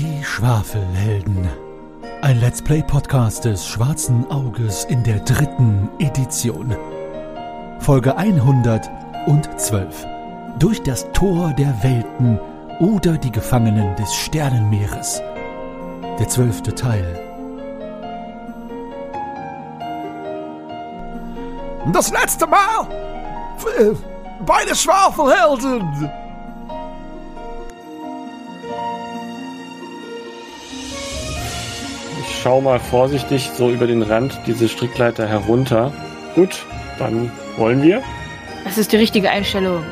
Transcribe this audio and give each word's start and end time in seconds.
Die 0.00 0.22
Schwafelhelden. 0.22 1.48
Ein 2.22 2.38
Let's 2.38 2.62
Play 2.62 2.84
Podcast 2.84 3.44
des 3.44 3.66
Schwarzen 3.66 4.30
Auges 4.30 4.84
in 4.84 5.02
der 5.02 5.18
dritten 5.18 5.88
Edition. 5.98 6.76
Folge 7.80 8.16
112. 8.16 10.06
Durch 10.60 10.80
das 10.84 11.10
Tor 11.14 11.52
der 11.52 11.82
Welten 11.82 12.38
oder 12.78 13.18
die 13.18 13.32
Gefangenen 13.32 13.96
des 13.96 14.14
Sternenmeeres. 14.14 15.20
Der 16.20 16.28
zwölfte 16.28 16.72
Teil. 16.72 17.18
Das 21.92 22.12
letzte 22.12 22.46
Mal 22.46 22.86
äh, 23.80 23.90
bei 24.46 24.64
den 24.64 24.76
Schwafelhelden. 24.76 26.08
Schau 32.48 32.62
mal 32.62 32.80
vorsichtig 32.80 33.50
so 33.54 33.68
über 33.68 33.86
den 33.86 34.00
Rand 34.00 34.40
diese 34.46 34.70
Strickleiter 34.70 35.28
herunter. 35.28 35.92
Gut, 36.34 36.64
dann 36.98 37.30
wollen 37.58 37.82
wir. 37.82 38.02
Das 38.64 38.78
ist 38.78 38.90
die 38.90 38.96
richtige 38.96 39.28
Einstellung. 39.28 39.84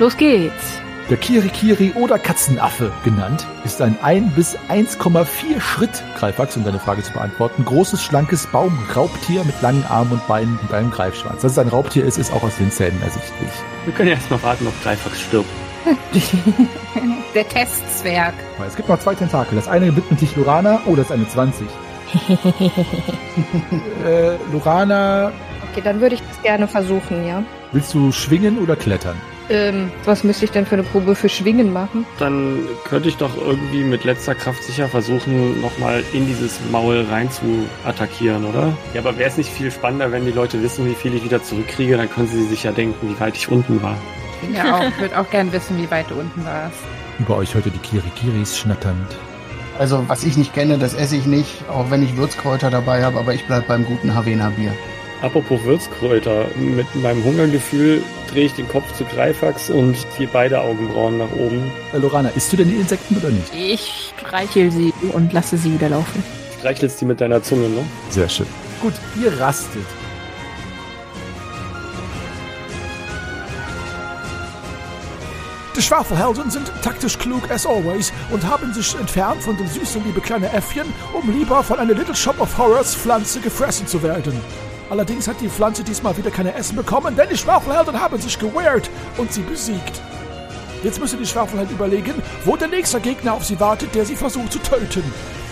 Los 0.00 0.16
geht's. 0.16 0.80
Der 1.08 1.18
Kirikiri 1.18 1.92
oder 1.94 2.18
Katzenaffe 2.18 2.90
genannt, 3.04 3.46
ist 3.64 3.80
ein 3.80 3.96
1 4.02 4.34
bis 4.34 4.58
1,4 4.68 5.60
Schritt, 5.60 6.02
Greifax, 6.18 6.56
um 6.56 6.64
deine 6.64 6.80
Frage 6.80 7.04
zu 7.04 7.12
beantworten, 7.12 7.64
großes, 7.64 8.02
schlankes 8.02 8.48
Baumraubtier 8.48 9.44
mit 9.44 9.62
langen 9.62 9.84
Armen 9.84 10.10
und 10.10 10.26
Beinen 10.26 10.58
und 10.62 10.74
einem 10.74 10.90
Greifschwanz. 10.90 11.42
Dass 11.42 11.52
es 11.52 11.58
ein 11.58 11.68
Raubtier 11.68 12.04
ist, 12.04 12.18
ist 12.18 12.32
auch 12.32 12.42
aus 12.42 12.56
den 12.56 12.72
Zähnen 12.72 13.00
ersichtlich. 13.02 13.52
Wir 13.84 13.94
können 13.94 14.08
ja 14.08 14.16
erstmal 14.16 14.42
warten, 14.42 14.66
ob 14.66 14.82
Greifax 14.82 15.20
stirbt. 15.20 15.48
Der 17.36 17.48
Testzwerg. 17.48 18.34
Es 18.66 18.74
gibt 18.74 18.88
noch 18.88 18.98
zwei 18.98 19.14
Tentakel. 19.14 19.54
Das 19.54 19.68
eine 19.68 19.94
widmet 19.94 20.18
sich 20.18 20.34
Lorana, 20.34 20.80
oh, 20.86 20.96
das 20.96 21.06
ist 21.06 21.12
eine 21.12 21.28
20. 21.28 21.68
äh, 24.04 24.36
Lorana, 24.52 25.32
Okay, 25.74 25.82
dann 25.82 26.00
würde 26.00 26.14
ich 26.14 26.22
das 26.22 26.40
gerne 26.42 26.68
versuchen, 26.68 27.26
ja. 27.26 27.42
willst 27.72 27.94
du 27.94 28.12
schwingen 28.12 28.58
oder 28.58 28.76
klettern? 28.76 29.16
Ähm, 29.50 29.90
was 30.04 30.22
müsste 30.22 30.44
ich 30.44 30.52
denn 30.52 30.64
für 30.64 30.76
eine 30.76 30.84
Probe 30.84 31.16
für 31.16 31.28
Schwingen 31.28 31.72
machen? 31.72 32.06
Dann 32.20 32.60
könnte 32.84 33.08
ich 33.08 33.16
doch 33.16 33.36
irgendwie 33.36 33.82
mit 33.82 34.04
letzter 34.04 34.36
Kraft 34.36 34.62
sicher 34.62 34.88
versuchen, 34.88 35.60
nochmal 35.60 36.04
in 36.12 36.28
dieses 36.28 36.60
Maul 36.70 37.04
rein 37.10 37.28
zu 37.28 37.66
attackieren, 37.84 38.44
oder? 38.44 38.72
Ja, 38.94 39.00
aber 39.00 39.18
wäre 39.18 39.28
es 39.28 39.36
nicht 39.36 39.50
viel 39.50 39.72
spannender, 39.72 40.12
wenn 40.12 40.24
die 40.24 40.30
Leute 40.30 40.62
wissen, 40.62 40.86
wie 40.86 40.94
viel 40.94 41.12
ich 41.14 41.24
wieder 41.24 41.42
zurückkriege? 41.42 41.96
Dann 41.96 42.08
können 42.08 42.28
sie 42.28 42.44
sich 42.46 42.62
ja 42.62 42.70
denken, 42.70 43.10
wie 43.10 43.18
weit 43.18 43.36
ich 43.36 43.50
unten 43.50 43.82
war. 43.82 43.96
Ja, 44.54 44.78
auch. 44.78 44.88
Ich 44.88 44.98
würde 45.00 45.18
auch 45.18 45.28
gern 45.28 45.52
wissen, 45.52 45.76
wie 45.76 45.90
weit 45.90 46.08
du 46.08 46.14
unten 46.14 46.44
warst. 46.44 46.78
Über 47.18 47.36
euch 47.36 47.52
hörte 47.52 47.70
die 47.70 47.78
Kirikiris 47.78 48.56
schnatternd. 48.56 49.16
Also, 49.78 50.04
was 50.08 50.22
ich 50.22 50.36
nicht 50.36 50.54
kenne, 50.54 50.78
das 50.78 50.94
esse 50.94 51.16
ich 51.16 51.26
nicht, 51.26 51.68
auch 51.68 51.90
wenn 51.90 52.02
ich 52.02 52.16
Würzkräuter 52.16 52.70
dabei 52.70 53.04
habe, 53.04 53.18
aber 53.18 53.34
ich 53.34 53.44
bleib 53.44 53.66
beim 53.66 53.84
guten 53.84 54.14
Havena-Bier. 54.14 54.72
Apropos 55.20 55.64
Würzkräuter, 55.64 56.46
mit 56.56 56.94
meinem 56.96 57.24
Hungergefühl 57.24 58.02
drehe 58.30 58.46
ich 58.46 58.52
den 58.52 58.68
Kopf 58.68 58.92
zu 58.96 59.04
Greifax 59.04 59.70
und 59.70 59.96
ziehe 60.16 60.28
beide 60.30 60.60
Augenbrauen 60.60 61.18
nach 61.18 61.32
oben. 61.32 61.72
Äh, 61.92 61.98
Lorana, 61.98 62.28
isst 62.36 62.52
du 62.52 62.56
denn 62.58 62.68
die 62.68 62.76
Insekten 62.76 63.16
oder 63.16 63.30
nicht? 63.30 63.52
Ich 63.54 64.12
streichel 64.18 64.70
sie 64.70 64.92
und 65.12 65.32
lasse 65.32 65.56
sie 65.56 65.72
wieder 65.72 65.88
laufen. 65.88 66.22
Streichelst 66.58 67.00
die 67.00 67.06
mit 67.06 67.20
deiner 67.20 67.42
Zunge, 67.42 67.68
ne? 67.68 67.84
Sehr 68.10 68.28
schön. 68.28 68.46
Gut, 68.80 68.94
ihr 69.22 69.40
rastet. 69.40 69.86
Die 75.76 75.82
Schwafelhelden 75.82 76.52
sind 76.52 76.70
taktisch 76.82 77.18
klug 77.18 77.50
as 77.50 77.66
always 77.66 78.12
und 78.30 78.44
haben 78.44 78.72
sich 78.72 78.94
entfernt 78.94 79.42
von 79.42 79.56
dem 79.56 79.66
süßen 79.66 80.04
liebe 80.04 80.20
kleine 80.20 80.52
Äffchen, 80.52 80.86
um 81.12 81.28
lieber 81.36 81.64
von 81.64 81.80
einer 81.80 81.94
Little 81.94 82.14
Shop 82.14 82.40
of 82.40 82.56
Horrors 82.56 82.94
Pflanze 82.94 83.40
gefressen 83.40 83.88
zu 83.88 84.00
werden. 84.00 84.40
Allerdings 84.88 85.26
hat 85.26 85.40
die 85.40 85.48
Pflanze 85.48 85.82
diesmal 85.82 86.16
wieder 86.16 86.30
keine 86.30 86.54
Essen 86.54 86.76
bekommen, 86.76 87.16
denn 87.16 87.28
die 87.28 87.36
Schwafelhelden 87.36 88.00
haben 88.00 88.20
sich 88.20 88.38
gewehrt 88.38 88.88
und 89.16 89.32
sie 89.32 89.42
besiegt. 89.42 90.00
Jetzt 90.84 91.00
müssen 91.00 91.18
die 91.18 91.26
Schwafelhelden 91.26 91.74
überlegen, 91.74 92.22
wo 92.44 92.56
der 92.56 92.68
nächste 92.68 93.00
Gegner 93.00 93.32
auf 93.32 93.44
sie 93.44 93.58
wartet, 93.58 93.96
der 93.96 94.04
sie 94.04 94.14
versucht 94.14 94.52
zu 94.52 94.60
töten. 94.60 95.02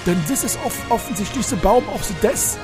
Denn 0.06 0.22
das 0.28 0.44
ist 0.44 0.58
off 0.64 0.78
offensichtlich 0.88 1.46
der 1.46 1.56
Baum 1.56 1.88
of 1.88 2.04
the 2.04 2.14
Death. 2.22 2.58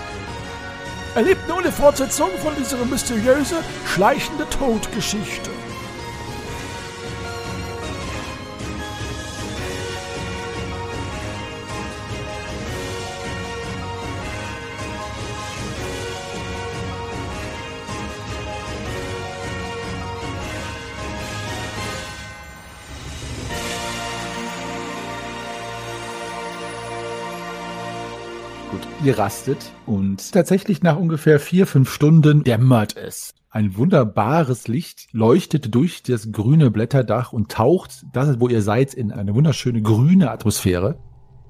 Erlebt 1.17 1.49
nun 1.49 1.65
die 1.65 1.73
Fortsetzung 1.73 2.31
von 2.41 2.53
dieser 2.57 2.85
mysteriöse, 2.85 3.57
schleichende 3.85 4.49
Todgeschichte. 4.49 5.51
Gut, 29.09 29.17
ihr 29.17 29.23
rastet 29.23 29.73
und 29.87 30.33
tatsächlich 30.33 30.83
nach 30.83 30.99
ungefähr 30.99 31.41
vier, 31.41 31.67
fünf 31.67 31.91
Stunden 31.91 32.45
dämmert 32.45 32.95
es. 32.95 33.33
Ein 33.49 33.79
wunderbares 33.79 34.69
Licht 34.69 35.09
leuchtet 35.13 35.75
durch 35.75 36.03
das 36.03 36.31
grüne 36.31 36.71
Blätterdach 36.71 37.33
und 37.33 37.51
taucht, 37.51 38.05
das, 38.13 38.39
wo 38.39 38.49
ihr 38.49 38.61
seid, 38.61 38.93
in 38.93 39.11
eine 39.11 39.35
wunderschöne 39.35 39.81
grüne 39.81 40.31
Atmosphäre. 40.31 40.99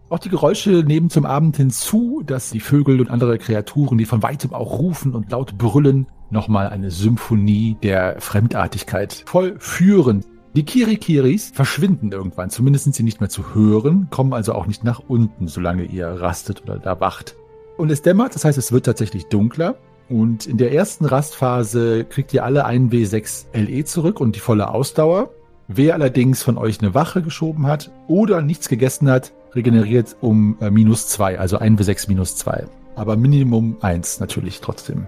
Auch 0.08 0.20
die 0.20 0.28
Geräusche 0.28 0.84
nehmen 0.86 1.10
zum 1.10 1.26
Abend 1.26 1.56
hinzu, 1.56 2.22
dass 2.24 2.50
die 2.50 2.60
Vögel 2.60 3.00
und 3.00 3.10
andere 3.10 3.38
Kreaturen, 3.38 3.98
die 3.98 4.04
von 4.04 4.22
weitem 4.22 4.52
auch 4.52 4.78
rufen 4.78 5.16
und 5.16 5.32
laut 5.32 5.58
brüllen, 5.58 6.06
nochmal 6.30 6.68
eine 6.68 6.92
Symphonie 6.92 7.76
der 7.82 8.20
Fremdartigkeit 8.20 9.24
vollführen. 9.26 10.24
Die 10.54 10.64
Kirikiris 10.64 11.50
verschwinden 11.52 12.12
irgendwann, 12.12 12.50
zumindest 12.50 12.84
sind 12.84 12.94
sie 12.94 13.02
nicht 13.02 13.18
mehr 13.20 13.30
zu 13.30 13.52
hören, 13.52 14.06
kommen 14.10 14.32
also 14.32 14.52
auch 14.54 14.66
nicht 14.66 14.84
nach 14.84 15.00
unten, 15.08 15.48
solange 15.48 15.82
ihr 15.82 16.06
rastet 16.06 16.62
oder 16.62 16.78
da 16.78 17.00
wacht. 17.00 17.34
Und 17.78 17.92
es 17.92 18.02
dämmert, 18.02 18.34
das 18.34 18.44
heißt, 18.44 18.58
es 18.58 18.72
wird 18.72 18.86
tatsächlich 18.86 19.26
dunkler. 19.26 19.76
Und 20.08 20.46
in 20.46 20.56
der 20.56 20.72
ersten 20.72 21.04
Rastphase 21.04 22.04
kriegt 22.04 22.34
ihr 22.34 22.44
alle 22.44 22.64
einen 22.64 22.90
W6 22.90 23.46
LE 23.54 23.84
zurück 23.84 24.20
und 24.20 24.34
die 24.34 24.40
volle 24.40 24.68
Ausdauer. 24.68 25.30
Wer 25.68 25.94
allerdings 25.94 26.42
von 26.42 26.58
euch 26.58 26.80
eine 26.80 26.94
Wache 26.94 27.22
geschoben 27.22 27.66
hat 27.66 27.92
oder 28.08 28.42
nichts 28.42 28.68
gegessen 28.68 29.08
hat, 29.08 29.32
regeneriert 29.54 30.16
um 30.20 30.56
äh, 30.60 30.70
minus 30.70 31.06
zwei, 31.06 31.38
also 31.38 31.58
ein 31.58 31.78
W6 31.78 32.08
minus 32.08 32.36
zwei. 32.36 32.66
Aber 32.96 33.16
Minimum 33.16 33.76
eins 33.80 34.18
natürlich 34.18 34.60
trotzdem. 34.60 35.06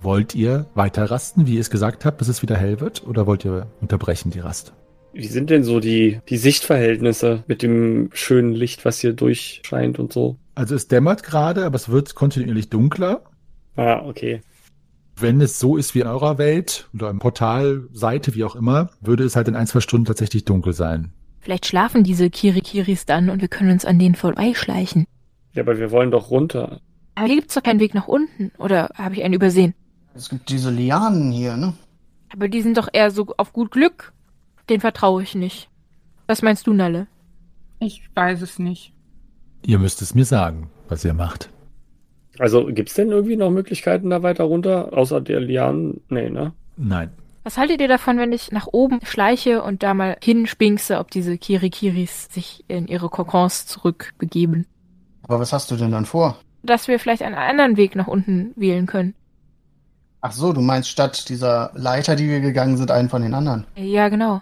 Wollt 0.00 0.36
ihr 0.36 0.66
weiter 0.74 1.10
rasten, 1.10 1.48
wie 1.48 1.54
ihr 1.54 1.60
es 1.62 1.70
gesagt 1.70 2.04
habt, 2.04 2.18
bis 2.18 2.28
es 2.28 2.42
wieder 2.42 2.56
hell 2.56 2.78
wird, 2.78 3.04
oder 3.08 3.26
wollt 3.26 3.44
ihr 3.44 3.66
unterbrechen 3.80 4.30
die 4.30 4.40
Rast? 4.40 4.72
Wie 5.14 5.26
sind 5.26 5.50
denn 5.50 5.64
so 5.64 5.80
die, 5.80 6.20
die 6.28 6.36
Sichtverhältnisse 6.36 7.42
mit 7.48 7.62
dem 7.62 8.10
schönen 8.12 8.52
Licht, 8.52 8.84
was 8.84 9.00
hier 9.00 9.14
durchscheint 9.14 9.98
und 9.98 10.12
so? 10.12 10.36
Also 10.54 10.74
es 10.74 10.88
dämmert 10.88 11.22
gerade, 11.22 11.64
aber 11.64 11.76
es 11.76 11.88
wird 11.88 12.14
kontinuierlich 12.14 12.70
dunkler. 12.70 13.22
Ah, 13.76 14.02
okay. 14.04 14.40
Wenn 15.16 15.40
es 15.40 15.58
so 15.58 15.76
ist 15.76 15.94
wie 15.94 16.00
in 16.00 16.06
eurer 16.06 16.38
Welt 16.38 16.88
oder 16.94 17.10
im 17.10 17.18
Portal, 17.18 17.88
Seite, 17.92 18.34
wie 18.34 18.44
auch 18.44 18.56
immer, 18.56 18.90
würde 19.00 19.24
es 19.24 19.36
halt 19.36 19.48
in 19.48 19.56
ein, 19.56 19.66
zwei 19.66 19.80
Stunden 19.80 20.06
tatsächlich 20.06 20.44
dunkel 20.44 20.72
sein. 20.72 21.12
Vielleicht 21.40 21.66
schlafen 21.66 22.04
diese 22.04 22.30
Kirikiris 22.30 23.04
dann 23.04 23.30
und 23.30 23.40
wir 23.40 23.48
können 23.48 23.70
uns 23.70 23.84
an 23.84 23.98
denen 23.98 24.14
vorbeischleichen. 24.14 25.06
Ja, 25.52 25.62
aber 25.62 25.78
wir 25.78 25.90
wollen 25.90 26.10
doch 26.10 26.30
runter. 26.30 26.80
Aber 27.14 27.26
hier 27.26 27.36
gibt's 27.36 27.54
doch 27.54 27.62
keinen 27.62 27.80
Weg 27.80 27.94
nach 27.94 28.08
unten. 28.08 28.50
Oder 28.58 28.90
habe 28.94 29.14
ich 29.14 29.22
einen 29.22 29.34
übersehen? 29.34 29.74
Es 30.14 30.28
gibt 30.28 30.48
diese 30.48 30.70
Lianen 30.70 31.30
hier, 31.30 31.56
ne? 31.56 31.74
Aber 32.32 32.48
die 32.48 32.62
sind 32.62 32.76
doch 32.76 32.88
eher 32.92 33.10
so 33.10 33.26
auf 33.36 33.52
gut 33.52 33.70
Glück. 33.70 34.12
Den 34.68 34.80
vertraue 34.80 35.22
ich 35.22 35.34
nicht. 35.34 35.68
Was 36.26 36.42
meinst 36.42 36.66
du, 36.66 36.72
Nalle? 36.72 37.06
Ich 37.78 38.02
weiß 38.14 38.40
es 38.40 38.58
nicht. 38.58 38.93
Ihr 39.66 39.78
müsst 39.78 40.02
es 40.02 40.14
mir 40.14 40.24
sagen, 40.24 40.70
was 40.88 41.04
ihr 41.04 41.14
macht. 41.14 41.48
Also 42.38 42.66
gibt's 42.66 42.94
denn 42.94 43.10
irgendwie 43.10 43.36
noch 43.36 43.50
Möglichkeiten 43.50 44.10
da 44.10 44.22
weiter 44.22 44.44
runter? 44.44 44.92
Außer 44.92 45.20
der 45.20 45.40
Lianen? 45.40 46.00
Nee, 46.08 46.28
ne? 46.28 46.52
Nein. 46.76 47.10
Was 47.44 47.58
haltet 47.58 47.80
ihr 47.80 47.88
davon, 47.88 48.18
wenn 48.18 48.32
ich 48.32 48.52
nach 48.52 48.66
oben 48.72 49.00
schleiche 49.04 49.62
und 49.62 49.82
da 49.82 49.94
mal 49.94 50.16
hinspinkse, 50.22 50.98
ob 50.98 51.10
diese 51.10 51.38
Kirikiris 51.38 52.28
sich 52.30 52.64
in 52.68 52.88
ihre 52.88 53.08
Kokons 53.08 53.66
zurückbegeben? 53.66 54.66
Aber 55.22 55.40
was 55.40 55.52
hast 55.52 55.70
du 55.70 55.76
denn 55.76 55.92
dann 55.92 56.06
vor? 56.06 56.38
Dass 56.62 56.88
wir 56.88 56.98
vielleicht 56.98 57.22
einen 57.22 57.34
anderen 57.34 57.76
Weg 57.76 57.96
nach 57.96 58.06
unten 58.06 58.52
wählen 58.56 58.86
können. 58.86 59.14
Ach 60.20 60.32
so, 60.32 60.52
du 60.54 60.62
meinst 60.62 60.88
statt 60.88 61.28
dieser 61.28 61.70
Leiter, 61.74 62.16
die 62.16 62.28
wir 62.28 62.40
gegangen 62.40 62.78
sind, 62.78 62.90
einen 62.90 63.10
von 63.10 63.22
den 63.22 63.34
anderen. 63.34 63.66
Ja, 63.76 64.08
genau. 64.08 64.40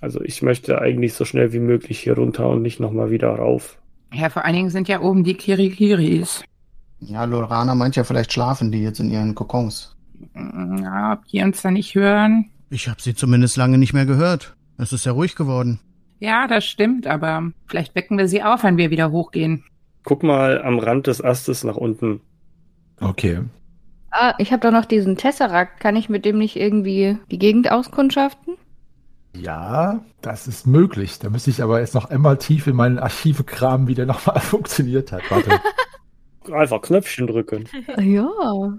Also 0.00 0.22
ich 0.22 0.40
möchte 0.40 0.80
eigentlich 0.80 1.12
so 1.12 1.26
schnell 1.26 1.52
wie 1.52 1.58
möglich 1.58 2.00
hier 2.00 2.14
runter 2.14 2.48
und 2.48 2.62
nicht 2.62 2.80
nochmal 2.80 3.10
wieder 3.10 3.28
rauf. 3.28 3.78
Ja, 4.12 4.28
vor 4.28 4.44
allen 4.44 4.54
Dingen 4.54 4.70
sind 4.70 4.88
ja 4.88 5.00
oben 5.00 5.24
die 5.24 5.34
Kirikiris. 5.34 6.42
Ja, 7.00 7.24
Lorana 7.24 7.74
meint 7.74 7.96
ja, 7.96 8.04
vielleicht 8.04 8.32
schlafen 8.32 8.72
die 8.72 8.82
jetzt 8.82 9.00
in 9.00 9.10
ihren 9.10 9.34
Kokons. 9.34 9.96
Ja, 10.34 11.14
ob 11.14 11.26
die 11.26 11.42
uns 11.42 11.62
da 11.62 11.70
nicht 11.70 11.94
hören. 11.94 12.50
Ich 12.68 12.88
habe 12.88 13.00
sie 13.00 13.14
zumindest 13.14 13.56
lange 13.56 13.78
nicht 13.78 13.92
mehr 13.92 14.06
gehört. 14.06 14.54
Es 14.76 14.92
ist 14.92 15.06
ja 15.06 15.12
ruhig 15.12 15.34
geworden. 15.34 15.80
Ja, 16.18 16.46
das 16.46 16.66
stimmt, 16.66 17.06
aber 17.06 17.50
vielleicht 17.66 17.94
wecken 17.94 18.18
wir 18.18 18.28
sie 18.28 18.42
auf, 18.42 18.62
wenn 18.62 18.76
wir 18.76 18.90
wieder 18.90 19.10
hochgehen. 19.10 19.64
Guck 20.04 20.22
mal 20.22 20.62
am 20.62 20.78
Rand 20.78 21.06
des 21.06 21.22
Astes 21.22 21.64
nach 21.64 21.76
unten. 21.76 22.20
Okay. 23.00 23.40
Ah, 24.10 24.34
ich 24.38 24.52
habe 24.52 24.60
doch 24.60 24.72
noch 24.72 24.84
diesen 24.84 25.16
Tesseract. 25.16 25.80
Kann 25.80 25.96
ich 25.96 26.08
mit 26.08 26.24
dem 26.24 26.38
nicht 26.38 26.56
irgendwie 26.56 27.16
die 27.30 27.38
Gegend 27.38 27.70
auskundschaften? 27.70 28.56
Ja, 29.34 30.00
das 30.22 30.48
ist 30.48 30.66
möglich. 30.66 31.18
Da 31.18 31.30
müsste 31.30 31.50
ich 31.50 31.62
aber 31.62 31.80
jetzt 31.80 31.94
noch 31.94 32.10
einmal 32.10 32.36
tief 32.38 32.66
in 32.66 32.76
meinen 32.76 32.98
Archive 32.98 33.44
kramen, 33.44 33.86
wie 33.86 33.94
der 33.94 34.06
nochmal 34.06 34.40
funktioniert 34.40 35.12
hat. 35.12 35.22
Warte. 35.30 35.60
Einfach 36.52 36.80
Knöpfchen 36.82 37.26
drücken. 37.26 37.64
Ja. 37.98 38.28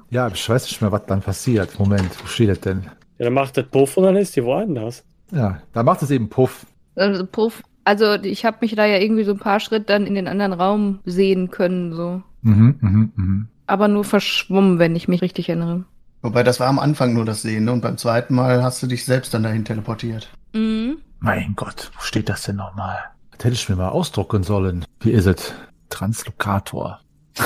Ja, 0.10 0.28
ich 0.28 0.50
weiß 0.50 0.64
nicht 0.64 0.82
mehr, 0.82 0.92
was 0.92 1.06
dann 1.06 1.22
passiert. 1.22 1.80
Moment, 1.80 2.10
wo 2.22 2.28
steht 2.28 2.50
das 2.50 2.60
denn? 2.60 2.84
Ja, 3.18 3.26
dann 3.26 3.34
macht 3.34 3.56
das 3.56 3.66
Puff 3.68 3.98
und 3.98 4.04
dann 4.04 4.16
ist 4.16 4.36
die 4.36 4.44
woanders. 4.44 5.04
Ja, 5.32 5.62
da 5.74 5.84
macht 5.84 6.02
es 6.02 6.12
eben 6.12 6.30
Puff. 6.30 6.66
Also, 6.96 7.26
Puff. 7.26 7.64
Also 7.84 8.14
ich 8.14 8.46
habe 8.46 8.58
mich 8.62 8.76
da 8.76 8.86
ja 8.86 8.98
irgendwie 8.98 9.24
so 9.24 9.32
ein 9.32 9.40
paar 9.40 9.60
Schritte 9.60 9.86
dann 9.86 10.06
in 10.06 10.16
den 10.16 10.28
anderen 10.28 10.54
Raum 10.54 11.00
sehen 11.06 11.50
können, 11.50 11.94
so. 11.94 12.22
Mhm, 12.42 12.76
mhm, 12.80 13.12
mhm. 13.16 13.48
Aber 13.66 13.88
nur 13.88 14.04
verschwommen, 14.04 14.78
wenn 14.78 14.96
ich 14.96 15.08
mich 15.08 15.22
richtig 15.22 15.50
erinnere. 15.50 15.86
Wobei, 16.22 16.44
das 16.44 16.60
war 16.60 16.68
am 16.68 16.78
Anfang 16.78 17.14
nur 17.14 17.26
das 17.26 17.42
Sehen, 17.42 17.66
ne? 17.66 17.72
Und 17.72 17.82
beim 17.82 17.98
zweiten 17.98 18.36
Mal 18.36 18.62
hast 18.62 18.84
du 18.84 18.88
dich 18.88 19.06
selbst 19.06 19.34
dann 19.34 19.44
dahin 19.44 19.66
teleportiert. 19.66 20.30
Mhm. 20.54 20.98
Mein 21.20 21.54
Gott, 21.56 21.92
wo 21.96 22.02
steht 22.02 22.30
das 22.30 22.44
denn 22.44 22.56
nochmal? 22.58 22.98
Das 23.32 23.46
hätte 23.46 23.54
ich 23.54 23.70
mir 23.70 23.76
mal 23.76 23.90
ausdrucken 23.90 24.44
sollen. 24.44 24.86
Hier 25.02 25.14
ist 25.14 25.26
es. 25.26 25.54
Translokator. 25.90 27.00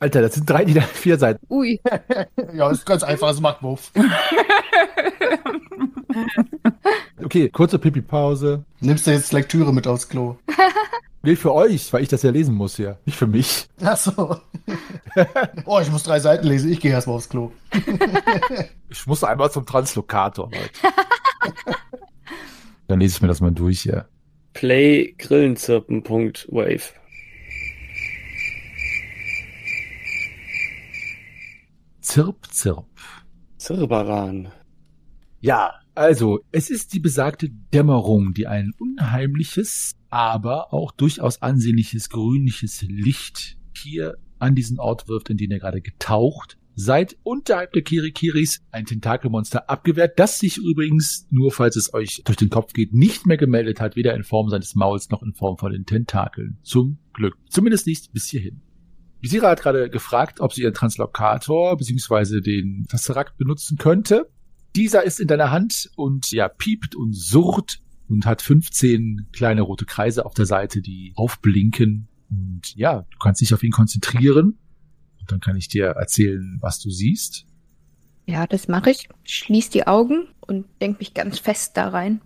Alter, 0.00 0.22
das 0.22 0.34
sind 0.34 0.48
drei, 0.48 0.64
die 0.64 0.80
vier 0.80 1.18
Seiten. 1.18 1.44
Ui. 1.50 1.80
ja, 2.54 2.70
ist 2.70 2.86
ganz 2.86 3.02
einfach, 3.02 3.28
das 3.28 3.40
macht 3.40 3.62
Wuff. 3.62 3.92
Okay, 7.22 7.48
kurze 7.48 7.78
Pipi-Pause. 7.78 8.64
Nimmst 8.80 9.06
du 9.06 9.10
jetzt 9.10 9.32
Lektüre 9.32 9.72
mit 9.74 9.86
aufs 9.86 10.08
Klo? 10.08 10.36
Will 11.22 11.36
für 11.36 11.52
euch, 11.52 11.92
weil 11.92 12.02
ich 12.02 12.08
das 12.08 12.22
ja 12.22 12.30
lesen 12.30 12.54
muss 12.54 12.76
hier. 12.76 12.98
Nicht 13.04 13.18
für 13.18 13.26
mich. 13.26 13.68
Ach 13.82 13.96
so. 13.96 14.40
oh, 15.66 15.80
ich 15.80 15.90
muss 15.90 16.04
drei 16.04 16.20
Seiten 16.20 16.46
lesen. 16.46 16.70
Ich 16.70 16.80
gehe 16.80 16.92
erstmal 16.92 17.16
aufs 17.16 17.28
Klo. 17.28 17.50
Ich 18.88 19.06
muss 19.06 19.24
einmal 19.24 19.50
zum 19.50 19.66
Translokator, 19.66 20.48
Leute. 20.50 20.70
Dann 22.86 23.00
lese 23.00 23.16
ich 23.16 23.22
mir 23.22 23.28
das 23.28 23.40
mal 23.40 23.50
durch 23.50 23.80
hier. 23.82 24.08
Play 24.54 25.14
Grillenzirpen.wave. 25.18 26.92
Zirp, 32.00 32.46
zirp. 32.50 32.86
Zirbaran. 33.58 34.50
Ja, 35.40 35.74
also, 35.94 36.40
es 36.52 36.70
ist 36.70 36.94
die 36.94 37.00
besagte 37.00 37.50
Dämmerung, 37.50 38.32
die 38.32 38.46
ein 38.46 38.72
unheimliches, 38.78 39.96
aber 40.10 40.72
auch 40.72 40.92
durchaus 40.92 41.42
ansehnliches 41.42 42.08
grünliches 42.08 42.82
Licht 42.82 43.58
hier 43.76 44.16
an 44.38 44.54
diesen 44.54 44.78
Ort 44.78 45.08
wirft, 45.08 45.30
in 45.30 45.36
den 45.36 45.50
ihr 45.50 45.58
gerade 45.58 45.80
getaucht 45.80 46.57
seid, 46.78 47.16
unterhalb 47.24 47.72
der 47.72 47.82
Kirikiris 47.82 48.62
ein 48.70 48.86
Tentakelmonster 48.86 49.68
abgewehrt, 49.68 50.18
das 50.18 50.38
sich 50.38 50.58
übrigens, 50.58 51.26
nur 51.30 51.50
falls 51.50 51.74
es 51.74 51.92
euch 51.92 52.22
durch 52.24 52.36
den 52.36 52.50
Kopf 52.50 52.72
geht, 52.72 52.94
nicht 52.94 53.26
mehr 53.26 53.36
gemeldet 53.36 53.80
hat, 53.80 53.96
weder 53.96 54.14
in 54.14 54.22
Form 54.22 54.48
seines 54.48 54.76
Mauls 54.76 55.10
noch 55.10 55.22
in 55.22 55.34
Form 55.34 55.58
von 55.58 55.72
den 55.72 55.86
Tentakeln. 55.86 56.58
Zum 56.62 56.98
Glück. 57.12 57.34
Zumindest 57.48 57.86
nicht 57.86 58.12
bis 58.12 58.26
hierhin. 58.26 58.60
Visira 59.20 59.50
hat 59.50 59.62
gerade 59.62 59.90
gefragt, 59.90 60.40
ob 60.40 60.52
sie 60.52 60.62
ihren 60.62 60.74
Translokator 60.74 61.76
bzw. 61.76 62.40
den 62.40 62.86
Tesseract 62.88 63.36
benutzen 63.36 63.76
könnte. 63.76 64.30
Dieser 64.76 65.02
ist 65.02 65.18
in 65.18 65.26
deiner 65.26 65.50
Hand 65.50 65.90
und 65.96 66.30
ja, 66.30 66.48
piept 66.48 66.94
und 66.94 67.12
surrt 67.16 67.80
und 68.08 68.24
hat 68.24 68.40
15 68.40 69.28
kleine 69.32 69.62
rote 69.62 69.84
Kreise 69.84 70.24
auf 70.24 70.34
der 70.34 70.46
Seite, 70.46 70.80
die 70.80 71.12
aufblinken. 71.16 72.06
Und 72.30 72.76
ja, 72.76 73.04
du 73.10 73.18
kannst 73.18 73.40
dich 73.40 73.52
auf 73.52 73.64
ihn 73.64 73.72
konzentrieren. 73.72 74.58
Dann 75.28 75.40
kann 75.40 75.56
ich 75.56 75.68
dir 75.68 75.86
erzählen, 75.86 76.58
was 76.60 76.80
du 76.80 76.90
siehst. 76.90 77.46
Ja, 78.26 78.46
das 78.46 78.68
mache 78.68 78.90
ich. 78.90 79.08
Schließ 79.24 79.70
die 79.70 79.86
Augen 79.86 80.28
und 80.40 80.66
denk 80.80 80.98
mich 80.98 81.14
ganz 81.14 81.38
fest 81.38 81.76
da 81.76 81.88
rein. 81.88 82.20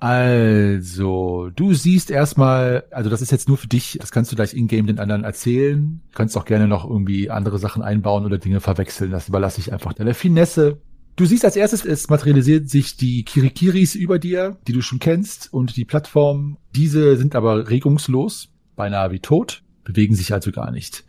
Also, 0.00 1.50
du 1.56 1.74
siehst 1.74 2.10
erstmal, 2.10 2.84
also 2.92 3.10
das 3.10 3.20
ist 3.20 3.32
jetzt 3.32 3.48
nur 3.48 3.56
für 3.56 3.66
dich, 3.66 3.98
das 4.00 4.12
kannst 4.12 4.30
du 4.30 4.36
gleich 4.36 4.54
in-game 4.54 4.86
den 4.86 5.00
anderen 5.00 5.24
erzählen. 5.24 6.00
Du 6.10 6.16
kannst 6.16 6.36
auch 6.36 6.44
gerne 6.44 6.68
noch 6.68 6.88
irgendwie 6.88 7.30
andere 7.30 7.58
Sachen 7.58 7.82
einbauen 7.82 8.24
oder 8.24 8.38
Dinge 8.38 8.60
verwechseln. 8.60 9.10
Das 9.10 9.28
überlasse 9.28 9.60
ich 9.60 9.72
einfach 9.72 9.92
deiner 9.92 10.14
Finesse. 10.14 10.80
Du 11.16 11.24
siehst 11.24 11.44
als 11.44 11.56
erstes, 11.56 11.84
es 11.84 12.08
materialisiert 12.08 12.70
sich 12.70 12.96
die 12.96 13.24
Kirikiris 13.24 13.96
über 13.96 14.20
dir, 14.20 14.56
die 14.68 14.72
du 14.72 14.82
schon 14.82 15.00
kennst, 15.00 15.52
und 15.52 15.76
die 15.76 15.84
Plattform. 15.84 16.58
Diese 16.76 17.16
sind 17.16 17.34
aber 17.34 17.68
regungslos, 17.68 18.50
beinahe 18.76 19.10
wie 19.10 19.18
tot, 19.18 19.64
bewegen 19.82 20.14
sich 20.14 20.32
also 20.32 20.52
gar 20.52 20.70
nicht. 20.70 21.04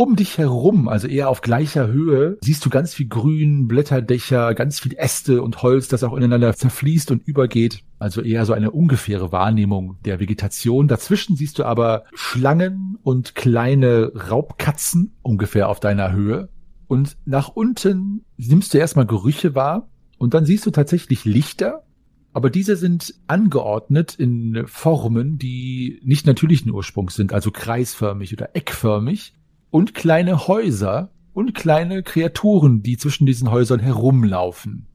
Um 0.00 0.16
dich 0.16 0.38
herum, 0.38 0.88
also 0.88 1.06
eher 1.06 1.28
auf 1.28 1.42
gleicher 1.42 1.88
Höhe, 1.88 2.38
siehst 2.40 2.64
du 2.64 2.70
ganz 2.70 2.94
viel 2.94 3.06
Grün, 3.06 3.68
Blätterdächer, 3.68 4.54
ganz 4.54 4.80
viel 4.80 4.94
Äste 4.96 5.42
und 5.42 5.62
Holz, 5.62 5.88
das 5.88 6.02
auch 6.04 6.16
ineinander 6.16 6.54
zerfließt 6.54 7.10
und 7.10 7.28
übergeht. 7.28 7.84
Also 7.98 8.22
eher 8.22 8.46
so 8.46 8.54
eine 8.54 8.70
ungefähre 8.70 9.30
Wahrnehmung 9.30 9.98
der 10.06 10.18
Vegetation. 10.18 10.88
Dazwischen 10.88 11.36
siehst 11.36 11.58
du 11.58 11.64
aber 11.64 12.04
Schlangen 12.14 12.96
und 13.02 13.34
kleine 13.34 14.10
Raubkatzen 14.14 15.18
ungefähr 15.20 15.68
auf 15.68 15.80
deiner 15.80 16.12
Höhe. 16.12 16.48
Und 16.86 17.18
nach 17.26 17.50
unten 17.50 18.24
nimmst 18.38 18.72
du 18.72 18.78
erstmal 18.78 19.04
Gerüche 19.04 19.54
wahr 19.54 19.90
und 20.16 20.32
dann 20.32 20.46
siehst 20.46 20.64
du 20.64 20.70
tatsächlich 20.70 21.26
Lichter, 21.26 21.84
aber 22.32 22.48
diese 22.48 22.76
sind 22.76 23.16
angeordnet 23.26 24.14
in 24.14 24.62
Formen, 24.66 25.36
die 25.36 26.00
nicht 26.04 26.26
natürlichen 26.26 26.72
Ursprungs 26.72 27.16
sind, 27.16 27.34
also 27.34 27.50
kreisförmig 27.50 28.32
oder 28.32 28.56
eckförmig 28.56 29.34
und 29.70 29.94
kleine 29.94 30.46
Häuser 30.48 31.10
und 31.32 31.54
kleine 31.54 32.02
Kreaturen, 32.02 32.82
die 32.82 32.96
zwischen 32.96 33.26
diesen 33.26 33.50
Häusern 33.50 33.80
herumlaufen. 33.80 34.86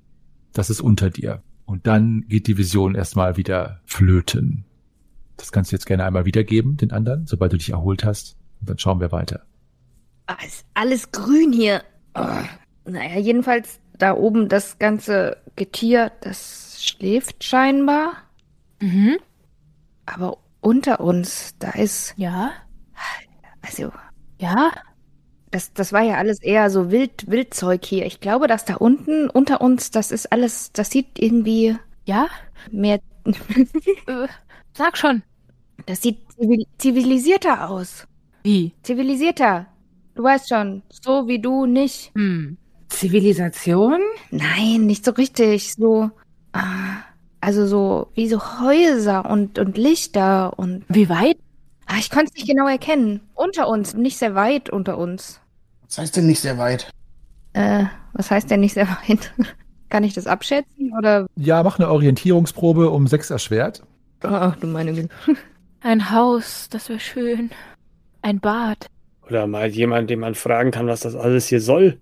Das 0.53 0.69
ist 0.69 0.81
unter 0.81 1.09
dir. 1.09 1.41
Und 1.65 1.87
dann 1.87 2.25
geht 2.27 2.47
die 2.47 2.57
Vision 2.57 2.95
erstmal 2.95 3.37
wieder 3.37 3.81
flöten. 3.85 4.65
Das 5.37 5.51
kannst 5.51 5.71
du 5.71 5.75
jetzt 5.75 5.85
gerne 5.85 6.05
einmal 6.05 6.25
wiedergeben, 6.25 6.77
den 6.77 6.91
anderen, 6.91 7.25
sobald 7.25 7.53
du 7.53 7.57
dich 7.57 7.71
erholt 7.71 8.03
hast. 8.05 8.37
Und 8.61 8.69
dann 8.69 8.77
schauen 8.77 8.99
wir 8.99 9.11
weiter. 9.11 9.41
Ah, 10.27 10.37
ist 10.45 10.65
alles 10.73 11.11
grün 11.11 11.51
hier. 11.51 11.83
Oh. 12.13 12.25
Naja, 12.85 13.19
jedenfalls 13.19 13.79
da 13.97 14.13
oben 14.15 14.47
das 14.49 14.77
ganze 14.79 15.37
Getier, 15.55 16.11
das 16.21 16.83
schläft 16.83 17.43
scheinbar. 17.43 18.13
Mhm. 18.81 19.17
Aber 20.05 20.37
unter 20.61 20.99
uns, 20.99 21.55
da 21.59 21.71
ist, 21.71 22.13
Ja. 22.17 22.51
also, 23.61 23.91
Ja. 24.39 24.71
das, 25.51 25.73
das 25.73 25.93
war 25.93 26.01
ja 26.03 26.15
alles 26.15 26.41
eher 26.41 26.69
so 26.69 26.91
Wild, 26.91 27.29
Wildzeug 27.29 27.85
hier. 27.85 28.05
Ich 28.05 28.19
glaube, 28.19 28.47
dass 28.47 28.65
da 28.65 28.75
unten 28.75 29.29
unter 29.29 29.61
uns, 29.61 29.91
das 29.91 30.11
ist 30.11 30.31
alles, 30.31 30.71
das 30.73 30.89
sieht 30.91 31.17
irgendwie 31.19 31.77
Ja. 32.05 32.27
mehr, 32.71 32.99
Äh, 34.07 34.27
sag 34.73 34.97
schon. 34.97 35.23
das 35.85 36.01
sieht 36.01 36.19
zivil 36.37 36.65
zivilisierter 36.77 37.69
aus. 37.69 38.07
Wie? 38.43 38.73
Zivilisierter. 38.83 39.67
Du 40.15 40.23
weißt 40.23 40.49
schon, 40.49 40.83
so 40.89 41.27
wie 41.27 41.39
du 41.39 41.65
nicht. 41.65 42.11
Hm. 42.15 42.57
Zivilisation? 42.89 43.99
Nein, 44.31 44.85
nicht 44.85 45.03
so 45.05 45.11
richtig. 45.11 45.73
So, 45.73 46.11
ah, 46.53 46.97
also 47.41 47.65
so 47.67 48.07
wie 48.13 48.27
so 48.29 48.39
Häuser 48.61 49.29
und, 49.29 49.57
und 49.59 49.77
Lichter 49.77 50.57
und. 50.59 50.85
Wie 50.87 51.09
weit? 51.09 51.37
Ah, 51.85 51.97
ich 51.99 52.09
konnte 52.09 52.27
es 52.27 52.33
nicht 52.33 52.47
genau 52.47 52.67
erkennen. 52.67 53.21
Unter 53.33 53.67
uns, 53.67 53.93
nicht 53.93 54.17
sehr 54.17 54.35
weit 54.35 54.69
unter 54.69 54.97
uns. 54.97 55.39
Was 55.87 55.97
heißt 55.99 56.17
denn 56.17 56.27
nicht 56.27 56.39
sehr 56.39 56.57
weit? 56.57 56.89
Äh, 57.53 57.85
was 58.13 58.31
heißt 58.31 58.49
denn 58.49 58.59
nicht 58.59 58.73
sehr 58.73 58.87
weit? 58.87 59.33
Kann 59.89 60.03
ich 60.03 60.13
das 60.13 60.27
abschätzen 60.27 60.91
oder? 60.97 61.27
Ja, 61.35 61.61
mach 61.63 61.79
eine 61.79 61.89
Orientierungsprobe 61.89 62.89
um 62.89 63.07
sechs 63.07 63.29
erschwert. 63.29 63.83
Ach 64.21 64.55
du 64.55 64.67
meine 64.67 64.93
Güte. 64.93 65.09
Ein 65.81 66.09
Haus, 66.09 66.67
das 66.69 66.89
wäre 66.89 66.99
schön. 66.99 67.51
Ein 68.23 68.39
Bad. 68.39 68.87
Oder 69.27 69.45
mal 69.45 69.69
jemand, 69.69 70.09
den 70.09 70.19
man 70.19 70.33
fragen 70.33 70.71
kann, 70.71 70.87
was 70.87 71.01
das 71.01 71.15
alles 71.15 71.47
hier 71.47 71.61
soll. 71.61 71.99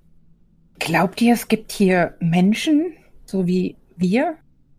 Glaubt 0.80 1.22
ihr, 1.22 1.34
es 1.34 1.48
gibt 1.50 1.72
hier 1.72 2.16
Menschen, 2.20 2.94
so 3.26 3.46
wie 3.46 3.76
wir? 3.98 4.36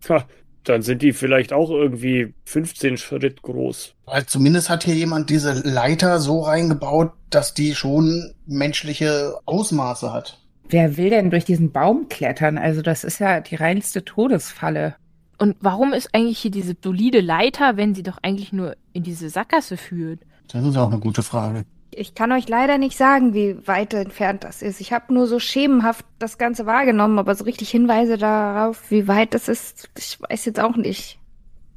Ha, 0.09 0.25
dann 0.69 0.81
sind 0.81 1.01
die 1.01 1.13
vielleicht 1.13 1.53
auch 1.53 1.69
irgendwie 1.69 2.33
15 2.45 2.97
Schritt 2.97 3.41
groß. 3.41 3.95
Weil 4.05 4.25
zumindest 4.25 4.69
hat 4.69 4.83
hier 4.83 4.95
jemand 4.95 5.29
diese 5.29 5.53
Leiter 5.53 6.19
so 6.19 6.41
reingebaut, 6.41 7.11
dass 7.29 7.53
die 7.53 7.75
schon 7.75 8.33
menschliche 8.45 9.35
Ausmaße 9.45 10.11
hat. 10.11 10.39
Wer 10.67 10.97
will 10.97 11.11
denn 11.11 11.29
durch 11.29 11.45
diesen 11.45 11.71
Baum 11.71 12.09
klettern? 12.09 12.57
Also 12.57 12.81
das 12.81 13.03
ist 13.03 13.19
ja 13.19 13.39
die 13.39 13.55
reinste 13.55 14.03
Todesfalle. 14.03 14.95
Und 15.37 15.57
warum 15.59 15.93
ist 15.93 16.09
eigentlich 16.13 16.39
hier 16.39 16.51
diese 16.51 16.75
solide 16.81 17.21
Leiter, 17.21 17.77
wenn 17.77 17.93
sie 17.93 18.03
doch 18.03 18.17
eigentlich 18.21 18.53
nur 18.53 18.75
in 18.93 19.03
diese 19.03 19.29
Sackgasse 19.29 19.77
führt? 19.77 20.21
Das 20.47 20.63
ist 20.63 20.77
auch 20.77 20.91
eine 20.91 20.99
gute 20.99 21.23
Frage. 21.23 21.65
Ich 21.97 22.13
kann 22.13 22.31
euch 22.33 22.49
leider 22.49 22.77
nicht 22.77 22.97
sagen, 22.97 23.33
wie 23.33 23.65
weit 23.67 23.93
entfernt 23.93 24.43
das 24.43 24.61
ist. 24.61 24.81
Ich 24.81 24.91
habe 24.91 25.13
nur 25.13 25.27
so 25.27 25.39
schemenhaft 25.39 26.05
das 26.19 26.37
Ganze 26.37 26.65
wahrgenommen, 26.65 27.19
aber 27.19 27.33
so 27.35 27.45
richtig 27.45 27.69
Hinweise 27.69 28.17
darauf, 28.17 28.91
wie 28.91 29.07
weit 29.07 29.33
das 29.33 29.47
ist, 29.47 29.89
ich 29.97 30.19
weiß 30.21 30.45
jetzt 30.45 30.59
auch 30.59 30.75
nicht. 30.75 31.19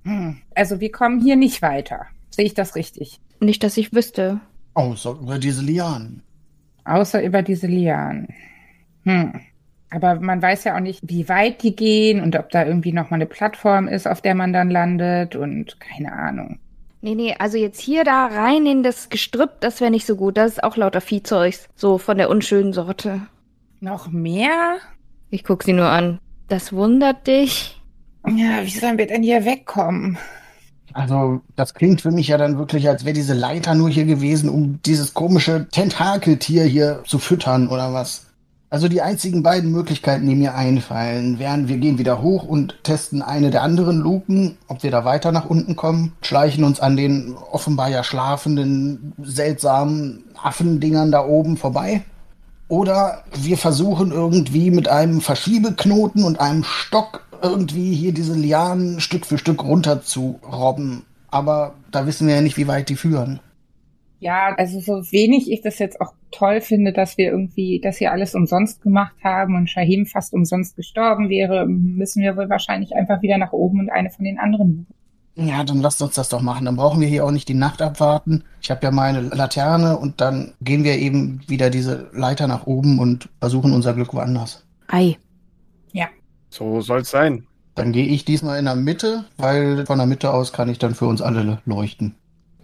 Hm. 0.02 0.38
Also 0.54 0.80
wir 0.80 0.90
kommen 0.90 1.20
hier 1.20 1.36
nicht 1.36 1.62
weiter. 1.62 2.06
Sehe 2.30 2.46
ich 2.46 2.54
das 2.54 2.74
richtig? 2.74 3.20
Nicht, 3.40 3.62
dass 3.62 3.76
ich 3.76 3.92
wüsste. 3.92 4.40
Außer 4.74 5.16
über 5.20 5.38
diese 5.38 5.62
Lianen. 5.62 6.22
Außer 6.84 7.22
über 7.22 7.42
diese 7.42 7.68
Lianen. 7.68 8.28
Hm. 9.04 9.40
Aber 9.90 10.16
man 10.16 10.42
weiß 10.42 10.64
ja 10.64 10.76
auch 10.76 10.80
nicht, 10.80 11.00
wie 11.04 11.28
weit 11.28 11.62
die 11.62 11.76
gehen 11.76 12.20
und 12.20 12.36
ob 12.36 12.50
da 12.50 12.64
irgendwie 12.66 12.92
noch 12.92 13.10
mal 13.10 13.16
eine 13.16 13.26
Plattform 13.26 13.86
ist, 13.88 14.06
auf 14.06 14.20
der 14.20 14.34
man 14.34 14.52
dann 14.52 14.70
landet 14.70 15.36
und 15.36 15.78
keine 15.80 16.12
Ahnung. 16.12 16.58
Nee, 17.00 17.14
nee, 17.14 17.34
also 17.38 17.58
jetzt 17.58 17.80
hier 17.80 18.02
da 18.04 18.26
rein 18.26 18.66
in 18.66 18.82
das 18.82 19.08
Gestrüpp, 19.08 19.60
das 19.60 19.80
wäre 19.80 19.90
nicht 19.90 20.06
so 20.06 20.16
gut. 20.16 20.36
Das 20.36 20.52
ist 20.52 20.64
auch 20.64 20.76
lauter 20.76 21.00
Viehzeugs. 21.00 21.68
So 21.76 21.98
von 21.98 22.18
der 22.18 22.28
unschönen 22.28 22.72
Sorte. 22.72 23.22
Noch 23.80 24.08
mehr? 24.08 24.78
Ich 25.30 25.44
guck 25.44 25.62
sie 25.62 25.72
nur 25.72 25.88
an. 25.88 26.18
Das 26.48 26.72
wundert 26.72 27.26
dich? 27.26 27.80
Ja, 28.26 28.64
wie 28.64 28.70
sollen 28.70 28.98
wir 28.98 29.06
denn 29.06 29.22
hier 29.22 29.44
wegkommen? 29.44 30.18
Also, 30.94 31.42
das 31.54 31.74
klingt 31.74 32.00
für 32.00 32.10
mich 32.10 32.28
ja 32.28 32.38
dann 32.38 32.58
wirklich, 32.58 32.88
als 32.88 33.04
wäre 33.04 33.12
diese 33.12 33.34
Leiter 33.34 33.74
nur 33.74 33.90
hier 33.90 34.04
gewesen, 34.04 34.48
um 34.48 34.80
dieses 34.82 35.14
komische 35.14 35.68
Tentakeltier 35.70 36.64
hier 36.64 37.02
zu 37.06 37.18
füttern 37.18 37.68
oder 37.68 37.92
was. 37.92 38.27
Also 38.70 38.88
die 38.88 39.00
einzigen 39.00 39.42
beiden 39.42 39.72
Möglichkeiten, 39.72 40.26
die 40.26 40.34
mir 40.34 40.54
einfallen, 40.54 41.38
wären, 41.38 41.68
wir 41.68 41.78
gehen 41.78 41.98
wieder 41.98 42.20
hoch 42.20 42.42
und 42.44 42.76
testen 42.82 43.22
eine 43.22 43.50
der 43.50 43.62
anderen 43.62 43.98
Luken, 43.98 44.58
ob 44.66 44.82
wir 44.82 44.90
da 44.90 45.06
weiter 45.06 45.32
nach 45.32 45.46
unten 45.46 45.74
kommen, 45.74 46.12
schleichen 46.20 46.64
uns 46.64 46.78
an 46.78 46.94
den 46.94 47.34
offenbar 47.50 47.88
ja 47.88 48.04
schlafenden, 48.04 49.14
seltsamen 49.22 50.24
Affendingern 50.42 51.10
da 51.10 51.24
oben 51.24 51.56
vorbei. 51.56 52.02
Oder 52.68 53.24
wir 53.34 53.56
versuchen 53.56 54.12
irgendwie 54.12 54.70
mit 54.70 54.88
einem 54.88 55.22
Verschiebeknoten 55.22 56.22
und 56.24 56.38
einem 56.38 56.64
Stock 56.64 57.24
irgendwie 57.40 57.94
hier 57.94 58.12
diese 58.12 58.34
Lianen 58.34 59.00
Stück 59.00 59.24
für 59.24 59.38
Stück 59.38 59.64
runter 59.64 60.02
zu 60.02 60.40
robben. 60.46 61.06
Aber 61.30 61.74
da 61.90 62.06
wissen 62.06 62.26
wir 62.26 62.34
ja 62.34 62.40
nicht, 62.42 62.58
wie 62.58 62.68
weit 62.68 62.90
die 62.90 62.96
führen. 62.96 63.40
Ja, 64.20 64.54
also 64.56 64.80
so 64.80 65.12
wenig 65.12 65.50
ich 65.50 65.60
das 65.60 65.78
jetzt 65.78 66.00
auch 66.00 66.12
toll 66.30 66.60
finde, 66.60 66.92
dass 66.92 67.16
wir 67.18 67.30
irgendwie 67.30 67.80
das 67.80 67.98
hier 67.98 68.12
alles 68.12 68.34
umsonst 68.34 68.82
gemacht 68.82 69.14
haben 69.22 69.54
und 69.54 69.70
Shahim 69.70 70.06
fast 70.06 70.32
umsonst 70.32 70.76
gestorben 70.76 71.28
wäre, 71.28 71.66
müssen 71.66 72.22
wir 72.22 72.36
wohl 72.36 72.48
wahrscheinlich 72.48 72.94
einfach 72.94 73.22
wieder 73.22 73.38
nach 73.38 73.52
oben 73.52 73.80
und 73.80 73.90
eine 73.90 74.10
von 74.10 74.24
den 74.24 74.38
anderen. 74.38 74.86
Ja, 75.36 75.62
dann 75.62 75.80
lasst 75.80 76.02
uns 76.02 76.16
das 76.16 76.28
doch 76.28 76.42
machen. 76.42 76.64
Dann 76.64 76.74
brauchen 76.74 77.00
wir 77.00 77.06
hier 77.06 77.24
auch 77.24 77.30
nicht 77.30 77.48
die 77.48 77.54
Nacht 77.54 77.80
abwarten. 77.80 78.42
Ich 78.60 78.72
habe 78.72 78.80
ja 78.82 78.90
meine 78.90 79.20
Laterne 79.20 79.96
und 79.96 80.20
dann 80.20 80.54
gehen 80.60 80.82
wir 80.82 80.96
eben 80.96 81.40
wieder 81.46 81.70
diese 81.70 82.10
Leiter 82.12 82.48
nach 82.48 82.66
oben 82.66 82.98
und 82.98 83.28
versuchen 83.38 83.72
unser 83.72 83.94
Glück 83.94 84.12
woanders. 84.14 84.66
Ei. 84.88 85.16
So 86.50 86.80
soll's 86.80 87.10
sein. 87.10 87.46
Dann 87.74 87.92
gehe 87.92 88.06
ich 88.06 88.24
diesmal 88.24 88.58
in 88.58 88.64
der 88.64 88.74
Mitte, 88.74 89.24
weil 89.36 89.86
von 89.86 89.98
der 89.98 90.06
Mitte 90.06 90.32
aus 90.32 90.52
kann 90.52 90.68
ich 90.68 90.78
dann 90.78 90.94
für 90.94 91.06
uns 91.06 91.22
alle 91.22 91.60
leuchten. 91.64 92.14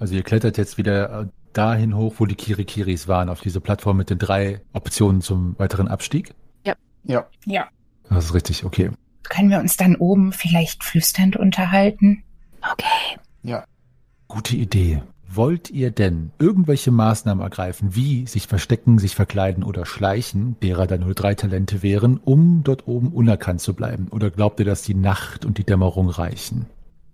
Also 0.00 0.14
ihr 0.14 0.22
klettert 0.22 0.58
jetzt 0.58 0.78
wieder 0.78 1.28
dahin 1.56 1.96
hoch, 1.96 2.16
wo 2.18 2.26
die 2.26 2.34
Kirikiris 2.34 3.08
waren, 3.08 3.28
auf 3.28 3.40
diese 3.40 3.60
Plattform 3.60 3.96
mit 3.96 4.10
den 4.10 4.18
drei 4.18 4.60
Optionen 4.72 5.22
zum 5.22 5.58
weiteren 5.58 5.88
Abstieg. 5.88 6.34
Ja. 7.06 7.26
Ja. 7.44 7.68
Das 8.08 8.26
ist 8.26 8.34
richtig, 8.34 8.64
okay. 8.64 8.90
Können 9.24 9.50
wir 9.50 9.58
uns 9.58 9.76
dann 9.76 9.96
oben 9.96 10.32
vielleicht 10.32 10.84
flüsternd 10.84 11.36
unterhalten? 11.36 12.22
Okay. 12.72 13.18
Ja. 13.42 13.64
Gute 14.28 14.56
Idee. 14.56 15.02
Wollt 15.26 15.70
ihr 15.70 15.90
denn 15.90 16.30
irgendwelche 16.38 16.92
Maßnahmen 16.92 17.42
ergreifen, 17.42 17.96
wie 17.96 18.26
sich 18.26 18.46
verstecken, 18.46 18.98
sich 18.98 19.16
verkleiden 19.16 19.64
oder 19.64 19.84
schleichen, 19.84 20.56
derer 20.62 20.86
da 20.86 20.96
nur 20.96 21.14
drei 21.14 21.34
Talente 21.34 21.82
wären, 21.82 22.18
um 22.18 22.62
dort 22.62 22.86
oben 22.86 23.08
unerkannt 23.08 23.60
zu 23.60 23.74
bleiben? 23.74 24.08
Oder 24.10 24.30
glaubt 24.30 24.60
ihr, 24.60 24.66
dass 24.66 24.82
die 24.82 24.94
Nacht 24.94 25.44
und 25.44 25.58
die 25.58 25.64
Dämmerung 25.64 26.08
reichen? 26.08 26.66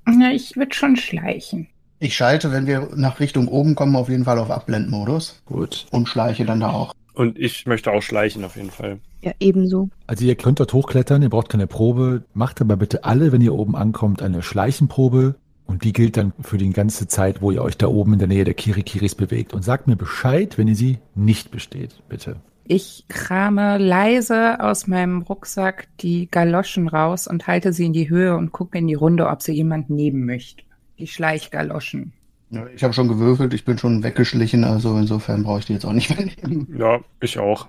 Na, 0.04 0.32
ich 0.32 0.56
würde 0.56 0.74
schon 0.74 0.96
schleichen. 0.96 1.68
Ich 2.02 2.16
schalte, 2.16 2.50
wenn 2.50 2.66
wir 2.66 2.88
nach 2.96 3.20
Richtung 3.20 3.46
oben 3.46 3.74
kommen, 3.74 3.94
auf 3.94 4.08
jeden 4.08 4.24
Fall 4.24 4.38
auf 4.38 4.50
Abblendmodus 4.50 5.42
Gut. 5.44 5.86
und 5.90 6.08
schleiche 6.08 6.46
dann 6.46 6.60
da 6.60 6.70
auch. 6.70 6.94
Und 7.12 7.38
ich 7.38 7.66
möchte 7.66 7.92
auch 7.92 8.00
schleichen 8.00 8.42
auf 8.42 8.56
jeden 8.56 8.70
Fall. 8.70 8.98
Ja, 9.20 9.32
ebenso. 9.38 9.90
Also 10.06 10.24
ihr 10.24 10.34
könnt 10.34 10.60
dort 10.60 10.72
hochklettern, 10.72 11.20
ihr 11.20 11.28
braucht 11.28 11.50
keine 11.50 11.66
Probe. 11.66 12.22
Macht 12.32 12.62
aber 12.62 12.78
bitte 12.78 13.04
alle, 13.04 13.32
wenn 13.32 13.42
ihr 13.42 13.52
oben 13.52 13.76
ankommt, 13.76 14.22
eine 14.22 14.42
Schleichenprobe. 14.42 15.34
Und 15.66 15.84
die 15.84 15.92
gilt 15.92 16.16
dann 16.16 16.32
für 16.40 16.56
die 16.56 16.70
ganze 16.70 17.06
Zeit, 17.06 17.42
wo 17.42 17.50
ihr 17.50 17.62
euch 17.62 17.76
da 17.76 17.86
oben 17.86 18.14
in 18.14 18.18
der 18.18 18.28
Nähe 18.28 18.44
der 18.44 18.54
Kirikiris 18.54 19.14
bewegt. 19.14 19.52
Und 19.52 19.62
sagt 19.62 19.86
mir 19.86 19.96
Bescheid, 19.96 20.56
wenn 20.56 20.68
ihr 20.68 20.76
sie 20.76 20.98
nicht 21.14 21.50
besteht, 21.50 22.02
bitte. 22.08 22.36
Ich 22.64 23.04
krame 23.08 23.76
leise 23.76 24.58
aus 24.60 24.86
meinem 24.86 25.22
Rucksack 25.22 25.88
die 26.00 26.30
Galoschen 26.30 26.88
raus 26.88 27.26
und 27.26 27.46
halte 27.46 27.74
sie 27.74 27.84
in 27.84 27.92
die 27.92 28.08
Höhe 28.08 28.36
und 28.36 28.52
gucke 28.52 28.78
in 28.78 28.86
die 28.86 28.94
Runde, 28.94 29.28
ob 29.28 29.42
sie 29.42 29.52
jemand 29.52 29.90
nehmen 29.90 30.24
möchte. 30.24 30.62
Die 31.00 31.06
Schleichgaloschen. 31.06 32.12
Ja, 32.50 32.66
ich 32.68 32.82
habe 32.84 32.92
schon 32.94 33.08
gewürfelt, 33.08 33.54
ich 33.54 33.64
bin 33.64 33.78
schon 33.78 34.02
weggeschlichen, 34.02 34.64
also 34.64 34.96
insofern 34.96 35.44
brauche 35.44 35.60
ich 35.60 35.66
die 35.66 35.72
jetzt 35.72 35.84
auch 35.84 35.92
nicht 35.92 36.10
mehr 36.10 36.26
nehmen. 36.26 36.68
Ja, 36.76 37.00
ich 37.20 37.38
auch. 37.38 37.68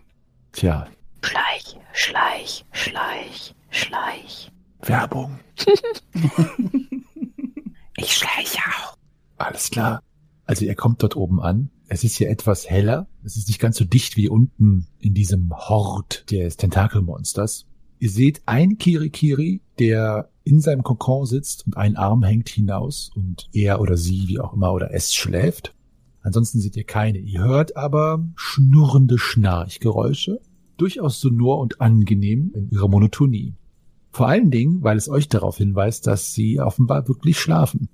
Tja, 0.51 0.87
Schleich, 1.23 1.77
schleich, 1.93 2.65
schleich, 2.71 3.55
schleich. 3.69 4.51
Werbung. 4.81 5.39
Ich 7.97 8.13
schleiche 8.13 8.57
auch. 8.57 8.97
Alles 9.37 9.69
klar. 9.69 10.01
Also 10.45 10.65
ihr 10.65 10.73
kommt 10.73 11.03
dort 11.03 11.15
oben 11.15 11.39
an. 11.39 11.69
Es 11.87 12.03
ist 12.03 12.15
hier 12.15 12.31
etwas 12.31 12.67
heller. 12.67 13.05
Es 13.23 13.37
ist 13.37 13.47
nicht 13.47 13.59
ganz 13.59 13.77
so 13.77 13.85
dicht 13.85 14.17
wie 14.17 14.27
unten 14.27 14.87
in 14.97 15.13
diesem 15.13 15.51
Hort 15.51 16.31
des 16.31 16.57
Tentakelmonsters. 16.57 17.67
Ihr 18.01 18.09
seht 18.09 18.41
einen 18.47 18.79
Kirikiri, 18.79 19.61
der 19.77 20.31
in 20.43 20.59
seinem 20.59 20.81
Kokon 20.81 21.27
sitzt 21.27 21.67
und 21.67 21.77
ein 21.77 21.97
Arm 21.97 22.23
hängt 22.23 22.49
hinaus 22.49 23.11
und 23.13 23.47
er 23.53 23.79
oder 23.79 23.95
sie, 23.95 24.27
wie 24.27 24.39
auch 24.39 24.53
immer, 24.53 24.73
oder 24.73 24.91
es 24.91 25.13
schläft. 25.13 25.75
Ansonsten 26.21 26.59
seht 26.59 26.75
ihr 26.75 26.83
keine. 26.83 27.19
Ihr 27.19 27.43
hört 27.43 27.77
aber 27.77 28.27
schnurrende 28.35 29.19
Schnarchgeräusche, 29.19 30.41
durchaus 30.77 31.19
sonor 31.19 31.59
und 31.59 31.79
angenehm 31.79 32.51
in 32.55 32.71
ihrer 32.71 32.87
Monotonie. 32.87 33.53
Vor 34.09 34.27
allen 34.27 34.49
Dingen, 34.49 34.81
weil 34.81 34.97
es 34.97 35.07
euch 35.07 35.29
darauf 35.29 35.57
hinweist, 35.57 36.07
dass 36.07 36.33
sie 36.33 36.59
offenbar 36.59 37.07
wirklich 37.07 37.39
schlafen. 37.39 37.87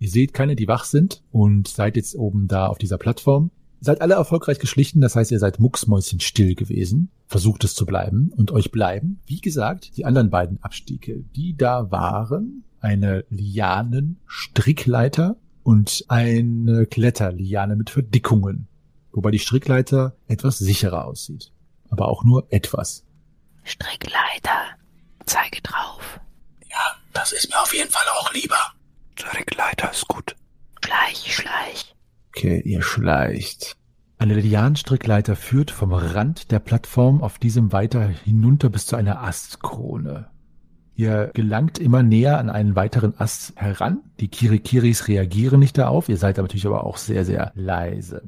Ihr 0.00 0.10
seht 0.10 0.34
keine, 0.34 0.56
die 0.56 0.66
wach 0.66 0.82
sind 0.82 1.22
und 1.30 1.68
seid 1.68 1.94
jetzt 1.94 2.16
oben 2.16 2.48
da 2.48 2.66
auf 2.66 2.78
dieser 2.78 2.98
Plattform. 2.98 3.52
Seid 3.84 4.00
alle 4.00 4.14
erfolgreich 4.14 4.60
geschlichen, 4.60 5.00
das 5.00 5.16
heißt, 5.16 5.32
ihr 5.32 5.40
seid 5.40 5.58
mucksmäuschen 5.58 6.20
still 6.20 6.54
gewesen, 6.54 7.10
versucht 7.26 7.64
es 7.64 7.74
zu 7.74 7.84
bleiben 7.84 8.30
und 8.36 8.52
euch 8.52 8.70
bleiben, 8.70 9.20
wie 9.26 9.40
gesagt, 9.40 9.96
die 9.96 10.04
anderen 10.04 10.30
beiden 10.30 10.62
Abstiege, 10.62 11.24
die 11.34 11.56
da 11.56 11.90
waren, 11.90 12.62
eine 12.80 13.24
Lianen-Strickleiter 13.30 15.34
und 15.64 16.04
eine 16.06 16.86
Kletterliane 16.86 17.74
mit 17.74 17.90
Verdickungen, 17.90 18.68
wobei 19.10 19.32
die 19.32 19.40
Strickleiter 19.40 20.14
etwas 20.28 20.58
sicherer 20.58 21.06
aussieht, 21.06 21.50
aber 21.90 22.06
auch 22.06 22.22
nur 22.22 22.46
etwas. 22.52 23.04
Strickleiter. 23.64 24.60
Zeige 25.26 25.60
drauf. 25.62 26.20
Das 27.12 27.32
ist 27.32 27.50
mir 27.50 27.60
auf 27.60 27.74
jeden 27.74 27.90
Fall 27.90 28.06
auch 28.18 28.32
lieber. 28.32 28.56
Strickleiter 29.18 29.90
ist 29.90 30.06
gut. 30.08 30.34
Schleich, 30.84 31.34
schleich. 31.34 31.91
Okay, 32.34 32.62
ihr 32.64 32.80
schleicht. 32.80 33.76
Eine 34.16 34.40
Lianenstrickleiter 34.40 35.36
führt 35.36 35.70
vom 35.70 35.92
Rand 35.92 36.50
der 36.50 36.60
Plattform 36.60 37.22
auf 37.22 37.38
diesem 37.38 37.72
weiter 37.72 38.06
hinunter 38.06 38.70
bis 38.70 38.86
zu 38.86 38.96
einer 38.96 39.22
Astkrone. 39.22 40.28
Ihr 40.94 41.30
gelangt 41.34 41.78
immer 41.78 42.02
näher 42.02 42.38
an 42.38 42.48
einen 42.48 42.74
weiteren 42.74 43.14
Ast 43.18 43.52
heran. 43.56 44.00
Die 44.18 44.28
Kirikiris 44.28 45.08
reagieren 45.08 45.60
nicht 45.60 45.76
darauf. 45.76 46.08
Ihr 46.08 46.16
seid 46.16 46.38
natürlich 46.38 46.66
aber 46.66 46.86
auch 46.86 46.96
sehr, 46.96 47.26
sehr 47.26 47.52
leise. 47.54 48.22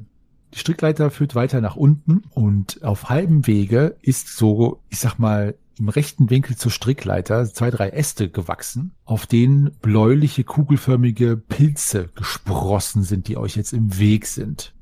Die 0.55 0.59
Strickleiter 0.59 1.11
führt 1.11 1.35
weiter 1.35 1.59
nach 1.59 1.75
unten 1.75 2.23
und 2.29 2.81
auf 2.81 3.09
halbem 3.09 3.45
Wege 3.45 3.97
ist 4.01 4.37
so, 4.37 4.81
ich 4.89 4.99
sag 4.99 5.19
mal, 5.19 5.55
im 5.77 5.89
rechten 5.89 6.29
Winkel 6.29 6.55
zur 6.55 6.71
Strickleiter 6.71 7.45
zwei, 7.45 7.69
drei 7.69 7.89
Äste 7.89 8.29
gewachsen, 8.29 8.93
auf 9.03 9.25
denen 9.25 9.71
bläuliche, 9.81 10.45
kugelförmige 10.45 11.35
Pilze 11.35 12.07
gesprossen 12.15 13.03
sind, 13.03 13.27
die 13.27 13.35
euch 13.35 13.57
jetzt 13.57 13.73
im 13.73 13.99
Weg 13.99 14.27
sind. 14.27 14.73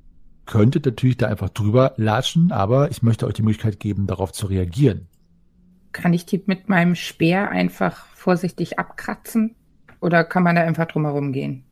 Könntet 0.45 0.85
natürlich 0.85 1.17
da 1.17 1.27
einfach 1.27 1.49
drüber 1.49 1.95
latschen, 1.97 2.51
aber 2.51 2.91
ich 2.91 3.01
möchte 3.01 3.25
euch 3.25 3.33
die 3.33 3.41
Möglichkeit 3.41 3.79
geben, 3.79 4.05
darauf 4.05 4.31
zu 4.31 4.45
reagieren. 4.45 5.07
Kann 5.91 6.13
ich 6.13 6.27
die 6.27 6.43
mit 6.45 6.69
meinem 6.69 6.93
Speer 6.93 7.49
einfach 7.49 8.05
vorsichtig 8.13 8.77
abkratzen? 8.77 9.55
Oder 10.01 10.23
kann 10.23 10.43
man 10.43 10.55
da 10.55 10.61
einfach 10.61 10.85
drumherum 10.85 11.31
gehen? 11.31 11.63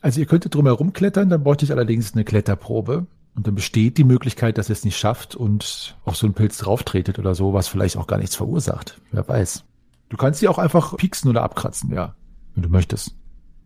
Also 0.00 0.20
ihr 0.20 0.26
könntet 0.26 0.54
drumherum 0.54 0.92
klettern, 0.92 1.28
dann 1.28 1.42
bräuchte 1.42 1.64
ich 1.64 1.72
allerdings 1.72 2.14
eine 2.14 2.22
Kletterprobe. 2.22 3.08
Und 3.38 3.46
dann 3.46 3.54
besteht 3.54 3.98
die 3.98 4.04
Möglichkeit, 4.04 4.58
dass 4.58 4.68
ihr 4.68 4.72
es 4.72 4.84
nicht 4.84 4.98
schafft 4.98 5.36
und 5.36 5.96
auf 6.04 6.16
so 6.16 6.26
einen 6.26 6.34
Pilz 6.34 6.58
drauftretet 6.58 7.20
oder 7.20 7.36
so, 7.36 7.52
was 7.52 7.68
vielleicht 7.68 7.96
auch 7.96 8.08
gar 8.08 8.18
nichts 8.18 8.34
verursacht. 8.34 9.00
Wer 9.12 9.28
weiß. 9.28 9.64
Du 10.08 10.16
kannst 10.16 10.40
sie 10.40 10.48
auch 10.48 10.58
einfach 10.58 10.96
pieksen 10.96 11.30
oder 11.30 11.44
abkratzen, 11.44 11.92
ja. 11.94 12.16
Wenn 12.56 12.64
du 12.64 12.68
möchtest. 12.68 13.14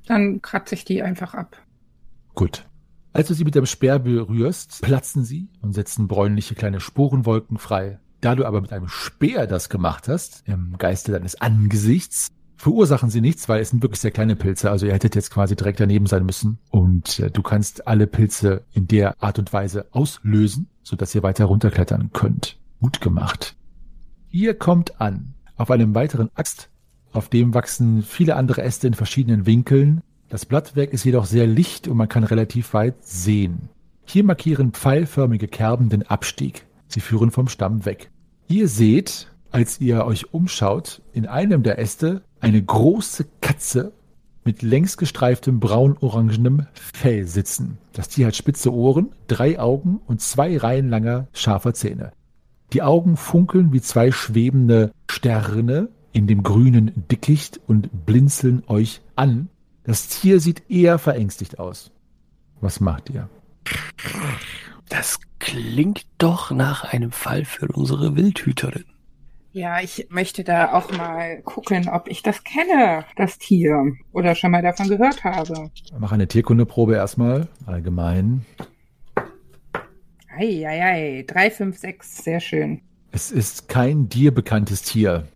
Dann 0.05 0.43
kratze 0.43 0.75
ich 0.75 0.85
die 0.85 1.02
einfach 1.02 1.33
ab. 1.33 1.57
Gut. 2.35 2.67
Als 3.14 3.29
du 3.29 3.35
sie 3.35 3.45
mit 3.45 3.55
dem 3.55 3.64
Speer 3.64 3.99
berührst, 3.99 4.83
platzen 4.83 5.25
sie 5.25 5.49
und 5.62 5.73
setzen 5.73 6.07
bräunliche 6.07 6.55
kleine 6.55 6.79
Sporenwolken 6.79 7.57
frei. 7.57 7.99
Da 8.21 8.35
du 8.35 8.45
aber 8.45 8.61
mit 8.61 8.75
einem 8.75 8.88
Speer 8.88 9.47
das 9.47 9.71
gemacht 9.71 10.07
hast, 10.07 10.47
im 10.47 10.76
Geiste 10.76 11.12
deines 11.12 11.41
Angesichts, 11.41 12.29
verursachen 12.57 13.11
sie 13.11 13.21
nichts, 13.21 13.49
weil 13.49 13.61
es 13.61 13.71
sind 13.71 13.83
wirklich 13.83 14.01
sehr 14.01 14.11
kleine 14.11 14.37
Pilze. 14.37 14.71
Also 14.71 14.87
ihr 14.87 14.93
hättet 14.93 15.15
jetzt 15.15 15.31
quasi 15.31 15.57
direkt 15.57 15.81
daneben 15.81 16.07
sein 16.07 16.25
müssen. 16.25 16.59
Und 16.71 17.19
äh, 17.19 17.31
du 17.31 17.43
kannst 17.43 17.87
alle 17.87 18.07
Pilze 18.07 18.65
in 18.73 18.87
der 18.87 19.21
Art 19.23 19.39
und 19.39 19.53
Weise 19.53 19.87
auslösen, 19.91 20.69
sodass 20.83 21.15
ihr 21.15 21.23
weiter 21.23 21.47
runterklettern 21.47 22.11
könnt. 22.13 22.59
Gut 22.81 23.01
gemacht. 23.01 23.57
Ihr 24.31 24.55
kommt 24.55 25.01
an 25.01 25.35
auf 25.57 25.71
einem 25.71 25.95
weiteren 25.95 26.31
Axt. 26.35 26.71
Auf 27.13 27.29
dem 27.29 27.55
wachsen 27.55 28.03
viele 28.03 28.37
andere 28.37 28.63
Äste 28.63 28.87
in 28.87 28.95
verschiedenen 28.95 29.47
Winkeln. 29.47 30.01
Das 30.29 30.47
Blattwerk 30.47 30.93
ist 30.93 31.05
jedoch 31.05 31.27
sehr 31.27 31.47
licht 31.47 31.89
und 31.89 31.97
man 31.97 32.09
kann 32.09 32.25
relativ 32.25 32.73
weit 32.73 33.05
sehen. 33.05 33.69
Hier 34.05 34.25
markieren 34.25 34.73
pfeilförmige 34.73 35.47
Kerben 35.47 35.89
den 35.89 36.03
Abstieg. 36.03 36.67
Sie 36.89 37.01
führen 37.01 37.31
vom 37.31 37.49
Stamm 37.49 37.85
weg. 37.85 38.11
Ihr 38.49 38.69
seht, 38.69 39.32
als 39.53 39.81
ihr 39.81 40.05
euch 40.05 40.33
umschaut, 40.33 41.03
in 41.13 41.27
einem 41.27 41.63
der 41.63 41.79
Äste 41.79 42.23
eine 42.41 42.63
große 42.63 43.27
Katze 43.41 43.93
mit 44.45 44.63
längs 44.63 44.97
gestreiftem 44.97 45.61
braun-orangenem 45.61 46.67
Fell 46.73 47.27
sitzen. 47.27 47.79
Das 47.93 48.09
Tier 48.09 48.27
hat 48.27 48.37
spitze 48.37 48.73
Ohren, 48.73 49.11
drei 49.29 49.61
Augen 49.61 50.01
und 50.07 50.21
zwei 50.21 50.57
Reihen 50.57 50.89
langer 50.89 51.29
scharfer 51.33 51.75
Zähne. 51.75 52.13
Die 52.73 52.83
Augen 52.83 53.17
funkeln 53.17 53.73
wie 53.73 53.81
zwei 53.81 54.11
schwebende 54.11 54.91
Sterne 55.09 55.91
in 56.13 56.27
dem 56.27 56.43
grünen 56.43 56.93
Dickicht 57.11 57.61
und 57.67 58.07
blinzeln 58.07 58.65
euch 58.67 59.03
an. 59.15 59.49
Das 59.85 60.09
Tier 60.09 60.41
sieht 60.41 60.71
eher 60.71 60.99
verängstigt 60.99 61.59
aus. 61.59 61.93
Was 62.61 62.81
macht 62.81 63.11
ihr? 63.11 63.29
Das 64.89 65.21
klingt 65.39 66.07
doch 66.19 66.51
nach 66.51 66.85
einem 66.85 67.13
Fall 67.13 67.45
für 67.45 67.69
unsere 67.69 68.17
Wildhüterin. 68.17 68.85
Ja, 69.53 69.81
ich 69.81 70.07
möchte 70.09 70.45
da 70.45 70.73
auch 70.73 70.91
mal 70.93 71.43
gucken, 71.43 71.89
ob 71.91 72.09
ich 72.09 72.23
das 72.23 72.43
kenne, 72.43 73.05
das 73.17 73.37
Tier. 73.37 73.93
Oder 74.13 74.35
schon 74.35 74.51
mal 74.51 74.63
davon 74.63 74.89
gehört 74.89 75.25
habe. 75.25 75.71
Mach 75.99 76.11
eine 76.11 76.27
Tierkundeprobe 76.27 76.95
erstmal, 76.95 77.49
allgemein. 77.67 78.47
Eieiei, 80.35 81.25
3, 81.27 81.51
5, 81.51 81.77
6, 81.77 82.25
sehr 82.25 82.41
schön. 82.41 82.81
Es 83.11 83.31
ist 83.31 83.69
kein 83.69 84.09
dir 84.09 84.33
bekanntes 84.33 84.83
Tier. 84.83 85.29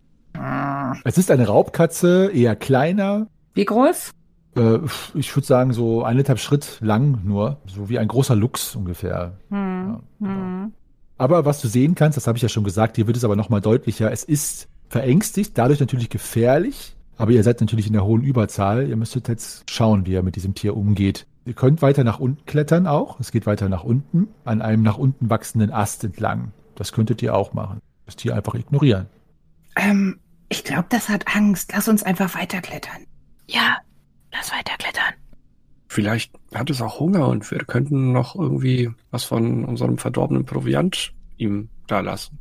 Es 1.03 1.19
ist 1.19 1.29
eine 1.29 1.47
Raubkatze, 1.47 2.31
eher 2.33 2.55
kleiner. 2.55 3.27
Wie 3.53 3.65
groß? 3.65 4.11
Äh, 4.55 4.79
ich 5.13 5.35
würde 5.35 5.45
sagen, 5.45 5.73
so 5.73 6.03
eineinhalb 6.03 6.39
Schritt 6.39 6.79
lang 6.81 7.19
nur. 7.23 7.61
So 7.67 7.89
wie 7.89 7.99
ein 7.99 8.07
großer 8.07 8.35
Luchs 8.35 8.75
ungefähr. 8.75 9.37
Hm. 9.49 9.57
Ja, 9.59 10.01
genau. 10.19 10.31
Hm. 10.31 10.73
Aber 11.17 11.45
was 11.45 11.61
du 11.61 11.67
sehen 11.67 11.95
kannst, 11.95 12.17
das 12.17 12.27
habe 12.27 12.37
ich 12.37 12.41
ja 12.41 12.49
schon 12.49 12.63
gesagt, 12.63 12.95
hier 12.95 13.07
wird 13.07 13.17
es 13.17 13.23
aber 13.23 13.35
nochmal 13.35 13.61
deutlicher. 13.61 14.11
Es 14.11 14.23
ist 14.23 14.67
verängstigt, 14.89 15.57
dadurch 15.57 15.79
natürlich 15.79 16.09
gefährlich. 16.09 16.95
Aber 17.17 17.31
ihr 17.31 17.43
seid 17.43 17.59
natürlich 17.61 17.87
in 17.87 17.93
der 17.93 18.05
hohen 18.05 18.21
Überzahl. 18.21 18.87
Ihr 18.87 18.95
müsstet 18.95 19.27
jetzt 19.27 19.69
schauen, 19.71 20.05
wie 20.05 20.13
er 20.13 20.21
mit 20.21 20.35
diesem 20.35 20.53
Tier 20.53 20.77
umgeht. 20.77 21.25
Ihr 21.45 21.53
könnt 21.53 21.81
weiter 21.81 22.03
nach 22.03 22.19
unten 22.19 22.45
klettern 22.45 22.85
auch. 22.85 23.19
Es 23.19 23.31
geht 23.31 23.47
weiter 23.47 23.69
nach 23.69 23.83
unten, 23.83 24.27
an 24.45 24.61
einem 24.61 24.83
nach 24.83 24.97
unten 24.97 25.29
wachsenden 25.29 25.71
Ast 25.71 26.03
entlang. 26.03 26.51
Das 26.75 26.91
könntet 26.91 27.21
ihr 27.23 27.35
auch 27.35 27.53
machen. 27.53 27.79
Das 28.05 28.15
Tier 28.15 28.35
einfach 28.35 28.53
ignorieren. 28.53 29.07
Ähm, 29.75 30.19
ich 30.49 30.63
glaube, 30.63 30.85
das 30.89 31.09
hat 31.09 31.35
Angst. 31.35 31.71
Lass 31.73 31.87
uns 31.87 32.03
einfach 32.03 32.35
weiterklettern. 32.35 33.07
Ja, 33.47 33.77
lass 34.31 34.51
weiterklettern. 34.51 35.13
Vielleicht 35.97 36.31
hat 36.53 36.69
es 36.69 36.79
auch 36.79 36.99
Hunger 36.99 37.27
und 37.27 37.49
wir 37.49 37.57
könnten 37.57 38.11
noch 38.11 38.35
irgendwie 38.35 38.91
was 39.09 39.23
von 39.23 39.65
unserem 39.65 39.97
verdorbenen 39.97 40.45
Proviant 40.45 41.11
ihm 41.37 41.69
da 41.87 42.01
lassen. 42.01 42.37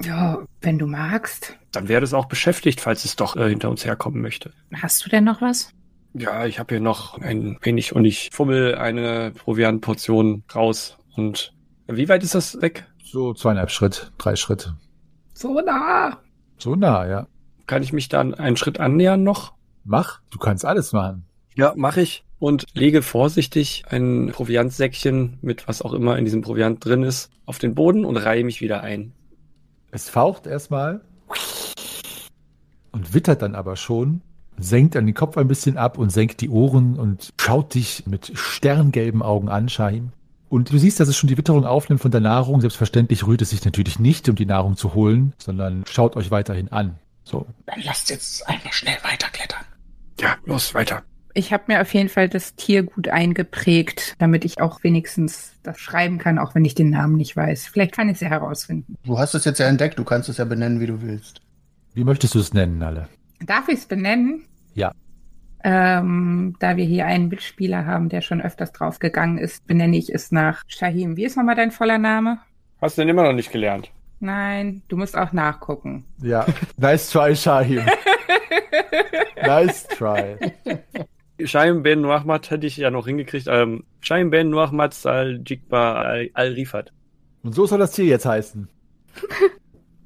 Ja, 0.00 0.38
wenn 0.60 0.78
du 0.78 0.86
magst. 0.86 1.58
Dann 1.72 1.88
wäre 1.88 2.04
es 2.04 2.14
auch 2.14 2.26
beschäftigt, 2.26 2.80
falls 2.80 3.04
es 3.04 3.16
doch 3.16 3.34
äh, 3.34 3.48
hinter 3.48 3.68
uns 3.68 3.84
herkommen 3.84 4.22
möchte. 4.22 4.52
Hast 4.72 5.04
du 5.04 5.10
denn 5.10 5.24
noch 5.24 5.42
was? 5.42 5.72
Ja, 6.12 6.46
ich 6.46 6.60
habe 6.60 6.76
hier 6.76 6.80
noch 6.80 7.18
ein 7.18 7.58
wenig 7.62 7.96
und 7.96 8.04
ich 8.04 8.30
fummel 8.32 8.76
eine 8.76 9.32
Proviantportion 9.32 10.44
raus. 10.54 10.96
Und 11.16 11.52
wie 11.88 12.08
weit 12.08 12.22
ist 12.22 12.36
das 12.36 12.62
weg? 12.62 12.86
So 13.02 13.34
zweieinhalb 13.34 13.72
Schritt, 13.72 14.12
drei 14.18 14.36
Schritt. 14.36 14.72
So 15.32 15.60
nah. 15.60 16.20
So 16.58 16.76
nah, 16.76 17.08
ja. 17.08 17.26
Kann 17.66 17.82
ich 17.82 17.92
mich 17.92 18.08
dann 18.08 18.34
einen 18.34 18.56
Schritt 18.56 18.78
annähern 18.78 19.24
noch? 19.24 19.54
Mach, 19.82 20.20
du 20.30 20.38
kannst 20.38 20.64
alles 20.64 20.92
machen. 20.92 21.26
Ja, 21.56 21.72
mache 21.74 22.00
ich. 22.00 22.24
Und 22.44 22.66
lege 22.74 23.00
vorsichtig 23.00 23.84
ein 23.88 24.30
Proviantsäckchen 24.30 25.38
mit 25.40 25.66
was 25.66 25.80
auch 25.80 25.94
immer 25.94 26.18
in 26.18 26.26
diesem 26.26 26.42
Proviant 26.42 26.84
drin 26.84 27.02
ist 27.02 27.30
auf 27.46 27.58
den 27.58 27.74
Boden 27.74 28.04
und 28.04 28.18
reihe 28.18 28.44
mich 28.44 28.60
wieder 28.60 28.82
ein. 28.82 29.14
Es 29.92 30.10
faucht 30.10 30.46
erstmal 30.46 31.00
und 32.92 33.14
wittert 33.14 33.40
dann 33.40 33.54
aber 33.54 33.76
schon, 33.76 34.20
senkt 34.58 34.94
dann 34.94 35.06
den 35.06 35.14
Kopf 35.14 35.38
ein 35.38 35.48
bisschen 35.48 35.78
ab 35.78 35.96
und 35.96 36.10
senkt 36.10 36.42
die 36.42 36.50
Ohren 36.50 36.98
und 36.98 37.32
schaut 37.40 37.72
dich 37.72 38.06
mit 38.06 38.32
sterngelben 38.34 39.22
Augen 39.22 39.48
an, 39.48 39.70
Shahim. 39.70 40.12
Und 40.50 40.70
du 40.70 40.76
siehst, 40.76 41.00
dass 41.00 41.08
es 41.08 41.16
schon 41.16 41.28
die 41.28 41.38
Witterung 41.38 41.64
aufnimmt 41.64 42.02
von 42.02 42.10
der 42.10 42.20
Nahrung. 42.20 42.60
Selbstverständlich 42.60 43.26
rührt 43.26 43.40
es 43.40 43.48
sich 43.48 43.64
natürlich 43.64 43.98
nicht, 43.98 44.28
um 44.28 44.36
die 44.36 44.44
Nahrung 44.44 44.76
zu 44.76 44.92
holen, 44.92 45.32
sondern 45.38 45.84
schaut 45.90 46.14
euch 46.14 46.30
weiterhin 46.30 46.70
an. 46.70 46.98
So. 47.22 47.46
Dann 47.64 47.80
lasst 47.84 48.10
jetzt 48.10 48.46
einfach 48.46 48.74
schnell 48.74 48.98
weiterklettern. 49.02 49.64
Ja, 50.20 50.36
los, 50.44 50.74
weiter. 50.74 51.04
Ich 51.36 51.52
habe 51.52 51.64
mir 51.66 51.80
auf 51.80 51.92
jeden 51.92 52.08
Fall 52.08 52.28
das 52.28 52.54
Tier 52.54 52.84
gut 52.84 53.08
eingeprägt, 53.08 54.14
damit 54.20 54.44
ich 54.44 54.60
auch 54.60 54.84
wenigstens 54.84 55.52
das 55.64 55.80
schreiben 55.80 56.18
kann, 56.18 56.38
auch 56.38 56.54
wenn 56.54 56.64
ich 56.64 56.76
den 56.76 56.90
Namen 56.90 57.16
nicht 57.16 57.36
weiß. 57.36 57.66
Vielleicht 57.66 57.92
kann 57.92 58.08
ich 58.08 58.14
es 58.14 58.20
ja 58.20 58.28
herausfinden. 58.28 58.96
Du 59.04 59.18
hast 59.18 59.34
es 59.34 59.44
jetzt 59.44 59.58
ja 59.58 59.66
entdeckt, 59.66 59.98
du 59.98 60.04
kannst 60.04 60.28
es 60.28 60.36
ja 60.36 60.44
benennen, 60.44 60.78
wie 60.78 60.86
du 60.86 61.02
willst. 61.02 61.40
Wie 61.92 62.04
möchtest 62.04 62.36
du 62.36 62.38
es 62.38 62.54
nennen, 62.54 62.80
alle? 62.82 63.08
Darf 63.40 63.68
ich 63.68 63.80
es 63.80 63.86
benennen? 63.86 64.44
Ja. 64.74 64.92
Ähm, 65.64 66.54
da 66.60 66.76
wir 66.76 66.84
hier 66.84 67.06
einen 67.06 67.28
Mitspieler 67.28 67.84
haben, 67.84 68.08
der 68.10 68.20
schon 68.20 68.40
öfters 68.40 68.70
draufgegangen 68.70 69.38
ist, 69.38 69.66
benenne 69.66 69.96
ich 69.96 70.14
es 70.14 70.30
nach 70.30 70.62
Shahim. 70.68 71.16
Wie 71.16 71.24
ist 71.24 71.36
nochmal 71.36 71.56
dein 71.56 71.72
voller 71.72 71.98
Name? 71.98 72.38
Hast 72.80 72.96
du 72.96 73.02
denn 73.02 73.08
immer 73.08 73.24
noch 73.24 73.32
nicht 73.32 73.50
gelernt? 73.50 73.90
Nein, 74.20 74.82
du 74.88 74.96
musst 74.96 75.16
auch 75.16 75.32
nachgucken. 75.32 76.04
Ja. 76.22 76.46
nice 76.76 77.10
try, 77.10 77.34
Shahim. 77.34 77.82
nice 79.42 79.88
try. 79.88 80.36
Shaim 81.42 81.82
Ben 81.82 82.00
Nuahmad 82.00 82.50
hätte 82.50 82.66
ich 82.66 82.76
ja 82.76 82.90
noch 82.90 83.06
hingekriegt. 83.06 83.46
Ähm, 83.48 83.84
Shaim 84.00 84.30
Ben 84.30 84.50
Nuahmad 84.50 84.94
Sal 84.94 85.40
Jigba 85.44 85.94
Al- 86.02 86.30
Al-Rifat. 86.34 86.92
Und 87.42 87.54
so 87.54 87.66
soll 87.66 87.78
das 87.78 87.92
Tier 87.92 88.06
jetzt 88.06 88.26
heißen. 88.26 88.68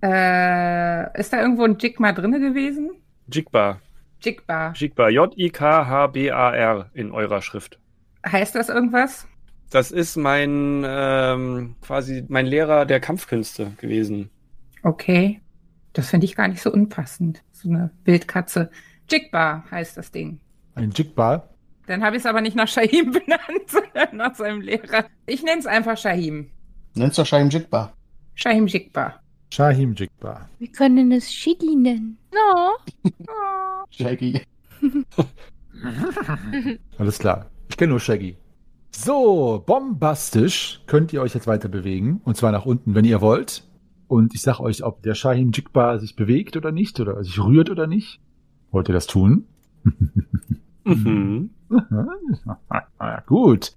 Äh, 0.00 1.18
ist 1.18 1.32
da 1.32 1.40
irgendwo 1.42 1.64
ein 1.64 1.76
Jigma 1.78 2.12
drinne 2.12 2.38
gewesen? 2.38 2.92
Jigba. 3.32 3.80
Jigba. 4.22 4.72
Jigba. 4.76 5.08
J-I-K-H-B-A-R 5.08 6.90
in 6.94 7.10
eurer 7.10 7.42
Schrift. 7.42 7.80
Heißt 8.24 8.54
das 8.54 8.68
irgendwas? 8.68 9.26
Das 9.70 9.90
ist 9.90 10.16
mein, 10.16 10.84
ähm, 10.86 11.74
quasi 11.82 12.24
mein 12.28 12.46
Lehrer 12.46 12.86
der 12.86 13.00
Kampfkünste 13.00 13.72
gewesen. 13.78 14.30
Okay. 14.84 15.40
Das 15.94 16.10
finde 16.10 16.26
ich 16.26 16.36
gar 16.36 16.46
nicht 16.48 16.62
so 16.62 16.72
unpassend. 16.72 17.42
So 17.52 17.68
eine 17.68 17.90
Wildkatze. 18.04 18.70
Jigba 19.10 19.64
heißt 19.70 19.96
das 19.96 20.12
Ding. 20.12 20.38
Ein 20.78 20.90
Jigbar. 20.90 21.48
Dann 21.86 22.02
habe 22.04 22.16
ich 22.16 22.20
es 22.20 22.26
aber 22.26 22.40
nicht 22.40 22.56
nach 22.56 22.68
Shahim 22.68 23.10
benannt, 23.12 23.66
sondern 23.66 24.16
nach 24.16 24.34
seinem 24.34 24.60
Lehrer. 24.60 25.06
Ich 25.26 25.42
nenne 25.42 25.58
es 25.58 25.66
einfach 25.66 25.96
Shahim. 25.96 26.50
Nenn's 26.94 27.16
doch 27.16 27.26
Shaim 27.26 27.48
Jigba. 27.48 27.92
Shahim 28.34 28.66
Jigba. 28.66 29.20
Shahim 29.50 29.94
Jigbar. 29.94 30.48
Wir 30.58 30.70
können 30.70 31.12
es 31.12 31.32
Shiggy 31.32 31.74
nennen. 31.76 32.18
No. 32.32 32.76
Oh. 33.26 33.84
Shaggy. 33.90 34.42
Alles 36.98 37.18
klar. 37.18 37.46
Ich 37.68 37.76
kenne 37.76 37.90
nur 37.90 38.00
Shaggy. 38.00 38.36
So, 38.90 39.62
bombastisch 39.66 40.82
könnt 40.86 41.12
ihr 41.12 41.22
euch 41.22 41.34
jetzt 41.34 41.46
weiter 41.46 41.68
bewegen. 41.68 42.20
Und 42.24 42.36
zwar 42.36 42.52
nach 42.52 42.66
unten, 42.66 42.94
wenn 42.94 43.04
ihr 43.04 43.20
wollt. 43.20 43.64
Und 44.08 44.34
ich 44.34 44.42
sag 44.42 44.60
euch, 44.60 44.82
ob 44.82 45.02
der 45.02 45.14
Shahim 45.14 45.52
Jigbar 45.52 45.98
sich 45.98 46.16
bewegt 46.16 46.56
oder 46.56 46.72
nicht, 46.72 46.98
oder 47.00 47.22
sich 47.22 47.38
rührt 47.38 47.70
oder 47.70 47.86
nicht. 47.86 48.20
Wollt 48.70 48.88
ihr 48.88 48.94
das 48.94 49.06
tun? 49.06 49.46
Mhm. 50.88 51.50
gut. 53.26 53.72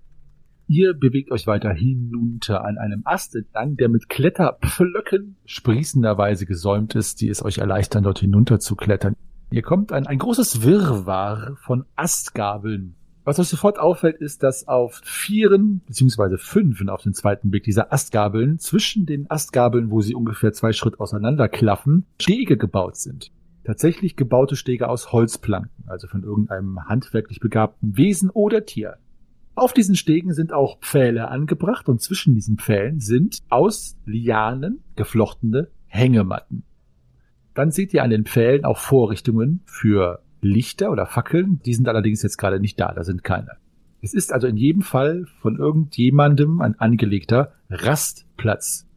Ihr 0.67 0.93
bewegt 0.93 1.31
euch 1.31 1.47
weiter 1.47 1.73
hinunter 1.73 2.63
an 2.63 2.77
einem 2.77 3.01
Ast 3.03 3.35
entlang, 3.35 3.75
der 3.75 3.89
mit 3.89 4.07
Kletterpflöcken 4.07 5.35
sprießenderweise 5.45 6.45
gesäumt 6.45 6.95
ist, 6.95 7.19
die 7.19 7.27
es 7.27 7.43
euch 7.43 7.57
erleichtern, 7.57 8.03
dort 8.03 8.19
hinunter 8.19 8.59
zu 8.59 8.75
klettern. 8.75 9.15
Ihr 9.51 9.63
kommt 9.63 9.91
an 9.91 10.07
ein 10.07 10.17
großes 10.17 10.63
Wirrwarr 10.63 11.57
von 11.57 11.83
Astgabeln. 11.97 12.95
Was 13.25 13.37
euch 13.37 13.49
sofort 13.49 13.79
auffällt, 13.79 14.21
ist, 14.21 14.43
dass 14.43 14.67
auf 14.67 15.01
vieren 15.03 15.81
beziehungsweise 15.85 16.37
fünfen 16.37 16.89
auf 16.89 17.03
den 17.03 17.13
zweiten 17.13 17.51
Blick 17.51 17.65
dieser 17.65 17.91
Astgabeln 17.91 18.57
zwischen 18.57 19.05
den 19.05 19.29
Astgabeln, 19.29 19.91
wo 19.91 19.99
sie 19.99 20.15
ungefähr 20.15 20.53
zwei 20.53 20.71
Schritt 20.71 21.01
auseinander 21.01 21.49
klaffen, 21.49 22.05
Stege 22.19 22.55
gebaut 22.57 22.95
sind. 22.95 23.31
Tatsächlich 23.63 24.15
gebaute 24.15 24.55
Stege 24.55 24.89
aus 24.89 25.11
Holzplanken, 25.11 25.85
also 25.87 26.07
von 26.07 26.23
irgendeinem 26.23 26.87
handwerklich 26.87 27.39
begabten 27.39 27.95
Wesen 27.95 28.29
oder 28.29 28.65
Tier. 28.65 28.97
Auf 29.53 29.73
diesen 29.73 29.95
Stegen 29.95 30.33
sind 30.33 30.53
auch 30.53 30.79
Pfähle 30.79 31.27
angebracht 31.27 31.89
und 31.89 32.01
zwischen 32.01 32.33
diesen 32.33 32.57
Pfählen 32.57 32.99
sind 32.99 33.39
aus 33.49 33.97
Lianen 34.05 34.81
geflochtene 34.95 35.67
Hängematten. 35.87 36.63
Dann 37.53 37.71
seht 37.71 37.93
ihr 37.93 38.03
an 38.03 38.09
den 38.09 38.25
Pfählen 38.25 38.63
auch 38.63 38.77
Vorrichtungen 38.77 39.61
für 39.65 40.21
Lichter 40.41 40.89
oder 40.89 41.05
Fackeln. 41.05 41.59
Die 41.65 41.73
sind 41.73 41.87
allerdings 41.87 42.23
jetzt 42.23 42.37
gerade 42.37 42.59
nicht 42.59 42.79
da, 42.79 42.93
da 42.93 43.03
sind 43.03 43.23
keine. 43.23 43.57
Es 44.01 44.13
ist 44.13 44.33
also 44.33 44.47
in 44.47 44.57
jedem 44.57 44.81
Fall 44.81 45.25
von 45.41 45.57
irgendjemandem 45.57 46.61
ein 46.61 46.79
angelegter 46.79 47.53
Rastplatz. 47.69 48.87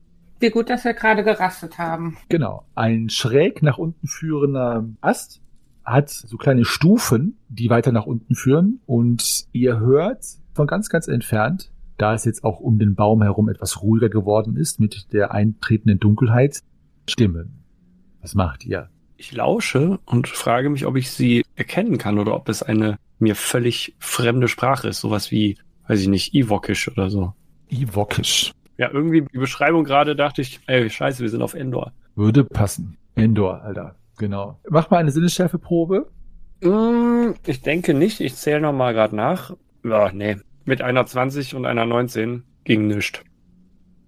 Wie 0.40 0.50
gut, 0.50 0.70
dass 0.70 0.84
wir 0.84 0.94
gerade 0.94 1.24
gerastet 1.24 1.78
haben. 1.78 2.16
Genau. 2.28 2.64
Ein 2.74 3.08
schräg 3.08 3.62
nach 3.62 3.78
unten 3.78 4.06
führender 4.06 4.88
Ast 5.00 5.40
hat 5.84 6.10
so 6.10 6.36
kleine 6.36 6.64
Stufen, 6.64 7.38
die 7.48 7.70
weiter 7.70 7.92
nach 7.92 8.06
unten 8.06 8.34
führen 8.34 8.80
und 8.86 9.44
ihr 9.52 9.78
hört 9.78 10.24
von 10.54 10.66
ganz, 10.66 10.88
ganz 10.88 11.08
entfernt, 11.08 11.70
da 11.98 12.14
es 12.14 12.24
jetzt 12.24 12.42
auch 12.42 12.60
um 12.60 12.78
den 12.78 12.94
Baum 12.94 13.22
herum 13.22 13.48
etwas 13.48 13.82
ruhiger 13.82 14.08
geworden 14.08 14.56
ist 14.56 14.80
mit 14.80 15.12
der 15.12 15.32
eintretenden 15.32 16.00
Dunkelheit, 16.00 16.62
Stimmen. 17.08 17.64
Was 18.22 18.34
macht 18.34 18.64
ihr? 18.64 18.88
Ich 19.16 19.32
lausche 19.32 19.98
und 20.06 20.26
frage 20.26 20.70
mich, 20.70 20.86
ob 20.86 20.96
ich 20.96 21.10
sie 21.10 21.44
erkennen 21.54 21.98
kann 21.98 22.18
oder 22.18 22.34
ob 22.34 22.48
es 22.48 22.62
eine 22.62 22.98
mir 23.18 23.36
völlig 23.36 23.94
fremde 23.98 24.48
Sprache 24.48 24.88
ist. 24.88 25.00
Sowas 25.00 25.30
wie, 25.30 25.58
weiß 25.86 26.00
ich 26.00 26.08
nicht, 26.08 26.34
Ivokisch 26.34 26.88
oder 26.88 27.10
so. 27.10 27.34
Ivokisch. 27.68 28.52
Ja, 28.76 28.90
irgendwie 28.92 29.22
die 29.22 29.38
Beschreibung 29.38 29.84
gerade 29.84 30.16
dachte 30.16 30.42
ich, 30.42 30.60
ey, 30.66 30.90
scheiße, 30.90 31.22
wir 31.22 31.30
sind 31.30 31.42
auf 31.42 31.54
Endor. 31.54 31.92
Würde 32.16 32.44
passen. 32.44 32.96
Endor, 33.14 33.62
Alter. 33.62 33.94
Genau. 34.18 34.58
Mach 34.68 34.90
mal 34.90 34.98
eine 34.98 35.10
Sinnesschärfeprobe. 35.10 36.10
Mm, 36.62 37.34
ich 37.46 37.62
denke 37.62 37.94
nicht. 37.94 38.20
Ich 38.20 38.34
zähle 38.34 38.60
noch 38.60 38.72
mal 38.72 38.92
gerade 38.92 39.14
nach. 39.14 39.56
Ja, 39.84 40.10
nee. 40.12 40.36
Mit 40.64 40.82
einer 40.82 41.06
20 41.06 41.54
und 41.54 41.66
einer 41.66 41.84
19 41.84 42.42
ging 42.64 42.86
nichts. 42.86 43.20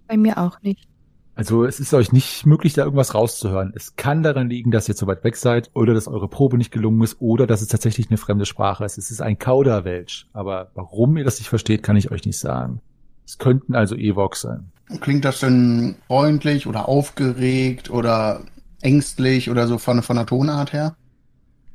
Bei 0.07 0.17
mir 0.17 0.37
auch 0.37 0.61
nicht. 0.61 0.87
Also 1.35 1.65
es 1.65 1.79
ist 1.79 1.93
euch 1.93 2.11
nicht 2.11 2.47
möglich, 2.47 2.73
da 2.73 2.83
irgendwas 2.83 3.13
rauszuhören. 3.13 3.71
Es 3.75 3.95
kann 3.95 4.23
daran 4.23 4.49
liegen, 4.49 4.71
dass 4.71 4.89
ihr 4.89 4.95
zu 4.95 5.05
weit 5.05 5.23
weg 5.23 5.35
seid 5.35 5.69
oder 5.75 5.93
dass 5.93 6.07
eure 6.07 6.27
Probe 6.27 6.57
nicht 6.57 6.71
gelungen 6.71 7.03
ist 7.03 7.21
oder 7.21 7.45
dass 7.45 7.61
es 7.61 7.67
tatsächlich 7.67 8.09
eine 8.09 8.17
fremde 8.17 8.47
Sprache 8.47 8.83
ist. 8.83 8.97
Es 8.97 9.11
ist 9.11 9.21
ein 9.21 9.37
Kauderwelsch. 9.37 10.27
Aber 10.33 10.71
warum 10.73 11.15
ihr 11.15 11.23
das 11.23 11.37
nicht 11.37 11.49
versteht, 11.49 11.83
kann 11.83 11.95
ich 11.95 12.09
euch 12.09 12.25
nicht 12.25 12.39
sagen. 12.39 12.81
Es 13.27 13.37
könnten 13.37 13.75
also 13.75 13.95
Evox 13.95 14.41
sein. 14.41 14.71
Klingt 15.01 15.25
das 15.25 15.41
denn 15.41 15.95
freundlich 16.07 16.65
oder 16.65 16.87
aufgeregt 16.87 17.89
oder 17.89 18.41
ängstlich 18.81 19.49
oder 19.51 19.67
so 19.67 19.77
von, 19.77 20.01
von 20.01 20.15
der 20.15 20.25
Tonart 20.25 20.71
her? 20.71 20.95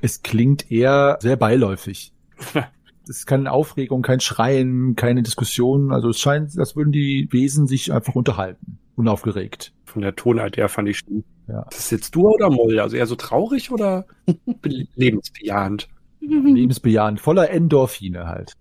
Es 0.01 0.23
klingt 0.23 0.71
eher 0.73 1.19
sehr 1.21 1.37
beiläufig. 1.37 2.13
Es 3.05 3.17
ist 3.19 3.27
keine 3.27 3.51
Aufregung, 3.51 4.03
kein 4.03 4.21
Schreien, 4.21 4.95
keine 4.95 5.25
Diskussion. 5.25 5.93
Also 5.93 6.11
es 6.11 6.21
scheint, 6.21 6.57
als 6.57 6.77
würden 6.77 6.93
die 6.93 7.27
Wesen 7.33 7.67
sich 7.67 7.93
einfach 7.93 8.15
unterhalten. 8.15 8.79
Unaufgeregt. 8.95 9.73
Von 9.87 10.03
der 10.03 10.15
Tonart 10.15 10.57
her 10.57 10.69
fand 10.69 10.89
ich 10.89 10.99
schlimm. 10.99 11.25
Ja. 11.49 11.63
Ist 11.63 11.79
das 11.81 11.91
jetzt 11.91 12.15
du 12.15 12.29
oder 12.29 12.49
Moll? 12.49 12.79
Also 12.79 12.97
eher 12.97 13.09
so 13.09 13.17
traurig 13.17 13.73
oder 13.73 14.07
be- 14.61 14.87
lebensbejahend? 14.95 15.89
Lebensbejahend, 16.21 17.21
voller 17.21 17.51
Endorphine 17.51 18.29
halt. 18.29 18.53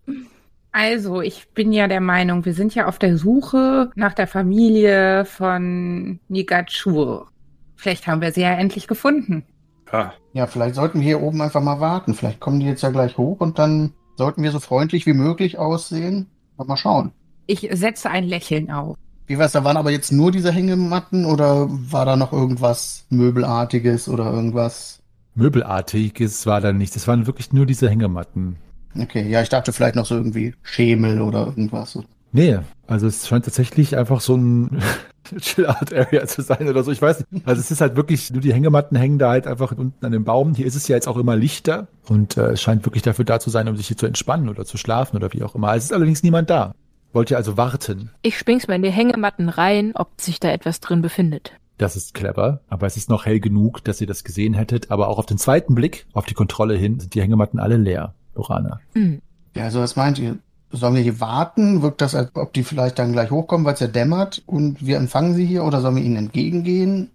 Also, 0.71 1.21
ich 1.21 1.49
bin 1.49 1.73
ja 1.73 1.88
der 1.88 1.99
Meinung, 1.99 2.45
wir 2.45 2.53
sind 2.53 2.73
ja 2.75 2.88
auf 2.88 2.97
der 2.97 3.17
Suche 3.17 3.91
nach 3.95 4.13
der 4.13 4.27
Familie 4.27 5.25
von 5.25 6.19
Nigachur. 6.29 7.27
Vielleicht 7.75 8.07
haben 8.07 8.21
wir 8.21 8.31
sie 8.31 8.41
ja 8.41 8.53
endlich 8.53 8.88
gefunden. 8.88 9.43
Ja, 9.91 10.13
Ja, 10.34 10.47
vielleicht 10.47 10.75
sollten 10.75 10.99
wir 10.99 11.05
hier 11.05 11.21
oben 11.21 11.41
einfach 11.41 11.62
mal 11.62 11.79
warten. 11.81 12.13
Vielleicht 12.13 12.39
kommen 12.39 12.60
die 12.60 12.67
jetzt 12.67 12.84
ja 12.84 12.89
gleich 12.89 13.17
hoch 13.17 13.41
und 13.41 13.60
dann 13.60 13.93
sollten 14.15 14.43
wir 14.43 14.51
so 14.51 14.60
freundlich 14.60 15.05
wie 15.05 15.13
möglich 15.13 15.57
aussehen. 15.57 16.27
Und 16.55 16.69
mal 16.69 16.77
schauen. 16.77 17.12
Ich 17.47 17.67
setze 17.71 18.10
ein 18.10 18.23
Lächeln 18.23 18.71
auf. 18.71 18.95
Wie 19.25 19.38
war's, 19.38 19.51
da 19.51 19.63
waren 19.63 19.77
aber 19.77 19.91
jetzt 19.91 20.12
nur 20.12 20.31
diese 20.31 20.51
Hängematten 20.51 21.25
oder 21.25 21.67
war 21.69 22.05
da 22.05 22.15
noch 22.15 22.31
irgendwas 22.31 23.05
Möbelartiges 23.10 24.07
oder 24.07 24.31
irgendwas? 24.31 25.01
Möbelartiges 25.36 26.45
war 26.45 26.62
da 26.62 26.71
nicht. 26.71 26.95
Es 26.95 27.07
waren 27.07 27.27
wirklich 27.27 27.51
nur 27.51 27.65
diese 27.65 27.89
Hängematten. 27.89 28.57
Okay, 28.99 29.27
ja, 29.30 29.41
ich 29.41 29.49
dachte 29.49 29.73
vielleicht 29.73 29.95
noch 29.95 30.06
so 30.06 30.15
irgendwie 30.15 30.54
Schemel 30.62 31.21
oder 31.21 31.47
irgendwas. 31.47 31.97
Nee, 32.32 32.60
also 32.88 33.08
es 33.08 33.27
scheint 33.27 33.45
tatsächlich 33.45 33.97
einfach 33.97 34.21
so 34.21 34.36
ein 34.36 34.82
Chill-Out-Area 35.38 36.25
zu 36.27 36.41
sein 36.41 36.67
oder 36.67 36.84
so. 36.84 36.91
Ich 36.91 37.01
weiß 37.01 37.25
nicht. 37.30 37.47
Also 37.47 37.60
es 37.60 37.71
ist 37.71 37.82
halt 37.82 37.95
wirklich, 37.95 38.32
nur 38.32 38.41
die 38.41 38.54
Hängematten 38.54 38.97
hängen 38.97 39.19
da 39.19 39.30
halt 39.30 39.47
einfach 39.47 39.71
unten 39.73 40.06
an 40.06 40.12
dem 40.12 40.23
Baum. 40.23 40.54
Hier 40.54 40.65
ist 40.65 40.75
es 40.75 40.88
ja 40.88 40.95
jetzt 40.95 41.08
auch 41.08 41.17
immer 41.17 41.36
lichter 41.36 41.88
und 42.08 42.38
äh, 42.38 42.51
es 42.51 42.62
scheint 42.62 42.86
wirklich 42.86 43.04
dafür 43.04 43.25
da 43.25 43.39
zu 43.39 43.49
sein, 43.49 43.67
um 43.67 43.75
sich 43.75 43.88
hier 43.88 43.97
zu 43.97 44.06
entspannen 44.06 44.49
oder 44.49 44.65
zu 44.65 44.77
schlafen 44.77 45.17
oder 45.17 45.32
wie 45.34 45.43
auch 45.43 45.56
immer. 45.56 45.75
Es 45.75 45.86
ist 45.86 45.93
allerdings 45.93 46.23
niemand 46.23 46.49
da. 46.49 46.73
Wollt 47.13 47.30
ihr 47.30 47.38
also 47.38 47.58
warten? 47.58 48.12
Ich 48.21 48.38
spring's 48.38 48.67
mal 48.67 48.75
in 48.75 48.84
die 48.84 48.91
Hängematten 48.91 49.49
rein, 49.49 49.91
ob 49.95 50.21
sich 50.21 50.39
da 50.39 50.49
etwas 50.49 50.80
drin 50.80 51.01
befindet. 51.01 51.51
Das 51.77 51.95
ist 51.95 52.13
clever, 52.13 52.62
aber 52.69 52.88
es 52.88 52.95
ist 52.95 53.10
noch 53.10 53.25
hell 53.25 53.39
genug, 53.39 53.84
dass 53.84 53.99
ihr 53.99 54.08
das 54.08 54.23
gesehen 54.23 54.54
hättet. 54.54 54.91
Aber 54.91 55.10
auch 55.10 55.17
auf 55.17 55.25
den 55.25 55.38
zweiten 55.38 55.75
Blick, 55.75 56.06
auf 56.13 56.25
die 56.25 56.36
Kontrolle 56.36 56.75
hin, 56.75 56.99
sind 56.99 57.15
die 57.15 57.21
Hängematten 57.21 57.60
alle 57.60 57.75
leer, 57.77 58.13
Lorana. 58.35 58.79
Hm. 58.93 59.21
Ja, 59.55 59.63
also 59.63 59.81
was 59.81 59.95
meint 59.95 60.19
ihr? 60.19 60.37
Sollen 60.71 60.95
wir 60.95 61.01
hier 61.01 61.19
warten? 61.19 61.81
Wirkt 61.81 62.01
das, 62.01 62.15
als 62.15 62.31
ob 62.35 62.53
die 62.53 62.63
vielleicht 62.63 62.97
dann 62.97 63.11
gleich 63.11 63.29
hochkommen, 63.29 63.65
weil 63.65 63.73
es 63.73 63.81
ja 63.81 63.87
dämmert 63.87 64.41
und 64.45 64.85
wir 64.85 64.97
empfangen 64.97 65.35
sie 65.35 65.45
hier 65.45 65.65
oder 65.65 65.81
sollen 65.81 65.97
wir 65.97 66.03
ihnen 66.03 66.15
entgegengehen? 66.15 67.11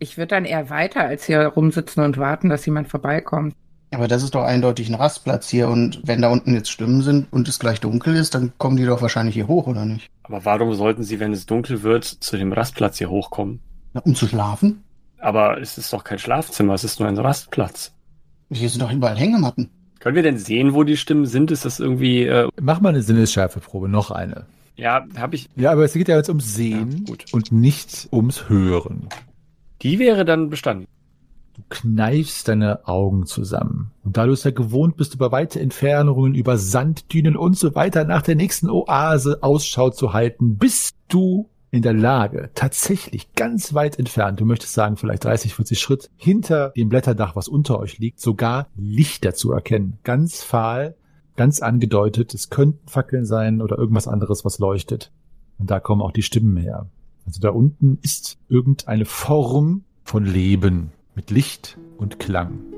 Ich 0.00 0.16
würde 0.18 0.28
dann 0.28 0.44
eher 0.44 0.70
weiter 0.70 1.02
als 1.02 1.24
hier 1.24 1.46
rumsitzen 1.46 2.02
und 2.02 2.18
warten, 2.18 2.48
dass 2.48 2.66
jemand 2.66 2.88
vorbeikommt. 2.88 3.54
Aber 3.92 4.08
das 4.08 4.24
ist 4.24 4.34
doch 4.34 4.42
eindeutig 4.42 4.88
ein 4.88 4.96
Rastplatz 4.96 5.48
hier 5.48 5.68
und 5.68 6.00
wenn 6.04 6.20
da 6.20 6.28
unten 6.28 6.54
jetzt 6.54 6.70
Stimmen 6.70 7.02
sind 7.02 7.32
und 7.32 7.46
es 7.48 7.60
gleich 7.60 7.80
dunkel 7.80 8.16
ist, 8.16 8.34
dann 8.34 8.52
kommen 8.58 8.76
die 8.76 8.84
doch 8.84 9.00
wahrscheinlich 9.00 9.36
hier 9.36 9.46
hoch, 9.46 9.68
oder 9.68 9.84
nicht? 9.84 10.10
aber 10.28 10.44
warum 10.44 10.74
sollten 10.74 11.04
sie, 11.04 11.20
wenn 11.20 11.32
es 11.32 11.46
dunkel 11.46 11.82
wird, 11.82 12.04
zu 12.04 12.36
dem 12.36 12.52
Rastplatz 12.52 12.98
hier 12.98 13.10
hochkommen? 13.10 13.60
Na, 13.92 14.00
um 14.00 14.14
zu 14.14 14.26
schlafen? 14.26 14.82
Aber 15.18 15.60
es 15.60 15.78
ist 15.78 15.92
doch 15.92 16.02
kein 16.02 16.18
Schlafzimmer, 16.18 16.74
es 16.74 16.84
ist 16.84 16.98
nur 16.98 17.08
ein 17.08 17.16
Rastplatz. 17.16 17.92
Hier 18.50 18.68
sind 18.68 18.82
doch 18.82 18.92
überall 18.92 19.16
Hängematten. 19.16 19.70
Können 20.06 20.14
wir 20.14 20.22
denn 20.22 20.38
sehen, 20.38 20.72
wo 20.72 20.84
die 20.84 20.96
Stimmen 20.96 21.26
sind? 21.26 21.50
Ist 21.50 21.64
das 21.64 21.80
irgendwie, 21.80 22.22
äh, 22.26 22.46
Mach 22.62 22.80
mal 22.80 22.90
eine 22.90 23.02
Sinnesschärfeprobe, 23.02 23.88
noch 23.88 24.12
eine. 24.12 24.46
ja, 24.76 25.04
habe 25.16 25.34
ich, 25.34 25.48
Ja, 25.56 25.72
aber 25.72 25.82
es 25.84 25.94
geht 25.94 26.06
ja 26.06 26.14
jetzt 26.16 26.28
ums 26.28 26.54
Sehen 26.54 27.06
Ja, 27.08 27.14
und 27.32 27.50
nicht 27.50 28.06
ums 28.12 28.48
Hören. 28.48 29.08
die 29.82 29.98
wäre 29.98 30.24
dann 30.24 30.48
bestanden. 30.48 30.86
Du 31.56 31.62
kneifst 31.70 32.46
deine 32.46 32.86
Augen 32.86 33.26
zusammen. 33.26 33.90
Und 34.04 34.16
da 34.16 34.26
du 34.26 34.32
es 34.32 34.44
ja 34.44 34.52
gewohnt 34.52 34.96
bist, 34.96 35.12
über 35.14 35.32
weite 35.32 35.58
Entfernungen, 35.58 36.36
über 36.36 36.56
Sanddünen 36.56 37.36
und 37.36 37.58
so 37.58 37.74
weiter 37.74 38.04
nach 38.04 38.22
der 38.22 38.36
nächsten 38.36 38.70
Oase 38.70 39.38
Ausschau 39.42 39.90
zu 39.90 40.12
halten, 40.12 40.56
bist 40.56 40.94
du 41.08 41.48
in 41.76 41.82
der 41.82 41.92
Lage, 41.92 42.50
tatsächlich 42.54 43.34
ganz 43.34 43.74
weit 43.74 43.98
entfernt, 43.98 44.40
du 44.40 44.44
möchtest 44.44 44.72
sagen 44.72 44.96
vielleicht 44.96 45.24
30, 45.24 45.54
40 45.54 45.78
Schritt, 45.78 46.10
hinter 46.16 46.70
dem 46.70 46.88
Blätterdach, 46.88 47.36
was 47.36 47.48
unter 47.48 47.78
euch 47.78 47.98
liegt, 47.98 48.20
sogar 48.20 48.68
Lichter 48.74 49.34
zu 49.34 49.52
erkennen. 49.52 49.98
Ganz 50.02 50.42
fahl, 50.42 50.96
ganz 51.36 51.60
angedeutet, 51.60 52.34
es 52.34 52.50
könnten 52.50 52.88
Fackeln 52.88 53.26
sein 53.26 53.60
oder 53.60 53.78
irgendwas 53.78 54.08
anderes, 54.08 54.44
was 54.44 54.58
leuchtet. 54.58 55.12
Und 55.58 55.70
da 55.70 55.78
kommen 55.78 56.02
auch 56.02 56.12
die 56.12 56.22
Stimmen 56.22 56.56
her. 56.56 56.88
Also 57.26 57.40
da 57.40 57.50
unten 57.50 57.98
ist 58.02 58.38
irgendeine 58.48 59.04
Form 59.04 59.84
von 60.02 60.24
Leben 60.24 60.92
mit 61.14 61.30
Licht 61.30 61.78
und 61.98 62.18
Klang. 62.18 62.75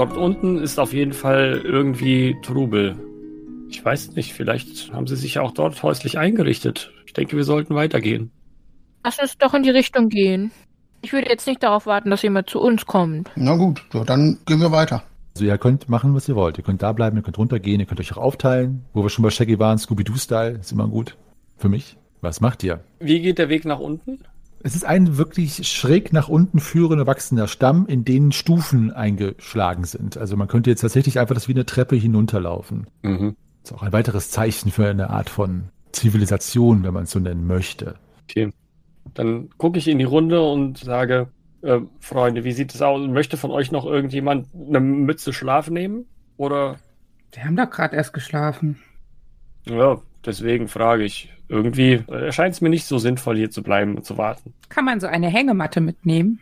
Dort 0.00 0.16
unten 0.16 0.58
ist 0.58 0.78
auf 0.78 0.94
jeden 0.94 1.12
Fall 1.12 1.60
irgendwie 1.62 2.34
Trubel. 2.40 2.96
Ich 3.68 3.84
weiß 3.84 4.12
nicht, 4.12 4.32
vielleicht 4.32 4.94
haben 4.94 5.06
sie 5.06 5.14
sich 5.14 5.34
ja 5.34 5.42
auch 5.42 5.50
dort 5.50 5.82
häuslich 5.82 6.16
eingerichtet. 6.16 6.90
Ich 7.04 7.12
denke, 7.12 7.36
wir 7.36 7.44
sollten 7.44 7.74
weitergehen. 7.74 8.30
Lass 9.04 9.18
uns 9.18 9.36
doch 9.36 9.52
in 9.52 9.62
die 9.62 9.68
Richtung 9.68 10.08
gehen. 10.08 10.52
Ich 11.02 11.12
würde 11.12 11.28
jetzt 11.28 11.46
nicht 11.46 11.62
darauf 11.62 11.84
warten, 11.84 12.08
dass 12.08 12.22
jemand 12.22 12.48
zu 12.48 12.60
uns 12.60 12.86
kommt. 12.86 13.30
Na 13.36 13.56
gut, 13.56 13.82
so, 13.92 14.02
dann 14.02 14.38
gehen 14.46 14.60
wir 14.60 14.72
weiter. 14.72 15.02
Also 15.34 15.44
ihr 15.44 15.58
könnt 15.58 15.90
machen, 15.90 16.14
was 16.14 16.26
ihr 16.30 16.34
wollt. 16.34 16.56
Ihr 16.56 16.64
könnt 16.64 16.80
da 16.80 16.92
bleiben, 16.92 17.18
ihr 17.18 17.22
könnt 17.22 17.36
runtergehen, 17.36 17.78
ihr 17.78 17.86
könnt 17.86 18.00
euch 18.00 18.12
auch 18.12 18.22
aufteilen. 18.22 18.86
Wo 18.94 19.02
wir 19.02 19.10
schon 19.10 19.22
bei 19.22 19.30
Shaggy 19.30 19.58
waren, 19.58 19.76
Scooby-Doo-Style, 19.76 20.60
ist 20.60 20.72
immer 20.72 20.88
gut. 20.88 21.18
Für 21.58 21.68
mich. 21.68 21.98
Was 22.22 22.40
macht 22.40 22.64
ihr? 22.64 22.80
Wie 23.00 23.20
geht 23.20 23.36
der 23.36 23.50
Weg 23.50 23.66
nach 23.66 23.78
unten? 23.78 24.20
Es 24.62 24.74
ist 24.74 24.84
ein 24.84 25.16
wirklich 25.16 25.66
schräg 25.66 26.12
nach 26.12 26.28
unten 26.28 26.60
führender, 26.60 27.06
wachsender 27.06 27.48
Stamm, 27.48 27.86
in 27.86 28.04
den 28.04 28.30
Stufen 28.30 28.92
eingeschlagen 28.92 29.84
sind. 29.84 30.18
Also 30.18 30.36
man 30.36 30.48
könnte 30.48 30.70
jetzt 30.70 30.82
tatsächlich 30.82 31.18
einfach 31.18 31.34
das 31.34 31.48
wie 31.48 31.54
eine 31.54 31.64
Treppe 31.64 31.96
hinunterlaufen. 31.96 32.86
Mhm. 33.02 33.36
Das 33.62 33.70
ist 33.70 33.76
auch 33.76 33.82
ein 33.82 33.92
weiteres 33.92 34.30
Zeichen 34.30 34.70
für 34.70 34.86
eine 34.88 35.10
Art 35.10 35.30
von 35.30 35.70
Zivilisation, 35.92 36.82
wenn 36.82 36.92
man 36.92 37.04
es 37.04 37.10
so 37.10 37.18
nennen 37.18 37.46
möchte. 37.46 37.96
Okay. 38.24 38.52
Dann 39.14 39.48
gucke 39.56 39.78
ich 39.78 39.88
in 39.88 39.98
die 39.98 40.04
Runde 40.04 40.42
und 40.42 40.78
sage, 40.78 41.28
äh, 41.62 41.80
Freunde, 41.98 42.44
wie 42.44 42.52
sieht 42.52 42.74
es 42.74 42.82
aus? 42.82 43.06
Möchte 43.08 43.36
von 43.36 43.50
euch 43.50 43.72
noch 43.72 43.86
irgendjemand 43.86 44.48
eine 44.54 44.80
Mütze 44.80 45.32
Schlaf 45.32 45.70
nehmen? 45.70 46.04
Oder? 46.36 46.76
Wir 47.32 47.44
haben 47.44 47.56
doch 47.56 47.70
gerade 47.70 47.96
erst 47.96 48.12
geschlafen. 48.12 48.78
Ja, 49.66 50.00
deswegen 50.24 50.68
frage 50.68 51.04
ich. 51.04 51.32
Irgendwie 51.50 52.04
erscheint 52.06 52.54
es 52.54 52.60
mir 52.60 52.68
nicht 52.68 52.84
so 52.86 52.98
sinnvoll, 52.98 53.36
hier 53.36 53.50
zu 53.50 53.62
bleiben 53.64 53.96
und 53.96 54.04
zu 54.04 54.16
warten. 54.16 54.54
Kann 54.68 54.84
man 54.84 55.00
so 55.00 55.08
eine 55.08 55.26
Hängematte 55.26 55.80
mitnehmen? 55.80 56.40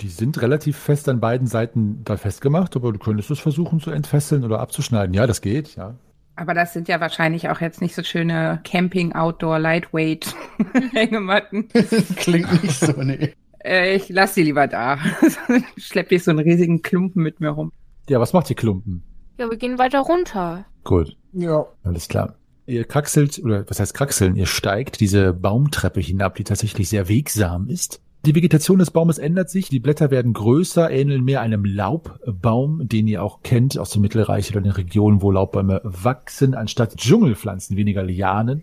Die 0.00 0.08
sind 0.08 0.40
relativ 0.40 0.78
fest 0.78 1.10
an 1.10 1.20
beiden 1.20 1.46
Seiten 1.46 2.00
da 2.04 2.16
festgemacht, 2.16 2.74
aber 2.74 2.90
du 2.90 2.98
könntest 2.98 3.30
es 3.30 3.38
versuchen 3.38 3.80
zu 3.80 3.90
entfesseln 3.90 4.42
oder 4.44 4.60
abzuschneiden. 4.60 5.12
Ja, 5.14 5.26
das 5.26 5.42
geht, 5.42 5.76
ja. 5.76 5.94
Aber 6.36 6.54
das 6.54 6.72
sind 6.72 6.88
ja 6.88 7.00
wahrscheinlich 7.00 7.50
auch 7.50 7.60
jetzt 7.60 7.82
nicht 7.82 7.94
so 7.94 8.02
schöne 8.02 8.60
Camping, 8.64 9.12
Outdoor, 9.12 9.58
Lightweight 9.58 10.34
Hängematten. 10.94 11.68
Klingt 12.16 12.62
nicht 12.62 12.80
so, 12.80 12.92
nee. 13.02 13.34
Äh, 13.62 13.94
ich 13.94 14.08
lass 14.08 14.32
die 14.32 14.44
lieber 14.44 14.66
da. 14.68 14.96
Schlepp 15.76 16.10
ich 16.12 16.24
so 16.24 16.30
einen 16.30 16.40
riesigen 16.40 16.80
Klumpen 16.80 17.22
mit 17.22 17.40
mir 17.40 17.50
rum. 17.50 17.72
Ja, 18.08 18.20
was 18.20 18.32
macht 18.32 18.48
ihr 18.48 18.56
Klumpen? 18.56 19.02
Ja, 19.38 19.50
wir 19.50 19.58
gehen 19.58 19.78
weiter 19.78 20.00
runter. 20.00 20.64
Gut, 20.84 21.14
Ja. 21.34 21.66
alles 21.84 22.08
klar. 22.08 22.36
Ihr 22.70 22.84
kraxelt, 22.84 23.40
oder 23.42 23.68
was 23.68 23.80
heißt 23.80 23.94
kraxeln? 23.94 24.36
Ihr 24.36 24.46
steigt 24.46 25.00
diese 25.00 25.32
Baumtreppe 25.32 26.00
hinab, 26.00 26.36
die 26.36 26.44
tatsächlich 26.44 26.88
sehr 26.88 27.08
wegsam 27.08 27.68
ist. 27.68 28.00
Die 28.26 28.34
Vegetation 28.34 28.78
des 28.78 28.90
Baumes 28.90 29.18
ändert 29.18 29.50
sich, 29.50 29.70
die 29.70 29.80
Blätter 29.80 30.10
werden 30.10 30.34
größer, 30.34 30.90
ähneln 30.90 31.24
mehr 31.24 31.40
einem 31.40 31.64
Laubbaum, 31.64 32.86
den 32.86 33.08
ihr 33.08 33.24
auch 33.24 33.42
kennt 33.42 33.78
aus 33.78 33.90
dem 33.90 34.02
Mittelreich 34.02 34.50
oder 34.50 34.60
den 34.60 34.72
Regionen, 34.72 35.22
wo 35.22 35.30
Laubbäume 35.30 35.80
wachsen, 35.84 36.54
anstatt 36.54 36.96
Dschungelpflanzen, 36.96 37.76
weniger 37.76 38.02
Lianen. 38.02 38.62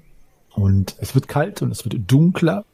Und 0.54 0.96
es 1.00 1.14
wird 1.14 1.28
kalt 1.28 1.62
und 1.62 1.72
es 1.72 1.84
wird 1.84 1.96
dunkler. 2.10 2.66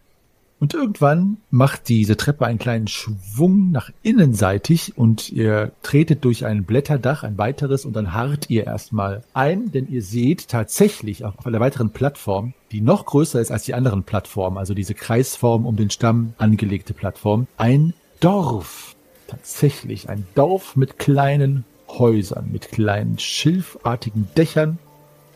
Und 0.64 0.74
irgendwann 0.74 1.40
macht 1.52 1.90
diese 1.90 2.16
Treppe 2.16 2.46
einen 2.46 2.58
kleinen 2.58 2.88
Schwung 2.88 3.72
nach 3.72 3.90
innenseitig 4.02 4.98
und 4.98 5.30
ihr 5.30 5.74
tretet 5.82 6.24
durch 6.24 6.46
ein 6.46 6.64
Blätterdach, 6.64 7.24
ein 7.24 7.38
weiteres, 7.38 7.84
und 7.84 7.98
dann 7.98 8.14
harrt 8.14 8.50
ihr 8.50 8.66
erstmal 8.66 9.24
ein, 9.34 9.74
denn 9.74 9.90
ihr 9.90 10.02
seht 10.02 10.48
tatsächlich 10.48 11.26
auf 11.26 11.46
einer 11.46 11.60
weiteren 11.60 11.90
Plattform, 11.90 12.54
die 12.72 12.80
noch 12.80 13.06
größer 13.06 13.42
ist 13.42 13.52
als 13.52 13.64
die 13.64 13.74
anderen 13.74 14.04
Plattformen, 14.04 14.58
also 14.58 14.74
diese 14.74 14.94
Kreisform 14.94 15.66
um 15.66 15.76
den 15.76 15.90
Stamm 15.90 16.32
angelegte 16.38 16.94
Plattform, 16.94 17.48
ein 17.58 17.94
Dorf. 18.22 18.96
Tatsächlich 19.28 20.08
ein 20.08 20.26
Dorf 20.34 20.78
mit 20.78 20.98
kleinen 20.98 21.66
Häusern, 21.90 22.54
mit 22.54 22.72
kleinen 22.72 23.20
schilfartigen 23.20 24.30
Dächern. 24.38 24.80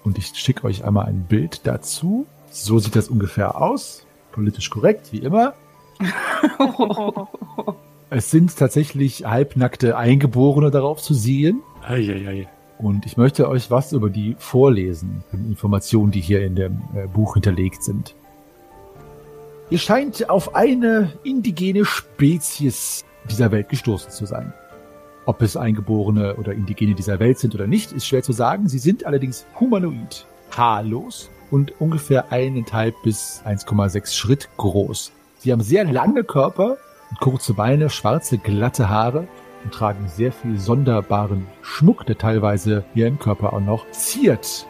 Und 0.06 0.18
ich 0.18 0.28
schicke 0.36 0.63
euch 0.63 0.86
einmal 0.86 1.08
ein 1.08 1.26
Bild 1.28 1.68
dazu. 1.68 2.26
So 2.50 2.80
sieht 2.80 2.96
das 2.96 3.10
ungefähr 3.10 3.62
aus. 3.62 4.07
Politisch 4.38 4.69
korrekt, 4.69 5.12
wie 5.12 5.17
immer. 5.17 5.56
Es 8.10 8.32
sind 8.32 8.56
tatsächlich 8.56 9.26
halbnackte 9.26 9.97
Eingeborene 9.97 10.71
darauf 10.71 11.02
zu 11.02 11.13
sehen. 11.13 11.62
Eieiei. 11.86 12.47
Und 12.78 13.06
ich 13.06 13.17
möchte 13.17 13.50
euch 13.50 13.69
was 13.69 13.91
über 13.91 14.10
die 14.10 14.38
vorlesen, 14.39 15.26
Informationen, 15.34 16.12
die 16.12 16.21
hier 16.21 16.45
in 16.45 16.56
dem 16.56 16.84
äh, 16.95 17.08
Buch 17.08 17.34
hinterlegt 17.34 17.84
sind. 17.84 18.15
Ihr 19.69 19.80
scheint 19.80 20.30
auf 20.30 20.56
eine 20.56 21.12
indigene 21.23 21.84
Spezies 21.84 23.04
dieser 23.30 23.52
Welt 23.52 23.67
gestoßen 23.67 24.12
zu 24.12 24.26
sein. 24.26 24.54
Ob 25.26 25.41
es 25.41 25.58
Eingeborene 25.58 26.36
oder 26.36 26.54
Indigene 26.54 26.95
dieser 26.95 27.19
Welt 27.19 27.39
sind 27.39 27.56
oder 27.56 27.67
nicht, 27.67 27.91
ist 27.91 28.08
schwer 28.08 28.23
zu 28.23 28.32
sagen. 28.32 28.69
Sie 28.69 28.80
sind 28.80 29.06
allerdings 29.06 29.45
humanoid, 29.60 30.26
haarlos 30.52 31.30
und 31.52 31.80
ungefähr 31.80 32.32
eineinhalb 32.32 32.96
bis 33.04 33.42
1,6 33.46 34.14
Schritt 34.14 34.50
groß. 34.58 35.12
Sie 35.38 35.52
haben 35.52 35.62
sehr 35.62 35.86
lange 35.86 36.24
Körper 36.24 36.78
und 37.10 37.20
kurze 37.20 37.54
Beine, 37.54 37.90
schwarze, 37.90 38.38
glatte 38.38 38.90
Haare 38.90 39.28
und 39.64 39.74
tragen 39.74 40.08
sehr 40.08 40.32
viel 40.32 40.58
sonderbaren 40.60 41.48
Schmuck, 41.62 42.06
der 42.06 42.18
teilweise 42.18 42.84
ihren 42.96 43.20
Körper 43.20 43.54
auch 43.54 43.62
noch 43.62 43.90
ziert. 43.92 44.66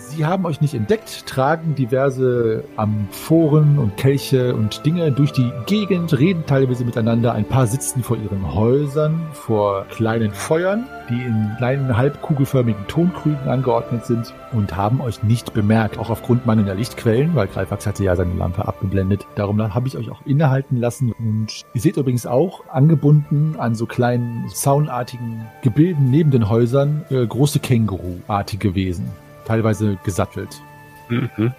Sie 0.00 0.24
haben 0.24 0.44
euch 0.46 0.60
nicht 0.60 0.74
entdeckt, 0.74 1.26
tragen 1.26 1.74
diverse 1.74 2.62
Amphoren 2.76 3.78
und 3.78 3.96
Kelche 3.96 4.54
und 4.54 4.86
Dinge 4.86 5.10
durch 5.10 5.32
die 5.32 5.50
Gegend, 5.66 6.16
reden 6.16 6.44
teilweise 6.46 6.84
miteinander. 6.84 7.32
Ein 7.32 7.44
paar 7.44 7.66
sitzen 7.66 8.04
vor 8.04 8.16
ihren 8.16 8.54
Häusern, 8.54 9.20
vor 9.32 9.86
kleinen 9.86 10.32
Feuern, 10.32 10.86
die 11.10 11.20
in 11.20 11.50
kleinen 11.58 11.96
halbkugelförmigen 11.96 12.86
Tonkrügen 12.86 13.48
angeordnet 13.48 14.06
sind 14.06 14.32
und 14.52 14.76
haben 14.76 15.00
euch 15.00 15.24
nicht 15.24 15.52
bemerkt, 15.52 15.98
auch 15.98 16.10
aufgrund 16.10 16.46
mangelnder 16.46 16.76
Lichtquellen, 16.76 17.34
weil 17.34 17.48
Greifax 17.48 17.86
hatte 17.86 18.04
ja 18.04 18.14
seine 18.14 18.34
Lampe 18.34 18.68
abgeblendet. 18.68 19.26
Darum 19.34 19.60
habe 19.74 19.88
ich 19.88 19.96
euch 19.96 20.10
auch 20.10 20.24
innehalten 20.24 20.76
lassen 20.76 21.12
und 21.12 21.64
ihr 21.74 21.80
seht 21.80 21.96
übrigens 21.96 22.24
auch 22.24 22.62
angebunden 22.68 23.56
an 23.58 23.74
so 23.74 23.86
kleinen 23.86 24.48
zaunartigen 24.48 25.46
Gebilden 25.62 26.08
neben 26.10 26.30
den 26.30 26.48
Häusern 26.48 27.04
äh, 27.10 27.26
große 27.26 27.58
Känguru-artige 27.58 28.76
Wesen 28.76 29.10
teilweise 29.48 29.98
gesattelt. 30.04 30.60
Mhm. 31.08 31.52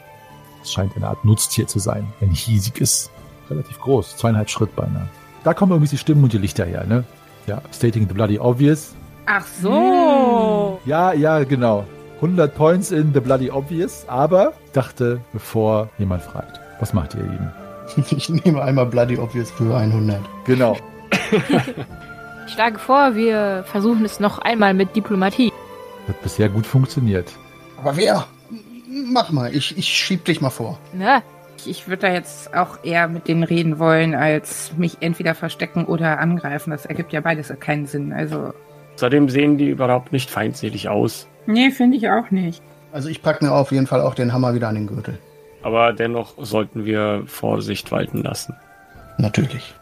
Es 0.62 0.71
scheint 0.71 0.95
eine 0.95 1.08
Art 1.08 1.25
Nutztier 1.25 1.67
zu 1.67 1.80
sein. 1.80 2.08
Ein 2.21 2.32
hiesiges, 2.32 3.10
relativ 3.49 3.80
groß, 3.80 4.15
zweieinhalb 4.17 4.49
Schritt 4.49 4.75
beinahe. 4.75 5.10
Da 5.43 5.54
kommen 5.54 5.71
irgendwie 5.71 5.89
die 5.89 5.97
Stimmen 5.97 6.23
und 6.23 6.34
die 6.34 6.38
Lichter 6.38 6.65
her, 6.65 6.86
ne? 6.86 7.04
Ja, 7.47 7.62
stating 7.73 8.08
the 8.08 8.13
bloody 8.13 8.39
obvious. 8.39 8.93
Ach 9.25 9.45
so. 9.62 10.80
Ja, 10.86 11.13
ja, 11.13 11.43
genau. 11.43 11.86
100 12.15 12.54
Points 12.54 12.91
in 12.91 13.13
the 13.13 13.19
bloody 13.19 13.49
obvious, 13.49 14.06
aber 14.08 14.54
dachte, 14.73 15.21
bevor 15.34 15.89
jemand 15.97 16.21
fragt. 16.21 16.60
Was 16.80 16.93
macht 16.93 17.15
ihr 17.15 17.21
eben? 17.21 17.52
Ich 18.12 18.30
nehme 18.30 18.62
einmal 18.62 18.86
Bloody 18.86 19.17
Obvious 19.17 19.49
für 19.49 19.75
100. 19.75 20.19
Genau. 20.45 20.78
Ich 22.45 22.54
schlage 22.54 22.78
vor, 22.78 23.15
wir 23.15 23.63
versuchen 23.65 24.06
es 24.06 24.19
noch 24.19 24.38
einmal 24.38 24.75
mit 24.75 24.95
Diplomatie. 24.95 25.52
Hat 26.08 26.21
bisher 26.21 26.49
gut 26.49 26.67
funktioniert. 26.67 27.32
Aber 27.80 27.96
wer? 27.98 28.26
Mach 28.88 29.32
mal, 29.32 29.54
ich, 29.56 29.78
ich 29.78 29.88
schieb 29.88 30.26
dich 30.26 30.42
mal 30.42 30.50
vor. 30.50 30.78
Na, 30.94 31.22
Ich, 31.58 31.70
ich 31.70 31.88
würde 31.88 32.08
da 32.08 32.13
jetzt 32.13 32.54
auch 32.56 32.84
eher 32.84 33.08
mit 33.08 33.28
denen 33.28 33.44
reden 33.44 33.80
wollen, 33.80 34.15
als 34.15 34.72
mich 34.78 34.98
entweder 35.02 35.36
verstecken 35.36 35.86
oder 35.86 36.20
angreifen. 36.20 36.72
Das 36.72 36.86
ergibt 36.86 37.13
ja 37.13 37.22
beides 37.22 37.54
keinen 37.60 37.86
Sinn. 37.86 38.13
Also, 38.13 38.54
Außerdem 38.96 39.30
sehen 39.30 39.58
die 39.58 39.70
überhaupt 39.70 40.12
nicht 40.12 40.30
feindselig 40.30 40.89
aus. 40.89 41.28
nee, 41.46 41.72
finde 41.72 41.98
ich 41.98 42.10
auch 42.10 42.32
nicht. 42.32 42.62
Also 42.92 43.08
ich 43.10 43.22
packe 43.22 43.46
mir 43.46 43.52
auf 43.52 43.72
jeden 43.72 43.88
Fall 43.88 44.02
auch 44.02 44.15
den 44.15 44.34
Hammer 44.34 44.56
wieder 44.56 44.68
an 44.68 44.76
den 44.76 44.88
Gürtel. 44.88 45.20
Aber 45.62 45.94
dennoch 45.94 46.34
sollten 46.38 46.86
wir 46.86 47.24
Vorsicht 47.28 47.92
walten 47.92 48.24
lassen. 48.24 48.56
Natürlich. 49.18 49.76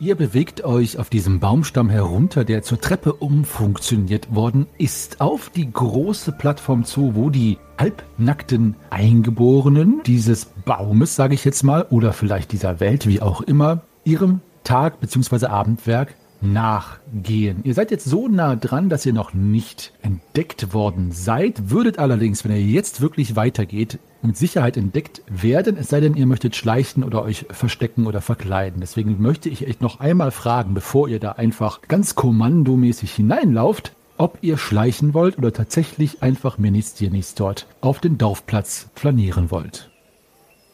Ihr 0.00 0.14
bewegt 0.14 0.64
euch 0.64 0.96
auf 1.00 1.10
diesem 1.10 1.40
Baumstamm 1.40 1.90
herunter, 1.90 2.44
der 2.44 2.62
zur 2.62 2.80
Treppe 2.80 3.14
umfunktioniert 3.14 4.32
worden 4.32 4.68
ist, 4.78 5.20
auf 5.20 5.50
die 5.50 5.72
große 5.72 6.30
Plattform 6.30 6.84
zu, 6.84 7.16
wo 7.16 7.30
die 7.30 7.58
halbnackten 7.80 8.76
Eingeborenen 8.90 10.00
dieses 10.06 10.44
Baumes, 10.44 11.16
sage 11.16 11.34
ich 11.34 11.44
jetzt 11.44 11.64
mal, 11.64 11.84
oder 11.90 12.12
vielleicht 12.12 12.52
dieser 12.52 12.78
Welt, 12.78 13.08
wie 13.08 13.20
auch 13.20 13.40
immer, 13.40 13.80
ihrem 14.04 14.40
Tag- 14.62 15.00
bzw. 15.00 15.46
Abendwerk 15.46 16.14
nachgehen. 16.40 17.62
Ihr 17.64 17.74
seid 17.74 17.90
jetzt 17.90 18.04
so 18.04 18.28
nah 18.28 18.54
dran, 18.54 18.88
dass 18.88 19.04
ihr 19.04 19.12
noch 19.12 19.34
nicht 19.34 19.92
entdeckt 20.02 20.72
worden 20.72 21.10
seid, 21.10 21.70
würdet 21.70 21.98
allerdings, 21.98 22.44
wenn 22.44 22.52
ihr 22.52 22.62
jetzt 22.62 23.00
wirklich 23.00 23.34
weitergeht, 23.34 23.98
mit 24.22 24.36
Sicherheit 24.36 24.76
entdeckt 24.76 25.22
werden, 25.28 25.76
es 25.76 25.88
sei 25.88 26.00
denn, 26.00 26.14
ihr 26.14 26.26
möchtet 26.26 26.56
schleichen 26.56 27.04
oder 27.04 27.22
euch 27.22 27.46
verstecken 27.50 28.06
oder 28.06 28.20
verkleiden. 28.20 28.80
Deswegen 28.80 29.20
möchte 29.22 29.48
ich 29.48 29.66
euch 29.66 29.80
noch 29.80 30.00
einmal 30.00 30.30
fragen, 30.30 30.74
bevor 30.74 31.08
ihr 31.08 31.20
da 31.20 31.32
einfach 31.32 31.82
ganz 31.82 32.14
kommandomäßig 32.14 33.14
hineinlauft, 33.14 33.92
ob 34.16 34.38
ihr 34.42 34.58
schleichen 34.58 35.14
wollt 35.14 35.38
oder 35.38 35.52
tatsächlich 35.52 36.22
einfach 36.22 36.58
Ministiernis 36.58 37.34
dort 37.34 37.66
auf 37.80 38.00
den 38.00 38.18
Dorfplatz 38.18 38.88
flanieren 38.94 39.50
wollt. 39.50 39.90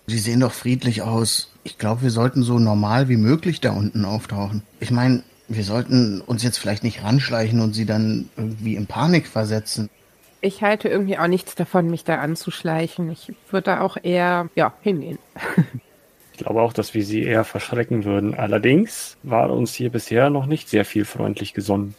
Sie 0.06 0.18
sehen 0.18 0.40
doch 0.40 0.52
friedlich 0.52 1.02
aus. 1.02 1.50
Ich 1.62 1.78
glaube, 1.78 2.02
wir 2.02 2.10
sollten 2.10 2.42
so 2.42 2.58
normal 2.58 3.08
wie 3.08 3.16
möglich 3.16 3.60
da 3.60 3.72
unten 3.72 4.04
auftauchen. 4.04 4.62
Ich 4.80 4.90
meine, 4.90 5.22
wir 5.48 5.64
sollten 5.64 6.20
uns 6.20 6.42
jetzt 6.42 6.58
vielleicht 6.58 6.84
nicht 6.84 7.02
ranschleichen 7.02 7.60
und 7.60 7.74
sie 7.74 7.86
dann 7.86 8.28
irgendwie 8.36 8.76
in 8.76 8.86
Panik 8.86 9.26
versetzen. 9.26 9.88
Ich 10.44 10.62
halte 10.62 10.90
irgendwie 10.90 11.16
auch 11.16 11.26
nichts 11.26 11.54
davon, 11.54 11.88
mich 11.88 12.04
da 12.04 12.16
anzuschleichen. 12.16 13.10
Ich 13.10 13.32
würde 13.50 13.64
da 13.64 13.80
auch 13.80 13.96
eher, 14.02 14.50
ja, 14.54 14.74
hingehen. 14.82 15.18
Ich 16.32 16.38
glaube 16.38 16.62
auch, 16.62 16.72
dass 16.72 16.94
wir 16.94 17.04
sie 17.04 17.22
eher 17.22 17.44
verschrecken 17.44 18.04
würden. 18.04 18.34
Allerdings 18.34 19.16
war 19.22 19.50
uns 19.50 19.72
hier 19.72 19.88
bisher 19.90 20.30
noch 20.30 20.46
nicht 20.46 20.68
sehr 20.68 20.84
viel 20.84 21.04
freundlich 21.04 21.54
gesonnen. 21.54 21.94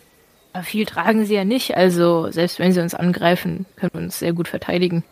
aber 0.51 0.63
viel 0.63 0.85
tragen 0.85 1.25
sie 1.25 1.35
ja 1.35 1.45
nicht, 1.45 1.77
also 1.77 2.29
selbst 2.31 2.59
wenn 2.59 2.73
sie 2.73 2.81
uns 2.81 2.93
angreifen, 2.93 3.65
können 3.77 3.93
wir 3.93 4.01
uns 4.01 4.19
sehr 4.19 4.33
gut 4.33 4.49
verteidigen. 4.49 5.05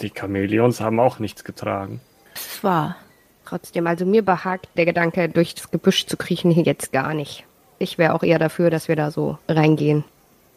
Die 0.00 0.12
Chamäleons 0.16 0.80
haben 0.80 1.00
auch 1.00 1.18
nichts 1.18 1.42
getragen. 1.42 2.00
Das 2.34 2.46
ist 2.46 2.62
wahr. 2.62 2.94
Trotzdem, 3.44 3.88
also 3.88 4.06
mir 4.06 4.24
behagt 4.24 4.68
der 4.76 4.84
Gedanke, 4.84 5.28
durch 5.28 5.56
das 5.56 5.72
Gebüsch 5.72 6.06
zu 6.06 6.16
kriechen, 6.16 6.52
hier 6.52 6.62
jetzt 6.62 6.92
gar 6.92 7.12
nicht. 7.12 7.44
Ich 7.80 7.98
wäre 7.98 8.14
auch 8.14 8.22
eher 8.22 8.38
dafür, 8.38 8.70
dass 8.70 8.86
wir 8.86 8.94
da 8.94 9.10
so 9.10 9.36
reingehen. 9.48 10.04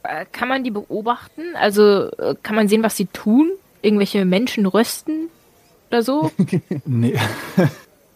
Äh, 0.04 0.26
Kann 0.32 0.48
man 0.50 0.64
die 0.64 0.72
beobachten? 0.72 1.56
Also 1.56 2.10
äh, 2.12 2.36
kann 2.44 2.56
man 2.56 2.68
sehen, 2.68 2.84
was 2.84 2.98
sie 2.98 3.06
tun? 3.08 3.52
Irgendwelche 3.82 4.26
Menschen 4.26 4.66
rösten 4.66 5.30
oder 5.90 6.04
so? 6.04 6.32
Nee. 6.86 7.18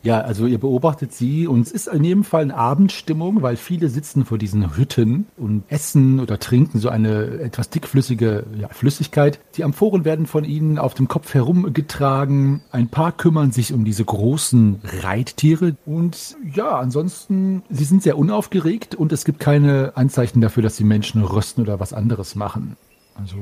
Ja, 0.03 0.21
also 0.21 0.45
ihr 0.45 0.59
beobachtet 0.59 1.13
sie 1.13 1.47
und 1.47 1.61
es 1.61 1.71
ist 1.71 1.87
in 1.87 2.03
jedem 2.03 2.23
Fall 2.23 2.43
eine 2.43 2.55
Abendstimmung, 2.55 3.41
weil 3.41 3.57
viele 3.57 3.89
sitzen 3.89 4.25
vor 4.25 4.37
diesen 4.37 4.77
Hütten 4.77 5.25
und 5.37 5.63
essen 5.67 6.19
oder 6.19 6.39
trinken 6.39 6.79
so 6.79 6.89
eine 6.89 7.39
etwas 7.39 7.69
dickflüssige 7.69 8.45
ja, 8.59 8.69
Flüssigkeit. 8.69 9.39
Die 9.55 9.63
Amphoren 9.63 10.05
werden 10.05 10.27
von 10.27 10.45
ihnen 10.45 10.77
auf 10.77 10.93
dem 10.93 11.07
Kopf 11.07 11.33
herumgetragen. 11.33 12.61
Ein 12.71 12.87
paar 12.89 13.11
kümmern 13.11 13.51
sich 13.51 13.73
um 13.73 13.85
diese 13.85 14.05
großen 14.05 14.79
Reittiere 15.01 15.75
und 15.85 16.37
ja, 16.53 16.77
ansonsten, 16.77 17.63
sie 17.69 17.85
sind 17.85 18.03
sehr 18.03 18.17
unaufgeregt 18.17 18.95
und 18.95 19.11
es 19.11 19.25
gibt 19.25 19.39
keine 19.39 19.93
Anzeichen 19.95 20.41
dafür, 20.41 20.63
dass 20.63 20.77
die 20.77 20.83
Menschen 20.83 21.23
rösten 21.23 21.61
oder 21.61 21.79
was 21.79 21.93
anderes 21.93 22.35
machen. 22.35 22.77
Also 23.15 23.37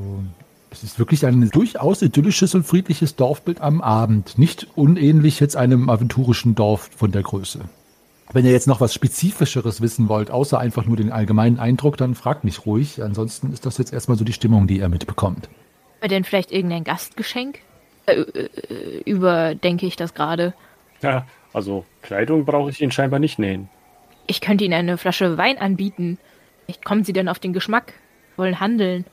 es 0.75 0.83
ist 0.83 0.99
wirklich 0.99 1.25
ein 1.25 1.49
durchaus 1.51 2.01
idyllisches 2.01 2.53
und 2.53 2.65
friedliches 2.65 3.15
Dorfbild 3.15 3.61
am 3.61 3.81
Abend. 3.81 4.37
Nicht 4.37 4.67
unähnlich 4.75 5.39
jetzt 5.39 5.55
einem 5.55 5.89
aventurischen 5.89 6.53
Dorf 6.53 6.89
von 6.95 7.11
der 7.13 7.23
Größe. 7.23 7.61
Wenn 8.33 8.45
ihr 8.45 8.51
jetzt 8.51 8.67
noch 8.67 8.81
was 8.81 8.93
Spezifischeres 8.93 9.79
wissen 9.79 10.09
wollt, 10.09 10.31
außer 10.31 10.59
einfach 10.59 10.85
nur 10.85 10.97
den 10.97 11.11
allgemeinen 11.11 11.59
Eindruck, 11.59 11.95
dann 11.95 12.13
fragt 12.13 12.43
mich 12.43 12.65
ruhig. 12.65 13.01
Ansonsten 13.01 13.53
ist 13.53 13.65
das 13.65 13.77
jetzt 13.77 13.93
erstmal 13.93 14.17
so 14.17 14.25
die 14.25 14.33
Stimmung, 14.33 14.67
die 14.67 14.79
ihr 14.79 14.89
mitbekommt. 14.89 15.47
War 16.01 16.09
denn 16.09 16.25
vielleicht 16.25 16.51
irgendein 16.51 16.83
Gastgeschenk? 16.83 17.59
Äh, 18.05 18.19
äh, 18.19 19.01
überdenke 19.05 19.85
ich 19.85 19.95
das 19.95 20.13
gerade. 20.13 20.53
Ja, 21.01 21.25
also 21.53 21.85
Kleidung 22.01 22.43
brauche 22.43 22.69
ich 22.69 22.81
Ihnen 22.81 22.91
scheinbar 22.91 23.19
nicht 23.19 23.39
nähen. 23.39 23.69
Ich 24.27 24.41
könnte 24.41 24.65
Ihnen 24.65 24.73
eine 24.73 24.97
Flasche 24.97 25.37
Wein 25.37 25.57
anbieten. 25.57 26.17
Vielleicht 26.65 26.83
kommen 26.83 27.05
Sie 27.05 27.13
denn 27.13 27.29
auf 27.29 27.39
den 27.39 27.53
Geschmack, 27.53 27.93
wollen 28.35 28.59
handeln. 28.59 29.05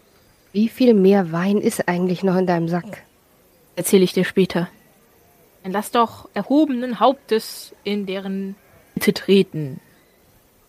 Wie 0.53 0.69
viel 0.69 0.95
mehr 0.95 1.33
Wein 1.33 1.59
ist 1.59 1.89
eigentlich 1.89 2.23
noch 2.23 2.37
in 2.37 2.47
deinem 2.47 2.69
Sack? 2.69 3.03
Erzähle 3.75 4.05
ich 4.05 4.13
dir 4.13 4.25
später. 4.25 4.69
Dann 5.63 5.73
lass 5.73 5.91
doch 5.91 6.29
erhobenen 6.35 7.01
Hauptes 7.01 7.75
in 7.85 8.05
deren 8.05 8.57
Mitte 8.95 9.15
treten. 9.15 9.81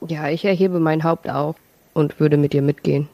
Ja, 0.07 0.29
ich 0.29 0.45
erhebe 0.45 0.79
mein 0.79 1.03
Haupt 1.03 1.29
auf 1.29 1.55
und 1.93 2.19
würde 2.19 2.37
mit 2.37 2.53
dir 2.53 2.61
mitgehen. 2.61 3.09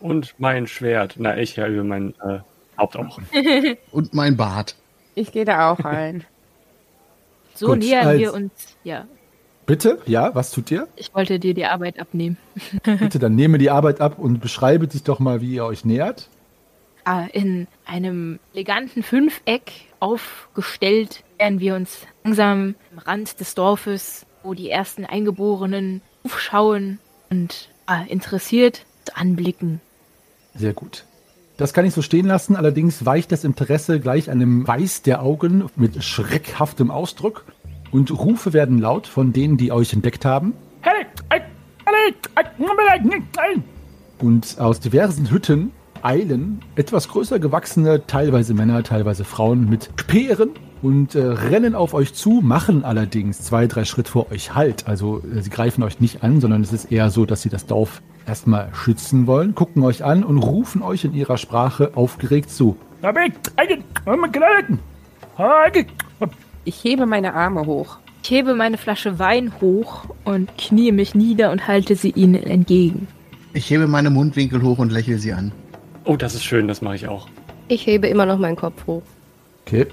Und 0.00 0.34
mein 0.38 0.66
Schwert. 0.66 1.14
Na, 1.18 1.36
ich 1.36 1.58
über 1.58 1.84
mein 1.84 2.14
äh, 2.22 2.38
Haupt 2.78 2.96
auch. 2.96 3.18
Und 3.92 4.14
mein 4.14 4.36
Bart. 4.36 4.74
Ich 5.14 5.32
gehe 5.32 5.44
da 5.44 5.70
auch 5.70 5.84
rein. 5.84 6.24
So 7.54 7.66
Gut, 7.66 7.80
nähern 7.80 8.18
wir 8.18 8.32
uns. 8.32 8.52
Ja, 8.84 9.06
Bitte? 9.70 10.00
Ja, 10.04 10.34
was 10.34 10.50
tut 10.50 10.68
ihr? 10.72 10.88
ich 10.96 11.14
wollte 11.14 11.38
dir 11.38 11.54
die 11.54 11.64
Arbeit 11.64 12.00
abnehmen. 12.00 12.36
Bitte, 12.82 13.20
dann 13.20 13.36
nehme 13.36 13.56
die 13.56 13.70
Arbeit 13.70 14.00
ab 14.00 14.18
und 14.18 14.40
beschreibe 14.40 14.88
dich 14.88 15.04
doch 15.04 15.20
mal, 15.20 15.40
wie 15.40 15.54
ihr 15.54 15.64
euch 15.64 15.84
nähert. 15.84 16.28
Ah, 17.04 17.26
in 17.32 17.68
einem 17.86 18.40
eleganten 18.52 19.04
Fünfeck 19.04 19.70
aufgestellt 20.00 21.22
wären 21.38 21.60
wir 21.60 21.76
uns 21.76 22.00
langsam 22.24 22.74
am 22.90 22.98
Rand 22.98 23.38
des 23.38 23.54
Dorfes, 23.54 24.26
wo 24.42 24.54
die 24.54 24.70
ersten 24.70 25.04
Eingeborenen 25.04 26.02
aufschauen 26.24 26.98
und 27.30 27.68
ah, 27.86 28.02
interessiert 28.08 28.84
anblicken. 29.14 29.80
Sehr 30.52 30.72
gut. 30.72 31.04
Das 31.58 31.72
kann 31.72 31.84
ich 31.84 31.94
so 31.94 32.02
stehen 32.02 32.26
lassen, 32.26 32.56
allerdings 32.56 33.06
weicht 33.06 33.30
das 33.30 33.44
Interesse 33.44 34.00
gleich 34.00 34.30
einem 34.30 34.66
Weiß 34.66 35.02
der 35.02 35.22
Augen 35.22 35.70
mit 35.76 36.02
schreckhaftem 36.02 36.90
Ausdruck 36.90 37.44
und 37.92 38.10
Rufe 38.10 38.52
werden 38.52 38.78
laut 38.78 39.06
von 39.06 39.32
denen, 39.32 39.56
die 39.56 39.72
euch 39.72 39.92
entdeckt 39.92 40.24
haben. 40.24 40.54
Und 44.18 44.58
aus 44.58 44.80
diversen 44.80 45.30
Hütten 45.30 45.72
eilen 46.02 46.60
etwas 46.76 47.08
größer 47.08 47.38
gewachsene, 47.38 48.06
teilweise 48.06 48.54
Männer, 48.54 48.82
teilweise 48.82 49.24
Frauen 49.24 49.68
mit 49.68 49.90
Speeren 49.96 50.50
und 50.82 51.14
äh, 51.14 51.20
rennen 51.20 51.74
auf 51.74 51.94
euch 51.94 52.14
zu, 52.14 52.40
machen 52.42 52.84
allerdings 52.84 53.42
zwei, 53.42 53.66
drei 53.66 53.84
Schritt 53.84 54.08
vor 54.08 54.30
euch 54.32 54.54
Halt. 54.54 54.86
Also 54.88 55.22
äh, 55.22 55.42
sie 55.42 55.50
greifen 55.50 55.82
euch 55.82 56.00
nicht 56.00 56.22
an, 56.22 56.40
sondern 56.40 56.62
es 56.62 56.72
ist 56.72 56.90
eher 56.90 57.10
so, 57.10 57.26
dass 57.26 57.42
sie 57.42 57.50
das 57.50 57.66
Dorf 57.66 58.02
erstmal 58.26 58.70
schützen 58.74 59.26
wollen, 59.26 59.54
gucken 59.54 59.82
euch 59.82 60.04
an 60.04 60.24
und 60.24 60.38
rufen 60.38 60.82
euch 60.82 61.04
in 61.04 61.14
ihrer 61.14 61.36
Sprache 61.36 61.92
aufgeregt 61.94 62.50
zu. 62.50 62.76
Ich 66.64 66.84
hebe 66.84 67.06
meine 67.06 67.34
Arme 67.34 67.64
hoch. 67.66 67.98
Ich 68.22 68.30
hebe 68.30 68.54
meine 68.54 68.76
Flasche 68.76 69.18
Wein 69.18 69.52
hoch 69.60 70.04
und 70.24 70.56
knie 70.58 70.92
mich 70.92 71.14
nieder 71.14 71.50
und 71.52 71.66
halte 71.66 71.96
sie 71.96 72.10
ihnen 72.10 72.42
entgegen. 72.42 73.08
Ich 73.54 73.70
hebe 73.70 73.86
meine 73.86 74.10
Mundwinkel 74.10 74.62
hoch 74.62 74.78
und 74.78 74.92
lächle 74.92 75.18
sie 75.18 75.32
an. 75.32 75.52
Oh, 76.04 76.16
das 76.16 76.34
ist 76.34 76.44
schön, 76.44 76.68
das 76.68 76.82
mache 76.82 76.96
ich 76.96 77.08
auch. 77.08 77.28
Ich 77.68 77.86
hebe 77.86 78.08
immer 78.08 78.26
noch 78.26 78.38
meinen 78.38 78.56
Kopf 78.56 78.86
hoch. 78.86 79.02
Okay. 79.66 79.86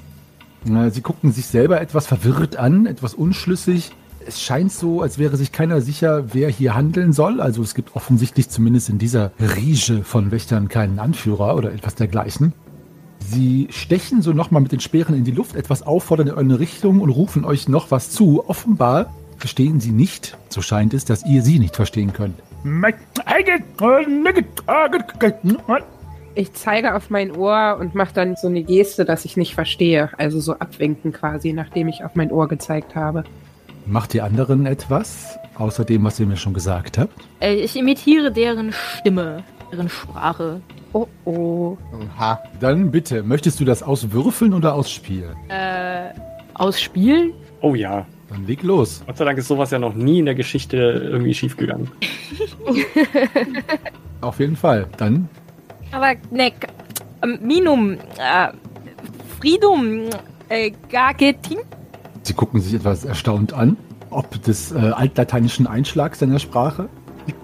Na, 0.66 0.90
Sie 0.90 1.02
gucken 1.02 1.32
sich 1.32 1.46
selber 1.46 1.80
etwas 1.80 2.08
verwirrt 2.08 2.58
an, 2.58 2.86
etwas 2.86 3.14
unschlüssig. 3.14 3.92
Es 4.26 4.42
scheint 4.42 4.74
so, 4.74 5.02
als 5.02 5.18
wäre 5.18 5.38
sich 5.38 5.54
keiner 5.54 5.80
sicher, 5.80 6.34
wer 6.34 6.50
hier 6.50 6.76
handeln 6.76 7.14
soll. 7.14 7.40
Also 7.40 7.64
es 7.64 7.76
gibt 7.76 7.96
offensichtlich 7.96 8.50
zumindest 8.50 8.90
in 8.90 8.98
dieser 8.98 9.32
Riege 9.40 10.04
von 10.04 10.32
Wächtern 10.32 10.68
keinen 10.68 11.00
Anführer 11.00 11.56
oder 11.56 11.72
etwas 11.72 11.96
dergleichen. 11.96 12.54
Sie 13.20 13.68
stechen 13.72 14.22
so 14.22 14.34
nochmal 14.34 14.62
mit 14.62 14.72
den 14.72 14.80
Speeren 14.80 15.16
in 15.16 15.24
die 15.24 15.32
Luft, 15.32 15.56
etwas 15.56 15.84
auffordernd 15.84 16.32
in 16.32 16.38
eine 16.38 16.60
Richtung 16.60 17.02
und 17.02 17.10
rufen 17.10 17.46
euch 17.46 17.68
noch 17.68 17.92
was 17.92 18.10
zu. 18.10 18.48
Offenbar 18.48 19.14
verstehen 19.38 19.80
sie 19.80 19.92
nicht, 19.92 20.38
so 20.50 20.62
scheint 20.62 20.94
es, 20.94 21.06
dass 21.06 21.26
ihr 21.26 21.42
sie 21.42 21.60
nicht 21.60 21.76
verstehen 21.76 22.14
könnt. 22.14 22.36
Ich 26.36 26.54
zeige 26.54 26.96
auf 26.96 27.10
mein 27.10 27.36
Ohr 27.36 27.78
und 27.80 27.96
mache 27.96 28.14
dann 28.14 28.36
so 28.36 28.48
eine 28.48 28.64
Geste, 28.64 29.06
dass 29.06 29.26
ich 29.26 29.38
nicht 29.38 29.56
verstehe. 29.56 30.10
Also 30.18 30.40
so 30.40 30.54
abwinken 30.54 31.12
quasi, 31.12 31.54
nachdem 31.54 31.88
ich 31.88 32.04
auf 32.04 32.16
mein 32.16 32.32
Ohr 32.32 32.48
gezeigt 32.48 32.96
habe. 32.96 33.24
Macht 33.88 34.14
ihr 34.14 34.24
anderen 34.24 34.66
etwas, 34.66 35.38
außer 35.56 35.86
dem, 35.86 36.04
was 36.04 36.20
ihr 36.20 36.26
mir 36.26 36.36
schon 36.36 36.54
gesagt 36.54 36.98
habt? 36.98 37.14
Äh, 37.40 37.56
ich 37.56 37.76
imitiere 37.76 38.32
deren 38.32 38.74
Stimme, 38.74 39.44
deren 39.72 39.90
Sprache. 39.90 40.62
Oh 40.94 41.08
oh. 41.26 41.78
Oha. 41.94 42.40
Dann 42.60 42.92
bitte, 42.92 43.24
möchtest 43.24 43.60
du 43.60 43.66
das 43.66 43.84
auswürfeln 43.84 44.54
oder 44.54 44.74
ausspielen? 44.74 45.36
Äh, 45.50 46.10
ausspielen? 46.54 47.34
Oh 47.62 47.76
ja. 47.76 48.06
Dann 48.30 48.46
leg 48.46 48.64
los. 48.64 49.04
Gott 49.06 49.18
sei 49.18 49.26
Dank 49.26 49.38
ist 49.38 49.48
sowas 49.48 49.72
ja 49.72 49.80
noch 49.80 49.94
nie 49.94 50.20
in 50.20 50.26
der 50.26 50.36
Geschichte 50.36 50.78
irgendwie 50.78 51.34
schiefgegangen. 51.34 51.90
Auf 54.22 54.40
jeden 54.40 54.56
Fall. 54.56 54.88
Dann 54.98 55.30
Aber, 55.92 56.14
ne, 56.32 56.52
ähm, 57.24 57.40
Minum, 57.42 57.94
äh, 57.94 58.52
Fridum, 59.40 60.10
äh, 60.50 60.72
Gagetin? 60.90 61.60
Sie 62.24 62.34
gucken 62.34 62.60
sich 62.60 62.74
etwas 62.74 63.06
erstaunt 63.06 63.54
an, 63.54 63.78
ob 64.10 64.42
des 64.44 64.72
äh, 64.72 64.78
altlateinischen 64.78 65.68
Einschlags 65.68 66.20
seiner 66.20 66.40
Sprache. 66.40 66.90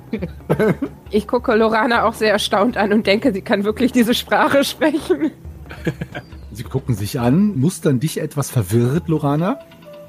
Ich 1.12 1.28
gucke 1.28 1.56
Lorana 1.56 2.04
auch 2.04 2.14
sehr 2.14 2.32
erstaunt 2.32 2.78
an 2.78 2.94
und 2.94 3.08
denke, 3.08 3.34
sie 3.34 3.42
kann 3.42 3.64
wirklich 3.64 3.92
diese 3.92 4.14
Sprache 4.14 4.64
sprechen. 4.64 5.32
Sie 6.52 6.64
gucken 6.64 6.96
sich 6.96 7.20
an, 7.20 7.58
mustern 7.60 8.00
dich 8.00 8.20
etwas 8.20 8.50
verwirrt, 8.50 9.08
Lorana. 9.08 9.60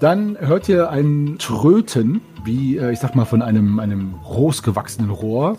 Dann 0.01 0.39
hört 0.41 0.69
ihr 0.69 0.91
ein 0.91 1.37
Tröten, 1.39 2.23
wie, 2.45 2.79
äh, 2.79 2.93
ich 2.93 2.99
sag 2.99 3.15
mal, 3.15 3.27
von 3.27 3.43
einem, 3.43 3.79
einem 3.79 4.15
großgewachsenen 4.25 5.11
Rohr. 5.11 5.59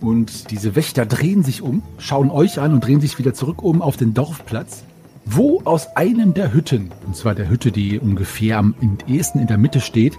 Und 0.00 0.50
diese 0.50 0.74
Wächter 0.74 1.04
drehen 1.04 1.42
sich 1.44 1.60
um, 1.60 1.82
schauen 1.98 2.30
euch 2.30 2.58
an 2.58 2.72
und 2.72 2.84
drehen 2.84 3.00
sich 3.00 3.18
wieder 3.18 3.34
zurück 3.34 3.62
um 3.62 3.82
auf 3.82 3.98
den 3.98 4.14
Dorfplatz, 4.14 4.84
wo 5.26 5.60
aus 5.64 5.94
einem 5.96 6.32
der 6.32 6.54
Hütten, 6.54 6.90
und 7.06 7.14
zwar 7.14 7.34
der 7.34 7.50
Hütte, 7.50 7.70
die 7.70 7.98
ungefähr 7.98 8.56
am 8.56 8.74
ehesten 9.06 9.38
in 9.38 9.46
der 9.46 9.58
Mitte 9.58 9.80
steht, 9.80 10.18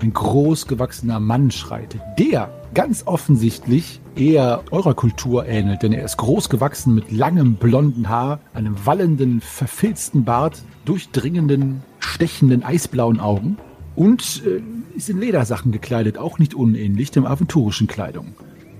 ein 0.00 0.12
großgewachsener 0.12 1.20
Mann 1.20 1.50
schreitet, 1.50 2.00
der 2.18 2.50
ganz 2.74 3.06
offensichtlich 3.06 4.00
eher 4.14 4.62
eurer 4.70 4.94
Kultur 4.94 5.46
ähnelt, 5.46 5.82
denn 5.82 5.92
er 5.92 6.04
ist 6.04 6.16
groß 6.18 6.48
gewachsen 6.48 6.94
mit 6.94 7.10
langem 7.10 7.54
blonden 7.54 8.08
Haar, 8.08 8.40
einem 8.54 8.76
wallenden, 8.84 9.40
verfilzten 9.40 10.24
Bart, 10.24 10.62
durchdringenden, 10.84 11.82
stechenden, 11.98 12.62
eisblauen 12.62 13.20
Augen 13.20 13.58
und 13.94 14.42
äh, 14.46 14.62
ist 14.96 15.08
in 15.10 15.18
Ledersachen 15.18 15.72
gekleidet, 15.72 16.18
auch 16.18 16.38
nicht 16.38 16.54
unähnlich 16.54 17.10
dem 17.10 17.26
aventurischen 17.26 17.86
Kleidung. 17.86 18.34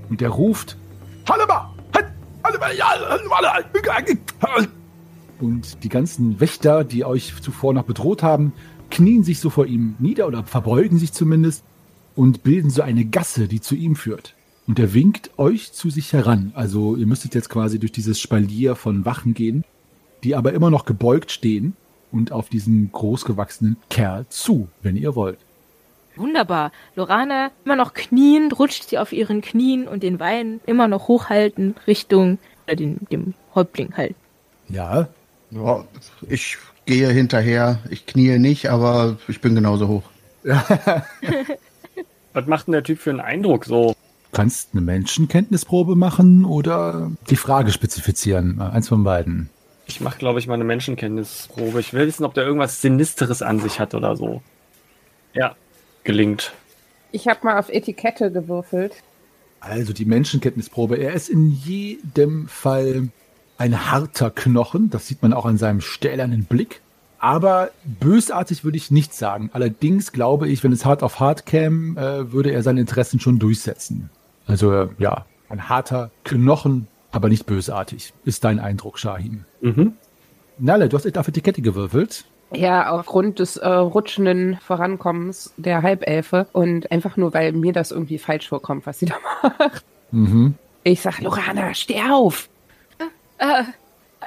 Und 0.09 0.23
er 0.23 0.31
ruft, 0.31 0.77
Hallebar! 1.29 1.75
Und 5.41 5.83
die 5.85 5.89
ganzen 5.89 6.41
Wächter, 6.41 6.85
die 6.85 7.05
euch 7.05 7.35
zuvor 7.43 7.75
noch 7.75 7.85
bedroht 7.85 8.23
haben, 8.23 8.53
knien 8.91 9.25
sich 9.25 9.41
so 9.41 9.51
vor 9.51 9.67
ihm 9.67 9.97
nieder 9.99 10.27
oder 10.27 10.45
verbeugen 10.45 10.99
sich 10.99 11.13
zumindest 11.13 11.65
und 12.15 12.43
bilden 12.43 12.71
so 12.71 12.83
eine 12.83 13.05
Gasse, 13.05 13.49
die 13.49 13.61
zu 13.61 13.75
ihm 13.75 13.97
führt. 13.97 14.35
Und 14.67 14.79
er 14.79 14.95
winkt 14.95 15.31
euch 15.39 15.73
zu 15.73 15.91
sich 15.91 16.13
heran. 16.13 16.53
Also 16.55 16.97
ihr 16.97 17.07
müsstet 17.07 17.35
jetzt 17.35 17.51
quasi 17.51 17.79
durch 17.79 17.93
dieses 17.93 18.21
Spalier 18.21 18.75
von 18.75 19.05
Wachen 19.05 19.35
gehen, 19.35 19.65
die 20.25 20.35
aber 20.35 20.53
immer 20.53 20.71
noch 20.71 20.85
gebeugt 20.85 21.31
stehen 21.31 21.77
und 22.11 22.33
auf 22.33 22.49
diesen 22.49 22.91
großgewachsenen 22.91 23.77
Kerl 23.91 24.27
zu, 24.29 24.69
wenn 24.83 24.97
ihr 24.97 25.15
wollt. 25.15 25.39
Wunderbar. 26.17 26.73
Lorana 26.97 27.51
immer 27.65 27.77
noch 27.77 27.93
kniend, 27.93 28.59
rutscht 28.59 28.89
sie 28.89 28.99
auf 28.99 29.13
ihren 29.13 29.43
Knien 29.43 29.87
und 29.87 30.03
den 30.03 30.19
Wein 30.19 30.61
immer 30.65 30.89
noch 30.89 31.09
hochhalten 31.09 31.77
Richtung 31.87 32.39
äh, 32.65 32.75
den, 32.75 33.07
dem 33.13 33.35
Häuptling 33.55 33.93
halt. 33.97 34.17
Ja, 34.69 35.09
Ja, 35.51 35.85
ich 36.29 36.59
gehe 36.87 37.09
hinterher. 37.09 37.81
Ich 37.91 38.07
knie 38.07 38.39
nicht, 38.39 38.71
aber 38.71 39.19
ich 39.29 39.41
bin 39.41 39.55
genauso 39.55 39.89
hoch. 39.89 40.05
Was 42.33 42.47
macht 42.47 42.67
denn 42.67 42.73
der 42.73 42.85
Typ 42.85 42.99
für 42.99 43.11
einen 43.11 43.21
Eindruck 43.21 43.65
so? 43.65 43.95
kannst 44.37 44.71
eine 44.73 44.83
Menschenkenntnisprobe 44.83 45.97
machen 45.97 46.45
oder 46.45 47.11
die 47.31 47.37
Frage 47.37 47.73
spezifizieren. 47.73 48.61
Eins 48.61 48.89
von 48.89 49.03
beiden. 49.03 49.49
Ich 49.87 50.03
mache, 50.03 50.19
glaube 50.19 50.39
ich, 50.39 50.47
mal 50.47 50.55
eine 50.55 50.65
Menschenkenntnisprobe. 50.65 51.81
Ich 51.81 51.95
will 51.95 52.07
wissen, 52.07 52.25
ob 52.25 52.35
der 52.35 52.45
irgendwas 52.45 52.83
Sinisteres 52.83 53.41
an 53.41 53.61
sich 53.61 53.81
hat 53.81 53.95
oder 53.95 54.15
so. 54.15 54.43
Ja, 55.33 55.57
gelingt. 56.05 56.53
Ich 57.13 57.29
habe 57.29 57.41
mal 57.45 57.59
auf 57.59 57.71
Etikette 57.71 58.31
gewürfelt. 58.31 58.93
Also 59.61 59.95
die 59.95 60.05
Menschenkenntnisprobe. 60.05 60.97
Er 60.97 61.15
ist 61.15 61.31
in 61.31 61.51
jedem 61.51 62.47
Fall 62.47 63.09
ein 63.59 63.91
harter 63.91 64.31
Knochen. 64.31 64.91
Das 64.91 65.07
sieht 65.07 65.23
man 65.23 65.33
auch 65.33 65.47
an 65.47 65.59
seinem 65.59 65.81
stählernen 65.81 66.45
Blick. 66.45 66.81
Aber 67.19 67.71
bösartig 67.85 68.65
würde 68.65 68.77
ich 68.77 68.91
nicht 68.91 69.15
sagen. 69.15 69.51
Allerdings 69.53 70.13
glaube 70.13 70.49
ich, 70.49 70.63
wenn 70.63 70.73
es 70.73 70.85
hart 70.85 71.03
auf 71.03 71.19
hart 71.19 71.47
käme, 71.47 71.99
äh, 71.99 72.33
würde 72.33 72.51
er 72.51 72.63
seine 72.63 72.81
Interessen 72.81 73.21
schon 73.21 73.39
durchsetzen. 73.39 74.11
Also 74.47 74.73
äh, 74.73 74.89
ja, 74.99 75.25
ein 75.49 75.69
harter 75.69 76.11
Knochen, 76.25 76.89
aber 77.13 77.29
nicht 77.29 77.47
bösartig. 77.47 78.13
Ist 78.25 78.45
dein 78.45 78.59
Eindruck, 78.59 78.99
Shahin. 78.99 79.45
Mhm. 79.61 79.95
Nalle, 80.59 80.89
du 80.89 80.97
hast 80.97 81.19
auf 81.19 81.29
Etikette 81.29 81.63
gewürfelt. 81.63 82.27
Ja, 82.53 82.91
aufgrund 82.91 83.41
des 83.41 83.57
äh, 83.57 83.69
rutschenden 83.69 84.59
Vorankommens 84.61 85.53
der 85.57 85.83
Halbelfe 85.83 86.47
und 86.53 86.91
einfach 86.93 87.17
nur, 87.17 87.35
weil 87.35 87.53
mir 87.53 87.73
das 87.73 87.91
irgendwie 87.91 88.19
falsch 88.19 88.49
vorkommt, 88.49 88.87
was 88.87 89.01
sie 89.01 89.07
da 89.07 89.17
macht. 89.43 89.85
Mhm. 90.13 90.55
Ich 90.85 91.01
sag, 91.01 91.21
Lorana, 91.21 91.75
steh 91.75 92.01
auf! 92.03 92.49
Äh, 93.39 93.65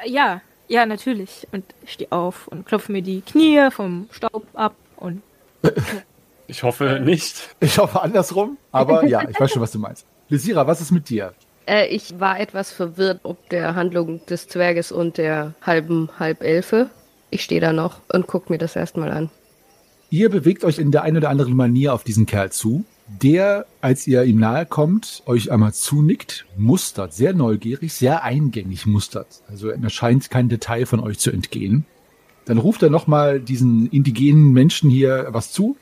ja, 0.05 0.41
ja, 0.67 0.85
natürlich. 0.85 1.47
Und 1.51 1.65
ich 1.83 1.93
stehe 1.93 2.11
auf 2.11 2.47
und 2.47 2.65
klopfe 2.65 2.91
mir 2.91 3.01
die 3.01 3.21
Knie 3.21 3.69
vom 3.71 4.07
Staub 4.11 4.45
ab 4.53 4.75
und 4.97 5.21
Ich 6.49 6.63
hoffe 6.63 6.99
nicht. 6.99 7.55
Ich 7.59 7.77
hoffe 7.77 8.01
andersrum, 8.01 8.57
aber 8.71 9.05
ja, 9.05 9.21
ich 9.29 9.39
weiß 9.39 9.51
schon, 9.51 9.61
was 9.61 9.71
du 9.71 9.77
meinst. 9.77 10.05
Lysira, 10.29 10.65
was 10.65 10.81
ist 10.81 10.91
mit 10.91 11.07
dir? 11.07 11.33
Äh, 11.67 11.87
ich 11.87 12.19
war 12.19 12.39
etwas 12.39 12.71
verwirrt 12.71 13.19
ob 13.21 13.49
der 13.49 13.75
Handlung 13.75 14.25
des 14.25 14.47
Zwerges 14.47 14.91
und 14.91 15.19
der 15.19 15.53
halben 15.61 16.09
Halbelfe. 16.17 16.89
Ich 17.29 17.43
stehe 17.43 17.61
da 17.61 17.71
noch 17.71 18.01
und 18.11 18.25
guck 18.25 18.49
mir 18.49 18.57
das 18.57 18.75
erstmal 18.75 19.11
an. 19.11 19.29
Ihr 20.09 20.29
bewegt 20.29 20.63
euch 20.63 20.79
in 20.79 20.91
der 20.91 21.03
einen 21.03 21.17
oder 21.17 21.29
anderen 21.29 21.55
Manier 21.55 21.93
auf 21.93 22.03
diesen 22.03 22.25
Kerl 22.25 22.51
zu, 22.51 22.83
der, 23.21 23.65
als 23.81 24.07
ihr 24.07 24.23
ihm 24.23 24.39
nahe 24.39 24.65
kommt, 24.65 25.23
euch 25.25 25.51
einmal 25.51 25.73
zunickt, 25.73 26.45
mustert, 26.57 27.13
sehr 27.13 27.33
neugierig, 27.33 27.93
sehr 27.93 28.23
eingängig 28.23 28.85
mustert. 28.85 29.41
Also 29.47 29.69
er 29.69 29.89
scheint 29.89 30.29
kein 30.29 30.49
Detail 30.49 30.85
von 30.85 30.99
euch 30.99 31.19
zu 31.19 31.31
entgehen. 31.31 31.85
Dann 32.45 32.57
ruft 32.57 32.83
er 32.83 32.89
nochmal 32.89 33.39
diesen 33.39 33.87
indigenen 33.89 34.53
Menschen 34.53 34.89
hier 34.89 35.27
was 35.31 35.51
zu. 35.51 35.77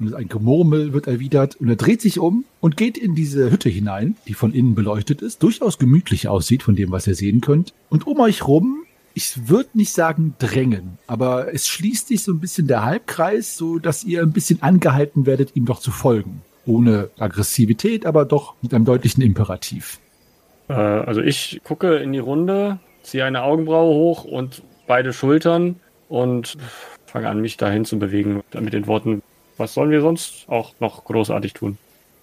Und 0.00 0.14
ein 0.14 0.28
Gemurmel 0.28 0.92
wird 0.92 1.08
erwidert 1.08 1.56
und 1.56 1.68
er 1.68 1.76
dreht 1.76 2.00
sich 2.00 2.20
um 2.20 2.44
und 2.60 2.76
geht 2.76 2.96
in 2.96 3.16
diese 3.16 3.50
Hütte 3.50 3.68
hinein, 3.68 4.16
die 4.28 4.34
von 4.34 4.52
innen 4.52 4.76
beleuchtet 4.76 5.22
ist, 5.22 5.42
durchaus 5.42 5.78
gemütlich 5.78 6.28
aussieht 6.28 6.62
von 6.62 6.76
dem, 6.76 6.92
was 6.92 7.06
ihr 7.08 7.16
sehen 7.16 7.40
könnt. 7.40 7.74
Und 7.90 8.06
um 8.06 8.20
euch 8.20 8.46
rum, 8.46 8.84
ich 9.14 9.48
würde 9.48 9.70
nicht 9.74 9.92
sagen 9.92 10.34
drängen, 10.38 10.98
aber 11.06 11.52
es 11.52 11.66
schließt 11.66 12.08
sich 12.08 12.22
so 12.22 12.32
ein 12.32 12.40
bisschen 12.40 12.66
der 12.66 12.84
Halbkreis, 12.84 13.56
so 13.56 13.78
dass 13.78 14.04
ihr 14.04 14.22
ein 14.22 14.32
bisschen 14.32 14.62
angehalten 14.62 15.26
werdet, 15.26 15.56
ihm 15.56 15.66
doch 15.66 15.80
zu 15.80 15.90
folgen. 15.90 16.42
Ohne 16.66 17.10
Aggressivität, 17.18 18.06
aber 18.06 18.24
doch 18.24 18.54
mit 18.62 18.74
einem 18.74 18.84
deutlichen 18.84 19.22
Imperativ. 19.22 19.98
Äh, 20.68 20.74
also 20.74 21.20
ich 21.20 21.60
gucke 21.64 21.96
in 21.96 22.12
die 22.12 22.18
Runde, 22.18 22.78
ziehe 23.02 23.24
eine 23.24 23.42
Augenbraue 23.42 23.94
hoch 23.94 24.24
und 24.24 24.62
beide 24.86 25.12
Schultern 25.12 25.76
und 26.08 26.56
fange 27.06 27.28
an, 27.28 27.40
mich 27.40 27.56
dahin 27.56 27.84
zu 27.84 27.98
bewegen 27.98 28.42
mit 28.58 28.72
den 28.72 28.86
Worten, 28.86 29.22
was 29.56 29.74
sollen 29.74 29.90
wir 29.90 30.00
sonst 30.00 30.48
auch 30.48 30.74
noch 30.78 31.04
großartig 31.04 31.54
tun? 31.54 31.78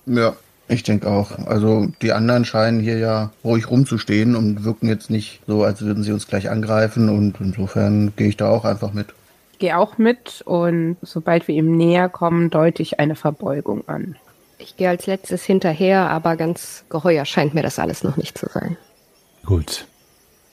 Ja, 0.06 0.36
ich 0.68 0.84
denke 0.84 1.08
auch. 1.08 1.38
Also 1.46 1.88
die 2.02 2.12
anderen 2.12 2.46
scheinen 2.46 2.80
hier 2.80 2.98
ja 2.98 3.32
ruhig 3.44 3.70
rumzustehen 3.70 4.36
und 4.36 4.64
wirken 4.64 4.88
jetzt 4.88 5.10
nicht 5.10 5.42
so, 5.48 5.64
als 5.64 5.82
würden 5.82 6.04
sie 6.04 6.12
uns 6.12 6.28
gleich 6.28 6.50
angreifen. 6.50 7.10
Und 7.10 7.36
insofern 7.40 8.14
gehe 8.16 8.30
ich 8.30 8.38
da 8.38 8.50
auch 8.50 8.66
einfach 8.66 8.94
mit. 8.94 9.08
Ich 9.54 9.60
gehe 9.60 9.78
auch 9.78 9.98
mit 9.98 10.42
und 10.46 10.98
sobald 11.02 11.48
wir 11.48 11.56
ihm 11.56 11.78
näher 11.78 12.10
kommen, 12.10 12.50
deute 12.50 12.82
ich 12.82 13.00
eine 13.00 13.16
Verbeugung 13.16 13.88
an. 13.88 14.16
Ich 14.58 14.76
gehe 14.76 14.90
als 14.90 15.06
letztes 15.06 15.44
hinterher, 15.44 16.10
aber 16.10 16.36
ganz 16.36 16.84
geheuer 16.90 17.26
scheint 17.26 17.54
mir 17.54 17.64
das 17.64 17.80
alles 17.80 18.04
noch 18.04 18.18
nicht 18.18 18.38
zu 18.38 18.48
sein. 18.48 18.78
Gut. 19.46 19.86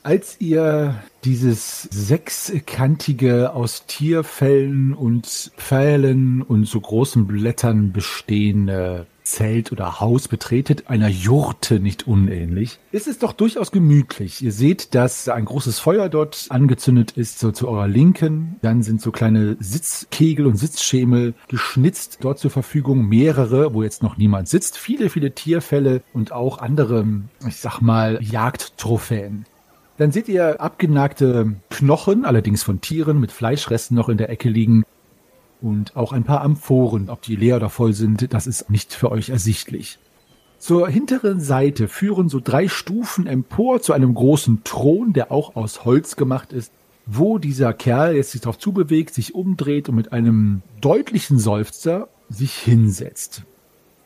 Als 0.03 0.39
ihr 0.39 0.95
dieses 1.23 1.83
sechskantige, 1.83 3.53
aus 3.53 3.85
Tierfellen 3.87 4.93
und 4.93 5.51
Pfählen 5.57 6.41
und 6.41 6.65
so 6.65 6.81
großen 6.81 7.25
Blättern 7.25 7.93
bestehende 7.93 9.05
Zelt 9.23 9.71
oder 9.71 9.99
Haus 9.99 10.27
betretet, 10.27 10.89
einer 10.89 11.07
Jurte 11.07 11.79
nicht 11.79 12.07
unähnlich, 12.07 12.79
ist 12.91 13.07
es 13.07 13.19
doch 13.19 13.33
durchaus 13.33 13.71
gemütlich. 13.71 14.41
Ihr 14.41 14.51
seht, 14.51 14.95
dass 14.95 15.29
ein 15.29 15.45
großes 15.45 15.79
Feuer 15.79 16.09
dort 16.09 16.47
angezündet 16.49 17.11
ist, 17.11 17.39
so 17.39 17.51
zu 17.51 17.67
eurer 17.67 17.87
Linken. 17.87 18.57
Dann 18.61 18.83
sind 18.83 19.01
so 19.01 19.11
kleine 19.11 19.57
Sitzkegel 19.59 20.45
und 20.45 20.57
Sitzschemel 20.57 21.33
geschnitzt 21.47 22.19
dort 22.21 22.39
zur 22.39 22.51
Verfügung. 22.51 23.07
Mehrere, 23.07 23.73
wo 23.73 23.83
jetzt 23.83 24.03
noch 24.03 24.17
niemand 24.17 24.47
sitzt. 24.47 24.77
Viele, 24.77 25.09
viele 25.09 25.31
Tierfälle 25.31 26.01
und 26.13 26.31
auch 26.31 26.59
andere, 26.59 27.05
ich 27.47 27.57
sag 27.57 27.81
mal, 27.81 28.19
Jagdtrophäen. 28.21 29.45
Dann 29.97 30.11
seht 30.11 30.27
ihr 30.27 30.59
abgenagte 30.59 31.55
Knochen, 31.69 32.25
allerdings 32.25 32.63
von 32.63 32.81
Tieren 32.81 33.19
mit 33.19 33.31
Fleischresten 33.31 33.95
noch 33.95 34.09
in 34.09 34.17
der 34.17 34.29
Ecke 34.29 34.49
liegen. 34.49 34.83
Und 35.63 35.95
auch 35.95 36.11
ein 36.11 36.25
paar 36.25 36.41
Amphoren, 36.41 37.09
ob 37.09 37.21
die 37.21 37.37
leer 37.37 37.55
oder 37.55 37.69
voll 37.69 37.93
sind, 37.93 38.33
das 38.33 38.47
ist 38.47 38.69
nicht 38.69 38.93
für 38.93 39.09
euch 39.09 39.29
ersichtlich. 39.29 39.97
Zur 40.59 40.89
hinteren 40.89 41.39
Seite 41.39 41.87
führen 41.87 42.27
so 42.27 42.41
drei 42.43 42.67
Stufen 42.67 43.27
empor 43.27 43.81
zu 43.81 43.93
einem 43.93 44.13
großen 44.13 44.65
Thron, 44.65 45.13
der 45.13 45.31
auch 45.31 45.55
aus 45.55 45.85
Holz 45.85 46.17
gemacht 46.17 46.51
ist, 46.51 46.73
wo 47.05 47.37
dieser 47.37 47.71
Kerl 47.71 48.17
jetzt 48.17 48.31
sich 48.31 48.41
darauf 48.41 48.59
zubewegt, 48.59 49.13
sich 49.13 49.35
umdreht 49.35 49.87
und 49.87 49.95
mit 49.95 50.11
einem 50.11 50.63
deutlichen 50.81 51.39
Seufzer 51.39 52.09
sich 52.27 52.55
hinsetzt. 52.55 53.43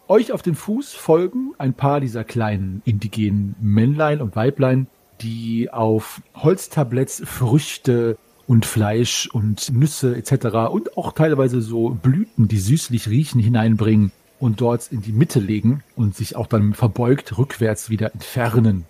Euch 0.07 0.33
auf 0.33 0.43
den 0.43 0.53
Fuß 0.53 0.93
folgen 0.93 1.55
ein 1.57 1.73
paar 1.73 2.01
dieser 2.01 2.23
kleinen 2.23 2.83
indigenen 2.85 3.55
Männlein 3.59 4.21
und 4.21 4.35
Weiblein, 4.35 4.85
die 5.21 5.73
auf 5.73 6.21
Holztabletts 6.35 7.23
Früchte 7.25 8.19
und 8.47 8.65
Fleisch 8.65 9.29
und 9.31 9.71
Nüsse 9.73 10.15
etc. 10.15 10.71
und 10.71 10.97
auch 10.97 11.11
teilweise 11.11 11.61
so 11.61 11.89
Blüten, 11.89 12.47
die 12.47 12.59
süßlich 12.59 13.09
riechen, 13.09 13.41
hineinbringen 13.41 14.11
und 14.39 14.61
dort 14.61 14.91
in 14.91 15.01
die 15.01 15.11
Mitte 15.11 15.39
legen 15.39 15.83
und 15.95 16.15
sich 16.15 16.35
auch 16.35 16.47
dann 16.47 16.73
verbeugt 16.73 17.37
rückwärts 17.37 17.89
wieder 17.89 18.13
entfernen. 18.13 18.85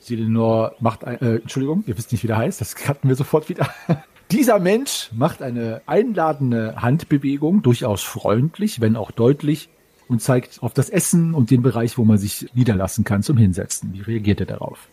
Selenor 0.00 0.74
macht 0.80 1.04
ein, 1.04 1.20
äh, 1.20 1.36
Entschuldigung, 1.36 1.84
ihr 1.86 1.96
wisst 1.96 2.12
nicht, 2.12 2.22
wie 2.22 2.28
der 2.28 2.36
heißt, 2.38 2.60
das 2.60 2.76
cutten 2.76 3.08
wir 3.08 3.16
sofort 3.16 3.48
wieder. 3.48 3.68
Dieser 4.30 4.58
Mensch 4.58 5.10
macht 5.12 5.42
eine 5.42 5.82
einladende 5.86 6.76
Handbewegung, 6.76 7.62
durchaus 7.62 8.02
freundlich, 8.02 8.80
wenn 8.80 8.96
auch 8.96 9.10
deutlich, 9.10 9.68
und 10.08 10.20
zeigt 10.20 10.62
auf 10.62 10.74
das 10.74 10.90
Essen 10.90 11.34
und 11.34 11.50
den 11.50 11.62
Bereich, 11.62 11.96
wo 11.96 12.04
man 12.04 12.18
sich 12.18 12.46
niederlassen 12.54 13.04
kann 13.04 13.22
zum 13.22 13.36
Hinsetzen. 13.36 13.92
Wie 13.94 14.02
reagiert 14.02 14.40
er 14.40 14.46
darauf? 14.46 14.88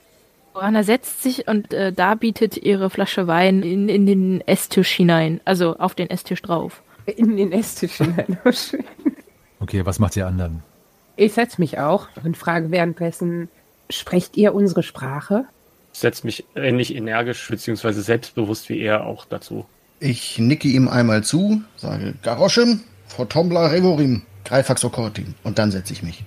Johanna 0.54 0.84
setzt 0.84 1.24
sich 1.24 1.48
und 1.48 1.74
äh, 1.74 1.94
da 1.94 2.16
bietet 2.16 2.58
ihre 2.58 2.90
Flasche 2.90 3.28
Wein 3.28 3.64
in, 3.64 3.90
in 3.90 4.06
den 4.06 4.42
Esstisch 4.48 4.92
hinein, 4.92 5.40
also 5.46 5.78
auf 5.78 5.96
den 5.96 6.10
Esstisch 6.10 6.42
drauf. 6.42 6.82
In 7.06 7.38
den 7.38 7.52
Esstisch 7.52 7.94
hinein. 7.94 8.38
Schön. 8.52 8.84
Okay, 9.60 9.86
was 9.86 10.00
macht 10.00 10.16
ihr 10.16 10.28
anderen? 10.28 10.64
Ich 11.16 11.34
setze 11.34 11.62
mich 11.62 11.80
auch 11.80 12.08
und 12.24 12.36
frage 12.36 12.72
währenddessen, 12.72 13.50
sprecht 13.90 14.38
ihr 14.38 14.54
unsere 14.54 14.84
Sprache? 14.84 15.46
Ich 15.94 16.00
setze 16.00 16.26
mich 16.26 16.46
ähnlich 16.56 16.96
energisch 16.96 17.48
bzw. 17.50 17.92
selbstbewusst 17.92 18.70
wie 18.70 18.80
er 18.80 19.06
auch 19.06 19.26
dazu. 19.26 19.66
Ich 20.00 20.40
nicke 20.40 20.68
ihm 20.68 20.88
einmal 20.88 21.24
zu, 21.24 21.62
sage 21.76 22.16
Garoschem, 22.24 22.82
Fotombla 23.08 23.68
Revorim, 23.68 24.24
Greifax 24.46 24.84
Okortim. 24.84 25.36
Und 25.44 25.60
dann 25.60 25.72
setze 25.72 25.94
ich 25.94 26.02
mich. 26.02 26.24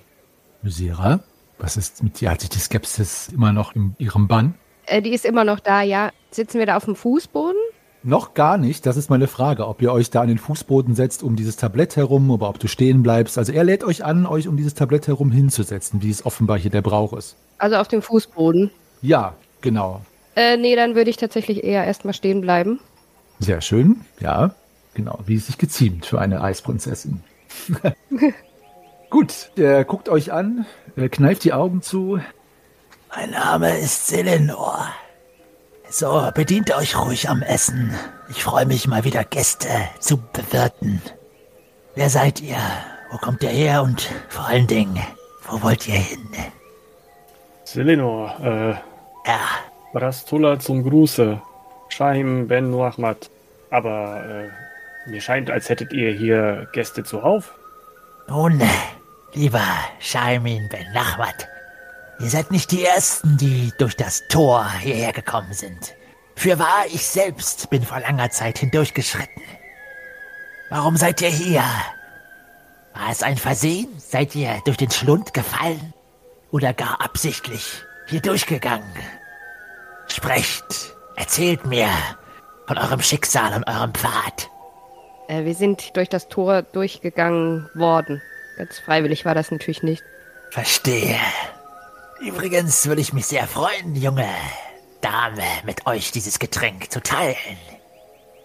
Lysera, 0.63 1.21
was 1.65 1.79
ist 1.79 2.03
mit 2.03 2.21
dir? 2.21 2.31
Hat 2.31 2.43
sich 2.43 2.51
die 2.51 2.59
Skepsis 2.59 3.31
immer 3.33 3.53
noch 3.53 3.75
in 3.75 3.95
ihrem 3.99 4.29
Bann? 4.29 4.55
Äh, 4.87 5.01
die 5.01 5.15
ist 5.15 5.25
immer 5.25 5.45
noch 5.45 5.61
da, 5.61 5.81
ja. 5.81 6.11
Sitzen 6.31 6.59
wir 6.59 6.67
da 6.67 6.77
auf 6.77 6.85
dem 6.85 6.95
Fußboden? 6.95 7.59
Noch 8.03 8.35
gar 8.35 8.59
nicht. 8.59 8.85
Das 8.85 8.99
ist 8.99 9.09
meine 9.09 9.29
Frage, 9.29 9.67
ob 9.67 9.81
ihr 9.81 9.91
euch 9.91 10.11
da 10.11 10.21
an 10.21 10.29
den 10.29 10.37
Fußboden 10.37 10.95
setzt 10.95 11.23
um 11.23 11.37
dieses 11.37 11.57
Tablett 11.57 11.97
herum 11.97 12.31
oder 12.31 12.51
ob 12.51 12.59
du 12.59 12.69
stehen 12.69 13.03
bleibst. 13.03 13.39
Also 13.39 13.53
er 13.53 13.65
lädt 13.65 13.83
euch 13.83 14.05
an, 14.05 14.27
euch 14.27 14.47
um 14.47 14.59
dieses 14.59 14.75
Tablett 14.75 15.09
herum 15.09 15.31
hinzusetzen, 15.31 16.03
wie 16.03 16.11
es 16.11 16.27
offenbar 16.27 16.59
hier 16.59 16.71
der 16.71 16.83
Brauch 16.83 17.15
ist. 17.15 17.37
Also 17.57 17.77
auf 17.77 17.89
dem 17.89 18.03
Fußboden. 18.03 18.71
Ja, 19.01 19.35
genau. 19.63 20.03
Äh, 20.37 20.59
nee, 20.59 20.77
dann 20.77 20.95
würde 20.95 21.09
ich 21.09 21.17
tatsächlich 21.17 21.65
eher 21.65 21.85
erstmal 21.85 22.13
stehen 22.13 22.43
bleiben. 22.43 22.79
Sehr 23.39 23.63
schön, 23.63 24.03
ja. 24.21 24.55
Genau, 24.93 25.21
wie 25.25 25.37
es 25.37 25.47
sich 25.47 25.57
geziemt 25.57 26.05
für 26.05 26.21
eine 26.21 26.43
Eisprinzessin. 26.43 27.21
Gut, 29.11 29.51
er 29.57 29.85
guckt 29.85 30.09
euch 30.09 30.33
an, 30.33 30.67
er 30.97 31.09
kneift 31.09 31.45
die 31.45 31.53
Augen 31.53 31.83
zu. 31.83 32.21
Mein 33.15 33.31
Name 33.31 33.79
ist 33.79 34.09
Selenor. 34.09 34.89
So, 35.91 36.31
bedient 36.35 36.75
euch 36.75 36.99
ruhig 36.99 37.29
am 37.29 37.43
Essen. 37.43 37.95
Ich 38.29 38.43
freue 38.43 38.67
mich 38.67 38.89
mal 38.89 39.05
wieder 39.05 39.23
Gäste 39.25 39.69
zu 40.01 40.19
bewirten. 40.33 41.01
Wer 41.95 42.11
seid 42.11 42.41
ihr? 42.41 42.59
Wo 43.11 43.19
kommt 43.19 43.43
ihr 43.45 43.51
her? 43.51 43.83
Und 43.83 44.11
vor 44.29 44.47
allen 44.47 44.67
Dingen, 44.67 44.99
wo 45.49 45.63
wollt 45.63 45.87
ihr 45.87 45.95
hin? 45.95 46.29
Selenor, 47.65 48.35
äh. 48.43 48.71
Ja. 49.29 49.41
Brastula 49.93 50.59
zum 50.59 50.83
Gruße. 50.83 51.41
Shaim 51.89 52.49
Ben 52.49 52.71
Muhammad. 52.71 53.31
Aber, 53.71 54.25
äh, 54.25 55.11
mir 55.11 55.21
scheint, 55.21 55.51
als 55.51 55.69
hättet 55.69 55.93
ihr 55.93 56.13
hier 56.13 56.67
Gäste 56.73 57.05
zuhauf. 57.05 57.55
Nun, 58.27 58.61
lieber 59.35 59.67
Shaimin 59.99 60.69
Ben 60.69 60.93
Nachmat, 60.93 61.49
ihr 62.21 62.29
seid 62.29 62.51
nicht 62.51 62.71
die 62.71 62.85
Ersten, 62.85 63.37
die 63.37 63.73
durch 63.79 63.97
das 63.97 64.23
Tor 64.29 64.71
hierher 64.81 65.13
gekommen 65.13 65.53
sind. 65.53 65.95
Für 66.37 66.59
wahr, 66.59 66.85
ich 66.89 67.07
selbst 67.07 67.71
bin 67.71 67.83
vor 67.83 68.01
langer 68.01 68.31
Zeit 68.31 68.59
hindurchgeschritten. 68.59 69.43
Warum 70.71 70.97
seid 70.97 71.21
ihr 71.21 71.29
hier? 71.29 71.65
War 72.95 73.11
es 73.11 73.23
ein 73.23 73.37
Versehen? 73.37 73.89
Seid 73.99 74.35
ihr 74.35 74.61
durch 74.65 74.77
den 74.77 74.91
Schlund 74.91 75.35
gefallen? 75.35 75.93
Oder 76.51 76.73
gar 76.73 77.01
absichtlich 77.01 77.83
hier 78.07 78.21
durchgegangen? 78.21 78.93
Sprecht, 80.07 80.95
erzählt 81.17 81.67
mir 81.67 81.89
von 82.67 82.79
eurem 82.79 83.01
Schicksal 83.01 83.55
und 83.55 83.67
eurem 83.67 83.93
Pfad. 83.93 84.49
Äh, 85.29 85.45
wir 85.45 85.55
sind 85.55 85.97
durch 85.97 86.09
das 86.09 86.29
Tor 86.29 86.63
durchgegangen 86.63 87.69
worden. 87.75 88.23
Ganz 88.57 88.79
freiwillig 88.79 89.25
war 89.25 89.35
das 89.35 89.51
natürlich 89.51 89.83
nicht. 89.83 90.05
Verstehe. 90.51 91.17
Übrigens 92.21 92.87
würde 92.87 93.01
ich 93.01 93.13
mich 93.13 93.27
sehr 93.27 93.47
freuen, 93.47 93.97
junge 93.97 94.29
Dame, 95.01 95.43
mit 95.67 95.87
euch 95.87 96.13
dieses 96.13 96.39
Getränk 96.39 96.91
zu 96.91 97.03
teilen. 97.03 97.59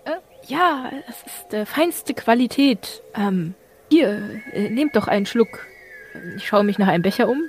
Äh, 0.05 0.12
ja, 0.47 0.91
es 1.07 1.16
ist 1.32 1.53
äh, 1.53 1.66
feinste 1.66 2.14
Qualität. 2.14 3.01
Ähm, 3.16 3.53
hier, 3.89 4.41
äh, 4.51 4.70
nehmt 4.70 4.95
doch 4.95 5.07
einen 5.07 5.26
Schluck. 5.26 5.68
Ich 6.36 6.47
schaue 6.47 6.64
mich 6.64 6.80
nach 6.80 6.88
einem 6.88 7.03
Becher 7.03 7.30
um. 7.30 7.41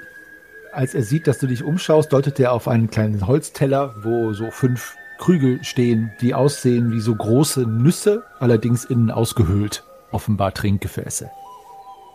Als 0.73 0.95
er 0.95 1.03
sieht, 1.03 1.27
dass 1.27 1.39
du 1.39 1.47
dich 1.47 1.65
umschaust, 1.65 2.13
deutet 2.13 2.39
er 2.39 2.53
auf 2.53 2.69
einen 2.69 2.91
kleinen 2.91 3.27
Holzteller, 3.27 3.95
wo 4.05 4.33
so 4.33 4.51
fünf 4.51 4.95
Krügel 5.19 5.65
stehen, 5.65 6.13
die 6.21 6.35
aussehen 6.35 6.93
wie 6.93 7.01
so 7.01 7.15
große 7.15 7.63
Nüsse, 7.63 8.25
allerdings 8.39 8.85
innen 8.85 9.11
ausgehöhlt. 9.11 9.83
Offenbar 10.13 10.55
Trinkgefäße. 10.55 11.31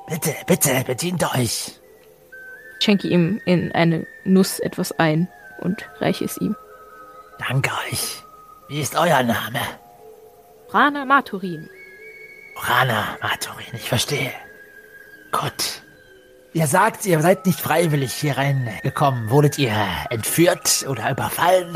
Bitte, 0.08 0.36
bitte, 0.46 0.84
bedient 0.86 1.24
euch. 1.36 1.80
Ich 2.80 2.86
schenke 2.86 3.08
ihm 3.08 3.42
in 3.46 3.72
eine 3.72 4.06
Nuss 4.24 4.60
etwas 4.60 4.92
ein 5.00 5.28
und 5.60 5.90
reiche 6.00 6.26
es 6.26 6.38
ihm. 6.38 6.56
Danke 7.48 7.72
euch. 7.90 8.24
Wie 8.68 8.82
ist 8.82 8.96
euer 8.96 9.24
Name? 9.24 9.60
Rana 10.70 11.06
Maturin. 11.06 11.70
Rana 12.58 13.18
Maturin, 13.22 13.74
ich 13.74 13.90
verstehe. 13.90 14.32
Gut. 15.32 15.82
Ihr 16.54 16.68
sagt, 16.68 17.06
ihr 17.06 17.20
seid 17.22 17.46
nicht 17.46 17.60
freiwillig 17.60 18.14
hier 18.14 18.38
reingekommen. 18.38 19.30
Wurdet 19.30 19.58
ihr 19.58 19.74
entführt 20.10 20.86
oder 20.88 21.12
überfallen? 21.12 21.76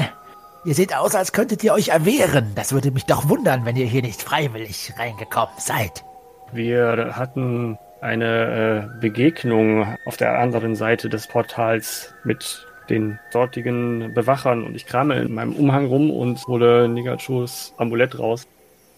Ihr 0.66 0.76
seht 0.76 0.96
aus, 0.96 1.16
als 1.16 1.34
könntet 1.34 1.64
ihr 1.64 1.74
euch 1.74 1.90
erwehren. 1.90 2.54
Das 2.56 2.72
würde 2.72 2.92
mich 2.92 3.06
doch 3.06 3.28
wundern, 3.28 3.66
wenn 3.66 3.76
ihr 3.76 3.86
hier 3.86 4.02
nicht 4.02 4.22
freiwillig 4.22 4.94
reingekommen 4.98 5.56
seid. 5.58 6.04
Wir 6.52 7.14
hatten 7.16 7.78
eine 8.02 8.90
äh, 8.96 9.00
Begegnung 9.00 9.98
auf 10.06 10.18
der 10.18 10.40
anderen 10.40 10.76
Seite 10.76 11.10
des 11.10 11.28
Portals 11.28 12.14
mit 12.24 12.66
den 12.90 13.20
dortigen 13.32 14.14
Bewachern 14.14 14.64
und 14.64 14.76
ich 14.76 14.86
krame 14.86 15.16
in 15.22 15.34
meinem 15.34 15.54
Umhang 15.54 15.86
rum 15.86 16.10
und 16.10 16.46
hole 16.48 16.88
Nigachus 16.88 17.74
Amulett 17.78 18.18
raus. 18.18 18.48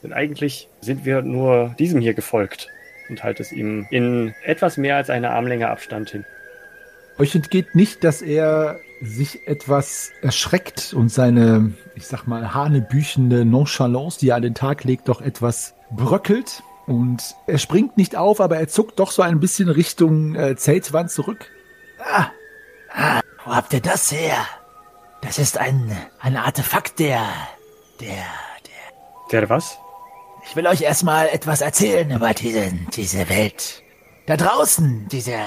Denn 0.04 0.14
eigentlich 0.14 0.68
sind 0.80 1.06
wir 1.06 1.22
nur 1.22 1.76
diesem 1.78 2.02
hier 2.02 2.14
gefolgt 2.14 2.70
und 3.10 3.24
halte 3.24 3.44
es 3.44 3.52
ihm 3.52 3.88
in 3.92 4.34
etwas 4.44 4.78
mehr 4.78 4.96
als 4.96 5.10
eine 5.10 5.32
Armlänge 5.32 5.70
Abstand 5.70 6.10
hin. 6.10 6.26
Euch 7.20 7.36
entgeht 7.36 7.76
nicht, 7.76 8.04
dass 8.04 8.22
er 8.22 8.80
sich 9.02 9.48
etwas 9.48 10.12
erschreckt 10.22 10.94
und 10.94 11.10
seine, 11.10 11.74
ich 11.96 12.08
sag 12.08 12.26
mal, 12.26 12.54
hanebüchende 12.54 13.46
Nonchalance, 13.46 14.20
die 14.20 14.30
er 14.30 14.38
an 14.38 14.42
den 14.42 14.56
Tag 14.56 14.84
legt, 14.84 15.10
doch 15.10 15.22
etwas 15.22 15.76
bröckelt. 15.92 16.64
Und 16.92 17.38
er 17.48 17.58
springt 17.58 17.96
nicht 17.96 18.18
auf, 18.18 18.42
aber 18.42 18.58
er 18.58 18.68
zuckt 18.68 19.00
doch 19.00 19.12
so 19.12 19.22
ein 19.22 19.40
bisschen 19.40 19.70
Richtung 19.70 20.36
äh, 20.36 20.58
Zeltwand 20.58 21.10
zurück. 21.10 21.50
Ah, 22.00 22.28
ah, 22.94 23.22
wo 23.46 23.56
habt 23.56 23.72
ihr 23.72 23.80
das 23.80 24.12
her? 24.12 24.46
Das 25.22 25.40
ist 25.40 25.58
ein, 25.58 25.96
ein 26.20 26.36
Artefakt 26.36 27.00
der, 27.00 27.26
der, 28.02 28.10
der. 28.12 29.32
Der 29.32 29.50
was? 29.50 29.78
Ich 30.46 30.54
will 30.58 30.68
euch 30.68 30.82
erstmal 30.82 31.30
etwas 31.30 31.62
erzählen 31.62 32.12
über 32.12 32.34
diese, 32.34 32.74
diese 32.94 33.30
Welt. 33.30 33.84
Da 34.26 34.36
draußen, 34.36 35.08
diese, 35.10 35.38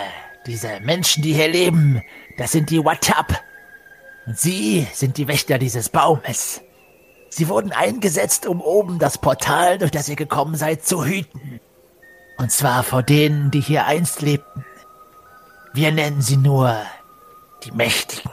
diese 0.47 0.81
Menschen, 0.81 1.23
die 1.23 1.35
hier 1.35 1.49
leben, 1.49 2.03
das 2.39 2.53
sind 2.53 2.71
die 2.71 2.83
Watap. 2.83 3.39
Und 4.25 4.39
sie 4.39 4.87
sind 4.95 5.19
die 5.19 5.29
Wächter 5.29 5.59
dieses 5.59 5.91
Baumes. 5.91 6.63
Sie 7.37 7.49
wurden 7.49 7.73
eingesetzt, 7.73 8.47
um 8.47 8.61
oben 8.61 9.01
das 9.01 9.19
Portal, 9.19 9.79
durch 9.79 9.91
das 9.91 10.09
ihr 10.09 10.15
gekommen 10.15 10.55
seid, 10.55 10.87
zu 10.87 11.05
hüten. 11.05 11.59
Und 12.39 12.53
zwar 12.53 12.85
vor 12.85 13.03
denen, 13.03 13.51
die 13.51 13.61
hier 13.61 13.87
einst 13.87 14.23
lebten. 14.23 14.65
Wir 15.73 15.91
nennen 15.91 16.23
sie 16.23 16.37
nur 16.37 16.77
die 17.65 17.73
Mächtigen. 17.73 18.31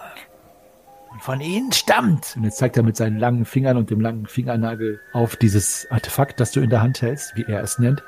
Und 1.10 1.24
von 1.24 1.42
ihnen 1.42 1.72
stammt. 1.72 2.36
Und 2.36 2.44
jetzt 2.44 2.60
zeigt 2.60 2.78
er 2.78 2.84
mit 2.84 2.96
seinen 2.96 3.18
langen 3.18 3.46
Fingern 3.46 3.78
und 3.78 3.90
dem 3.90 4.02
langen 4.02 4.28
Fingernagel 4.28 5.00
auf 5.14 5.36
dieses 5.36 5.88
Artefakt, 5.90 6.40
das 6.40 6.52
du 6.52 6.60
in 6.60 6.70
der 6.70 6.82
Hand 6.82 7.02
hältst, 7.02 7.36
wie 7.36 7.46
er 7.48 7.64
es 7.64 7.80
nennt. 7.80 8.04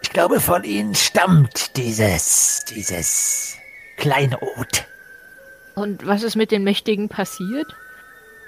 Ich 0.00 0.10
glaube, 0.10 0.38
von 0.38 0.62
ihnen 0.62 0.94
stammt 0.94 1.76
dieses, 1.76 2.64
dieses 2.68 3.56
Kleinod. 3.96 4.86
Und 5.74 6.06
was 6.06 6.22
ist 6.22 6.36
mit 6.36 6.52
den 6.52 6.62
Mächtigen 6.62 7.08
passiert? 7.08 7.74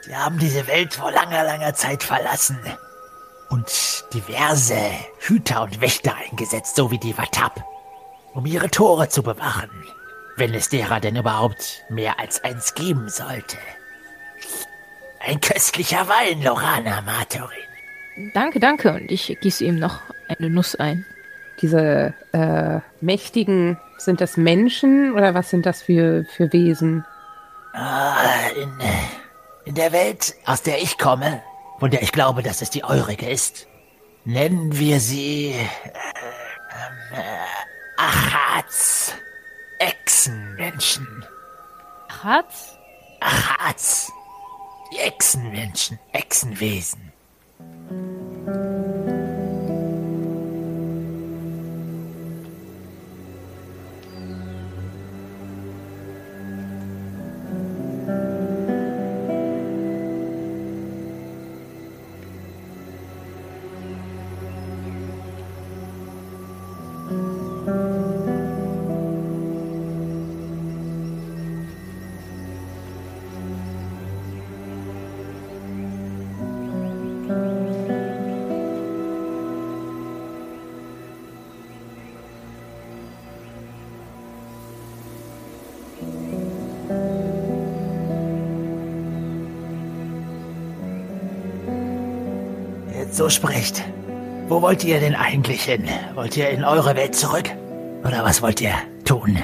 Sie 0.03 0.17
haben 0.17 0.39
diese 0.39 0.67
Welt 0.67 0.95
vor 0.95 1.11
langer, 1.11 1.45
langer 1.45 1.75
Zeit 1.75 2.03
verlassen 2.03 2.59
und 3.51 4.05
diverse 4.13 4.79
Hüter 5.21 5.63
und 5.63 5.81
Wächter 5.81 6.15
eingesetzt, 6.15 6.77
so 6.77 6.91
wie 6.91 6.99
die 6.99 7.17
Watap, 7.17 7.65
um 8.35 8.47
ihre 8.47 8.71
Tore 8.71 9.09
zu 9.09 9.23
bewachen, 9.23 9.71
wenn 10.37 10.55
es 10.55 10.69
derer 10.69 11.01
denn 11.01 11.17
überhaupt 11.17 11.85
mehr 11.89 12.19
als 12.19 12.43
eins 12.45 12.75
geben 12.75 13.09
sollte. 13.09 13.57
Ein 15.21 15.41
köstlicher 15.41 16.09
Wein, 16.09 16.43
Lorana 16.43 17.03
Matorin. 17.03 18.33
Danke, 18.35 18.61
danke. 18.61 18.93
Und 18.95 19.11
ich 19.11 19.37
gieße 19.41 19.65
ihm 19.65 19.79
noch 19.79 20.01
eine 20.29 20.49
Nuss 20.51 20.75
ein. 20.77 21.05
Diese 21.61 22.15
äh, 22.33 22.81
Mächtigen, 23.01 23.79
sind 23.99 24.21
das 24.21 24.37
Menschen 24.37 25.13
oder 25.13 25.35
was 25.35 25.51
sind 25.51 25.67
das 25.67 25.83
für, 25.83 26.25
für 26.25 26.53
Wesen? 26.53 27.05
Ah, 27.73 28.15
in, 28.57 28.73
in 29.69 29.75
der 29.75 29.93
Welt, 29.93 30.35
aus 30.47 30.63
der 30.63 30.83
ich 30.83 30.97
komme, 30.97 31.43
von 31.79 31.91
der 31.91 32.01
ich 32.01 32.11
glaube, 32.11 32.43
dass 32.43 32.63
es 32.63 32.71
die 32.71 32.85
eurige 32.85 33.29
ist, 33.29 33.67
nennen 34.25 34.79
wir 34.79 34.99
sie 34.99 35.51
äh, 35.51 35.63
äh, 37.13 37.23
Achats. 37.99 39.13
Echsenmenschen. 39.79 41.07
Achatz? 42.09 42.79
Achats. 43.21 44.11
Die 44.91 45.01
Echsenmenschen, 45.01 45.99
Echsenwesen. 46.13 47.13
So 93.19 93.29
spricht, 93.29 93.83
wo 94.47 94.63
wollt 94.63 94.85
ihr 94.85 95.01
denn 95.01 95.17
eigentlich 95.17 95.65
hin? 95.65 95.83
Wollt 96.15 96.37
ihr 96.37 96.51
in 96.51 96.63
eure 96.63 96.95
Welt 96.95 97.17
zurück? 97.17 97.51
Oder 98.05 98.23
was 98.23 98.43
wollt 98.43 98.61
ihr 98.61 98.75
tun? 99.05 99.37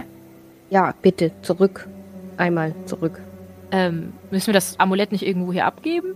Ja, 0.70 0.94
bitte, 1.02 1.32
zurück. 1.42 1.88
Einmal 2.36 2.72
zurück. 2.84 3.18
Ähm, 3.72 4.12
müssen 4.30 4.46
wir 4.46 4.54
das 4.54 4.78
Amulett 4.78 5.10
nicht 5.10 5.26
irgendwo 5.26 5.52
hier 5.52 5.66
abgeben? 5.66 6.14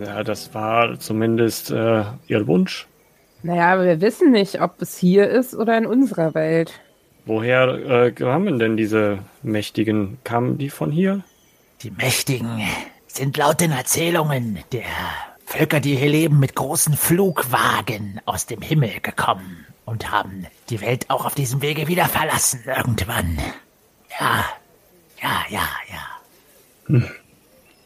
Ja, 0.00 0.24
das 0.24 0.52
war 0.54 0.98
zumindest 0.98 1.70
äh, 1.70 2.02
ihr 2.26 2.48
Wunsch. 2.48 2.88
Naja, 3.44 3.74
aber 3.74 3.84
wir 3.84 4.00
wissen 4.00 4.32
nicht, 4.32 4.60
ob 4.60 4.82
es 4.82 4.98
hier 4.98 5.30
ist 5.30 5.54
oder 5.54 5.78
in 5.78 5.86
unserer 5.86 6.34
Welt. 6.34 6.80
Woher 7.26 7.68
äh, 7.68 8.10
kamen 8.10 8.58
denn 8.58 8.76
diese 8.76 9.20
Mächtigen? 9.44 10.18
Kamen 10.24 10.58
die 10.58 10.68
von 10.68 10.90
hier? 10.90 11.22
Die 11.82 11.92
Mächtigen 11.92 12.60
sind 13.06 13.36
laut 13.36 13.60
den 13.60 13.70
Erzählungen 13.70 14.58
der 14.72 14.82
Völker, 15.52 15.80
die 15.80 15.96
hier 15.96 16.08
leben, 16.08 16.38
mit 16.38 16.54
großen 16.54 16.96
Flugwagen 16.96 18.22
aus 18.24 18.46
dem 18.46 18.62
Himmel 18.62 19.00
gekommen 19.00 19.66
und 19.84 20.10
haben 20.10 20.46
die 20.70 20.80
Welt 20.80 21.10
auch 21.10 21.26
auf 21.26 21.34
diesem 21.34 21.60
Wege 21.60 21.88
wieder 21.88 22.06
verlassen 22.06 22.62
irgendwann. 22.64 23.38
Ja, 24.18 24.46
ja, 25.20 25.44
ja, 25.50 25.68
ja. 26.88 27.02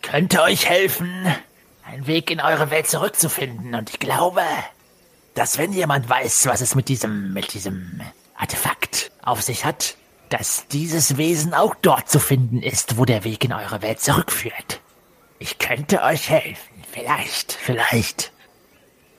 Könnte 0.00 0.42
euch 0.42 0.68
helfen, 0.68 1.10
einen 1.84 2.06
Weg 2.06 2.30
in 2.30 2.40
eure 2.40 2.70
Welt 2.70 2.86
zurückzufinden. 2.86 3.74
Und 3.74 3.90
ich 3.90 3.98
glaube, 3.98 4.42
dass 5.34 5.58
wenn 5.58 5.72
jemand 5.72 6.08
weiß, 6.08 6.46
was 6.46 6.60
es 6.60 6.76
mit 6.76 6.88
diesem, 6.88 7.32
mit 7.32 7.52
diesem 7.52 8.00
Artefakt 8.36 9.10
auf 9.22 9.42
sich 9.42 9.64
hat, 9.64 9.96
dass 10.28 10.68
dieses 10.68 11.16
Wesen 11.16 11.52
auch 11.52 11.74
dort 11.82 12.08
zu 12.08 12.20
finden 12.20 12.62
ist, 12.62 12.96
wo 12.96 13.04
der 13.04 13.24
Weg 13.24 13.42
in 13.42 13.52
eure 13.52 13.82
Welt 13.82 14.00
zurückführt. 14.00 14.80
Ich 15.40 15.58
könnte 15.58 16.02
euch 16.02 16.30
helfen. 16.30 16.76
Vielleicht, 16.97 17.53
vielleicht. 17.53 18.32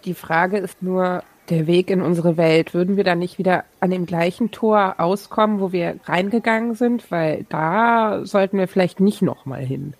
Die 0.06 0.16
Frage 0.16 0.58
ist 0.58 0.82
nur, 0.82 1.24
der 1.50 1.68
Weg 1.68 1.90
in 1.90 2.02
unsere 2.02 2.36
Welt, 2.36 2.74
würden 2.74 2.98
wir 2.98 3.04
dann 3.04 3.20
nicht 3.20 3.38
wieder 3.38 3.64
an 3.80 3.92
dem 3.92 4.06
gleichen 4.06 4.52
Tor 4.52 4.96
auskommen, 4.98 5.60
wo 5.60 5.72
wir 5.72 6.00
reingegangen 6.06 6.76
sind? 6.76 7.10
Weil 7.12 7.46
da 7.50 8.22
sollten 8.26 8.58
wir 8.58 8.68
vielleicht 8.68 9.00
nicht 9.00 9.22
nochmal 9.22 9.64
hin. 9.64 9.94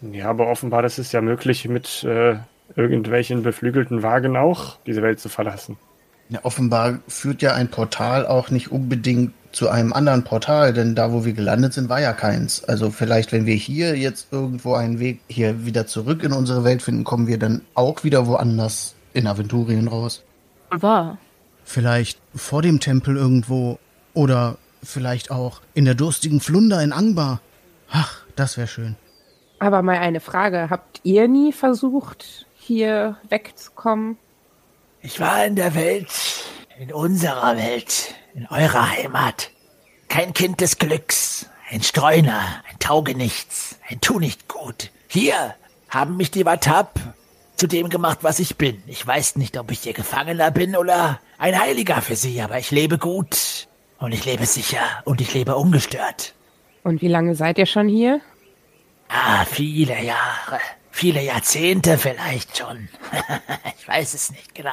Ja, 0.00 0.28
aber 0.28 0.48
offenbar 0.48 0.82
das 0.82 0.98
ist 0.98 1.12
ja 1.12 1.20
möglich, 1.20 1.68
mit 1.68 2.04
äh, 2.04 2.36
irgendwelchen 2.76 3.42
beflügelten 3.42 4.02
Wagen 4.02 4.36
auch 4.36 4.76
diese 4.86 5.02
Welt 5.02 5.20
zu 5.20 5.28
verlassen. 5.28 5.78
Ja, 6.28 6.40
offenbar 6.42 6.98
führt 7.06 7.42
ja 7.42 7.54
ein 7.54 7.68
Portal 7.68 8.26
auch 8.26 8.50
nicht 8.50 8.72
unbedingt 8.72 9.32
zu 9.54 9.68
einem 9.68 9.92
anderen 9.92 10.24
Portal, 10.24 10.72
denn 10.72 10.94
da, 10.94 11.12
wo 11.12 11.24
wir 11.24 11.32
gelandet 11.32 11.72
sind, 11.74 11.88
war 11.88 12.00
ja 12.00 12.12
keins. 12.12 12.64
Also 12.64 12.90
vielleicht, 12.90 13.32
wenn 13.32 13.46
wir 13.46 13.54
hier 13.54 13.96
jetzt 13.96 14.28
irgendwo 14.32 14.74
einen 14.74 14.98
Weg 14.98 15.20
hier 15.28 15.64
wieder 15.64 15.86
zurück 15.86 16.22
in 16.22 16.32
unsere 16.32 16.64
Welt 16.64 16.82
finden, 16.82 17.04
kommen 17.04 17.26
wir 17.26 17.38
dann 17.38 17.62
auch 17.74 18.04
wieder 18.04 18.26
woanders 18.26 18.94
in 19.12 19.26
Aventurien 19.26 19.88
raus. 19.88 20.22
War. 20.70 21.18
Vielleicht 21.64 22.18
vor 22.34 22.62
dem 22.62 22.80
Tempel 22.80 23.16
irgendwo 23.16 23.78
oder 24.12 24.58
vielleicht 24.82 25.30
auch 25.30 25.60
in 25.72 25.84
der 25.84 25.94
durstigen 25.94 26.40
Flunder 26.40 26.82
in 26.82 26.92
Angbar. 26.92 27.40
Ach, 27.90 28.22
das 28.36 28.56
wäre 28.56 28.66
schön. 28.66 28.96
Aber 29.60 29.82
mal 29.82 29.98
eine 29.98 30.20
Frage. 30.20 30.68
Habt 30.68 31.00
ihr 31.04 31.28
nie 31.28 31.52
versucht, 31.52 32.46
hier 32.56 33.16
wegzukommen? 33.28 34.18
Ich 35.00 35.20
war 35.20 35.44
in 35.44 35.54
der 35.54 35.74
Welt, 35.74 36.08
in 36.78 36.92
unserer 36.92 37.56
Welt, 37.56 38.14
in 38.34 38.46
eurer 38.48 38.90
Heimat. 38.90 39.50
Kein 40.08 40.32
Kind 40.32 40.60
des 40.60 40.78
Glücks, 40.78 41.46
ein 41.70 41.82
Streuner, 41.82 42.62
ein 42.70 42.78
Taugenichts, 42.78 43.78
ein 43.88 44.00
Tu-nicht-gut. 44.00 44.90
Hier 45.08 45.54
haben 45.88 46.16
mich 46.16 46.30
die 46.30 46.44
Watap 46.44 46.98
zu 47.56 47.66
dem 47.66 47.88
gemacht, 47.88 48.18
was 48.22 48.40
ich 48.40 48.56
bin. 48.56 48.82
Ich 48.86 49.06
weiß 49.06 49.36
nicht, 49.36 49.56
ob 49.58 49.70
ich 49.70 49.86
ihr 49.86 49.92
Gefangener 49.92 50.50
bin 50.50 50.76
oder 50.76 51.20
ein 51.38 51.58
Heiliger 51.58 52.02
für 52.02 52.16
sie, 52.16 52.40
aber 52.42 52.58
ich 52.58 52.70
lebe 52.70 52.98
gut. 52.98 53.68
Und 53.98 54.12
ich 54.12 54.24
lebe 54.24 54.44
sicher 54.44 54.82
und 55.04 55.20
ich 55.20 55.32
lebe 55.32 55.54
ungestört. 55.56 56.34
Und 56.82 57.00
wie 57.00 57.08
lange 57.08 57.34
seid 57.36 57.58
ihr 57.58 57.66
schon 57.66 57.88
hier? 57.88 58.20
Ah, 59.08 59.44
viele 59.44 60.02
Jahre. 60.02 60.58
Viele 60.90 61.22
Jahrzehnte 61.22 61.96
vielleicht 61.96 62.58
schon. 62.58 62.88
ich 63.78 63.88
weiß 63.88 64.14
es 64.14 64.30
nicht 64.30 64.54
genau. 64.54 64.72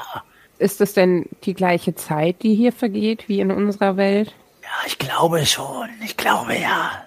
Ist 0.62 0.80
es 0.80 0.94
denn 0.94 1.26
die 1.44 1.56
gleiche 1.56 1.96
Zeit, 1.96 2.44
die 2.44 2.54
hier 2.54 2.72
vergeht, 2.72 3.28
wie 3.28 3.40
in 3.40 3.50
unserer 3.50 3.98
Welt? 3.98 4.36
Ja, 4.62 4.70
ich 4.86 5.00
glaube 5.00 5.44
schon. 5.48 5.90
Ich 6.06 6.18
glaube 6.18 6.56
ja. 6.56 7.04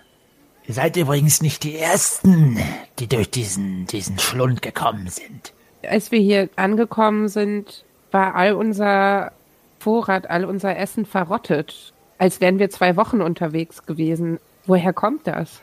Ihr 0.66 0.74
seid 0.74 0.96
übrigens 0.96 1.40
nicht 1.40 1.62
die 1.62 1.76
Ersten, 1.78 2.58
die 2.98 3.06
durch 3.06 3.30
diesen, 3.30 3.86
diesen 3.86 4.18
Schlund 4.18 4.60
gekommen 4.60 5.06
sind. 5.06 5.52
Als 5.88 6.10
wir 6.10 6.18
hier 6.18 6.48
angekommen 6.56 7.28
sind, 7.28 7.84
war 8.10 8.34
all 8.34 8.54
unser 8.54 9.30
Vorrat, 9.78 10.28
all 10.28 10.46
unser 10.46 10.76
Essen 10.76 11.06
verrottet. 11.06 11.92
Als 12.18 12.40
wären 12.40 12.58
wir 12.58 12.70
zwei 12.70 12.96
Wochen 12.96 13.22
unterwegs 13.22 13.86
gewesen. 13.86 14.40
Woher 14.66 14.92
kommt 14.92 15.28
das? 15.28 15.60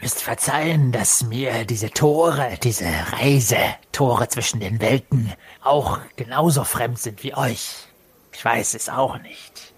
Ihr 0.00 0.04
müsst 0.04 0.22
verzeihen, 0.22 0.92
dass 0.92 1.24
mir 1.24 1.66
diese 1.66 1.90
Tore, 1.90 2.58
diese 2.62 2.86
Reisetore 3.12 4.28
zwischen 4.28 4.58
den 4.58 4.80
Welten 4.80 5.30
auch 5.62 5.98
genauso 6.16 6.64
fremd 6.64 6.98
sind 6.98 7.22
wie 7.22 7.34
euch. 7.34 7.86
Ich 8.32 8.42
weiß 8.42 8.72
es 8.72 8.88
auch 8.88 9.18
nicht. 9.18 9.74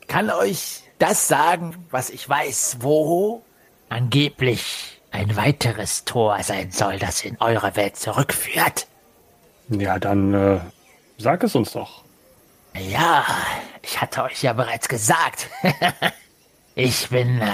Ich 0.00 0.06
kann 0.06 0.30
euch 0.30 0.84
das 1.00 1.26
sagen, 1.26 1.74
was 1.90 2.10
ich 2.10 2.28
weiß, 2.28 2.76
wo 2.82 3.42
angeblich 3.88 5.02
ein 5.10 5.34
weiteres 5.34 6.04
Tor 6.04 6.40
sein 6.44 6.70
soll, 6.70 7.00
das 7.00 7.24
in 7.24 7.36
eure 7.40 7.74
Welt 7.74 7.96
zurückführt. 7.96 8.86
Ja, 9.70 9.98
dann 9.98 10.34
äh, 10.34 10.60
sag 11.18 11.42
es 11.42 11.56
uns 11.56 11.72
doch. 11.72 12.04
Ja, 12.78 13.24
ich 13.82 14.00
hatte 14.00 14.22
euch 14.22 14.40
ja 14.44 14.52
bereits 14.52 14.88
gesagt. 14.88 15.48
ich 16.76 17.08
bin 17.08 17.40
äh, 17.40 17.48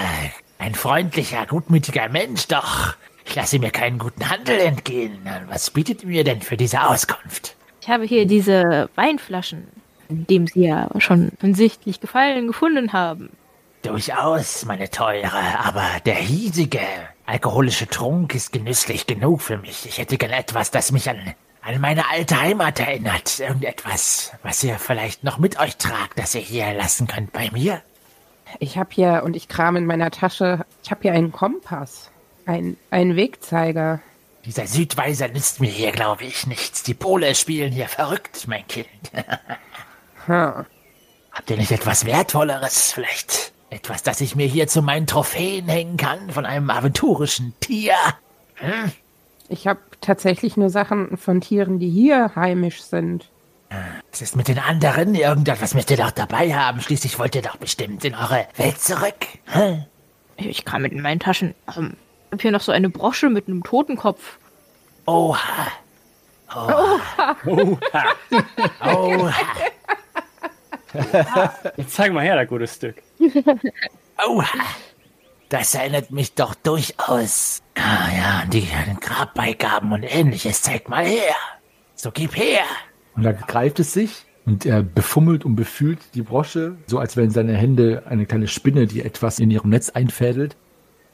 ein 0.59 0.75
freundlicher, 0.75 1.45
gutmütiger 1.47 2.09
Mensch, 2.09 2.47
doch 2.47 2.93
ich 3.25 3.35
lasse 3.35 3.59
mir 3.59 3.71
keinen 3.71 3.97
guten 3.97 4.29
Handel 4.29 4.59
entgehen. 4.59 5.27
Was 5.47 5.71
bietet 5.71 6.03
ihr 6.03 6.09
mir 6.09 6.23
denn 6.23 6.41
für 6.41 6.57
diese 6.57 6.83
Auskunft? 6.83 7.55
Ich 7.81 7.89
habe 7.89 8.03
hier 8.03 8.25
diese 8.25 8.89
Weinflaschen, 8.95 9.67
in 10.09 10.27
dem 10.27 10.47
Sie 10.47 10.67
ja 10.67 10.89
schon 10.99 11.31
offensichtlich 11.37 12.01
Gefallen 12.01 12.47
gefunden 12.47 12.93
haben. 12.93 13.29
Durchaus, 13.81 14.65
meine 14.65 14.89
teure, 14.89 15.59
aber 15.63 15.85
der 16.05 16.15
hiesige 16.15 16.81
alkoholische 17.25 17.87
Trunk 17.87 18.35
ist 18.35 18.51
genüsslich 18.51 19.07
genug 19.07 19.41
für 19.41 19.57
mich. 19.57 19.85
Ich 19.85 19.97
hätte 19.99 20.17
gern 20.17 20.31
etwas, 20.31 20.71
das 20.71 20.91
mich 20.91 21.09
an, 21.09 21.35
an 21.61 21.79
meine 21.79 22.09
alte 22.09 22.41
Heimat 22.41 22.79
erinnert. 22.81 23.39
Irgendetwas, 23.39 24.33
was 24.43 24.63
ihr 24.63 24.77
vielleicht 24.77 25.23
noch 25.23 25.37
mit 25.37 25.57
euch 25.59 25.77
tragt, 25.77 26.19
das 26.19 26.35
ihr 26.35 26.41
hier 26.41 26.73
lassen 26.73 27.07
könnt 27.07 27.31
bei 27.31 27.49
mir. 27.51 27.81
Ich 28.57 28.77
habe 28.77 28.89
hier, 28.91 29.21
und 29.23 29.35
ich 29.35 29.47
kram 29.47 29.75
in 29.75 29.85
meiner 29.85 30.11
Tasche, 30.11 30.65
ich 30.83 30.91
habe 30.91 31.01
hier 31.03 31.13
einen 31.13 31.31
Kompass. 31.31 32.09
Ein, 32.45 32.77
einen 32.89 33.15
Wegzeiger. 33.15 33.99
Dieser 34.45 34.65
Südweiser 34.65 35.27
nützt 35.27 35.59
mir 35.61 35.69
hier, 35.69 35.91
glaube 35.91 36.23
ich, 36.23 36.47
nichts. 36.47 36.81
Die 36.81 36.95
Pole 36.95 37.35
spielen 37.35 37.71
hier 37.71 37.87
verrückt, 37.87 38.47
mein 38.47 38.65
Kind. 38.67 38.87
Hm. 40.25 40.65
Habt 41.31 41.49
ihr 41.49 41.57
nicht 41.57 41.71
etwas 41.71 42.05
Wertvolleres? 42.05 42.91
Vielleicht 42.91 43.53
etwas, 43.69 44.03
das 44.03 44.21
ich 44.21 44.35
mir 44.35 44.45
hier 44.45 44.67
zu 44.67 44.81
meinen 44.81 45.07
Trophäen 45.07 45.67
hängen 45.67 45.97
kann 45.97 46.29
von 46.29 46.45
einem 46.45 46.69
aventurischen 46.69 47.53
Tier? 47.61 47.95
Hm? 48.55 48.91
Ich 49.47 49.67
habe 49.67 49.79
tatsächlich 50.01 50.57
nur 50.57 50.69
Sachen 50.69 51.17
von 51.17 51.41
Tieren, 51.41 51.79
die 51.79 51.89
hier 51.89 52.35
heimisch 52.35 52.81
sind. 52.81 53.29
Was 54.11 54.21
ist 54.21 54.35
mit 54.35 54.47
den 54.47 54.59
anderen? 54.59 55.13
Irgendetwas 55.15 55.73
müsst 55.75 55.91
ihr 55.91 55.97
doch 55.97 56.11
dabei 56.11 56.53
haben. 56.53 56.81
Schließlich 56.81 57.19
wollt 57.19 57.35
ihr 57.35 57.41
doch 57.41 57.57
bestimmt 57.57 58.03
in 58.03 58.15
eure 58.15 58.47
Welt 58.57 58.81
zurück. 58.81 59.27
Hm? 59.45 59.85
Ich 60.37 60.65
kam 60.65 60.81
mit 60.81 60.91
in 60.91 61.01
meinen 61.01 61.19
Taschen. 61.19 61.53
Ähm, 61.75 61.95
ich 62.27 62.31
habe 62.31 62.41
hier 62.41 62.51
noch 62.51 62.61
so 62.61 62.71
eine 62.71 62.89
Brosche 62.89 63.29
mit 63.29 63.47
einem 63.47 63.63
Totenkopf. 63.63 64.39
Oha. 65.05 65.67
Oha. 66.55 67.35
Oha. 67.45 68.05
Oha. 68.85 69.33
Jetzt 71.77 71.93
zeig 71.93 72.11
mal 72.11 72.23
her, 72.23 72.35
das 72.35 72.47
gute 72.47 72.67
Stück. 72.67 73.01
Oha. 74.27 74.47
Das 75.49 75.73
erinnert 75.75 76.11
mich 76.11 76.33
doch 76.33 76.55
durchaus. 76.55 77.61
Ah 77.75 78.09
ja, 78.15 78.39
an 78.43 78.49
die 78.49 78.67
Grabbeigaben 78.99 79.91
und 79.91 80.03
ähnliches. 80.03 80.61
Zeig 80.61 80.89
mal 80.89 81.05
her. 81.05 81.35
So 81.95 82.11
gib 82.11 82.35
her. 82.35 82.65
Und 83.19 83.25
da 83.25 83.33
greift 83.33 83.81
es 83.81 83.91
sich 83.91 84.23
und 84.45 84.65
er 84.65 84.81
befummelt 84.81 85.43
und 85.43 85.57
befühlt 85.57 85.99
die 86.13 86.21
Brosche, 86.21 86.77
so 86.87 86.99
als 86.99 87.17
wären 87.17 87.31
seine 87.31 87.53
Hände 87.53 88.03
eine 88.05 88.25
kleine 88.25 88.47
Spinne, 88.47 88.87
die 88.87 89.01
etwas 89.01 89.39
in 89.39 89.51
ihrem 89.51 89.71
Netz 89.71 89.89
einfädelt. 89.89 90.55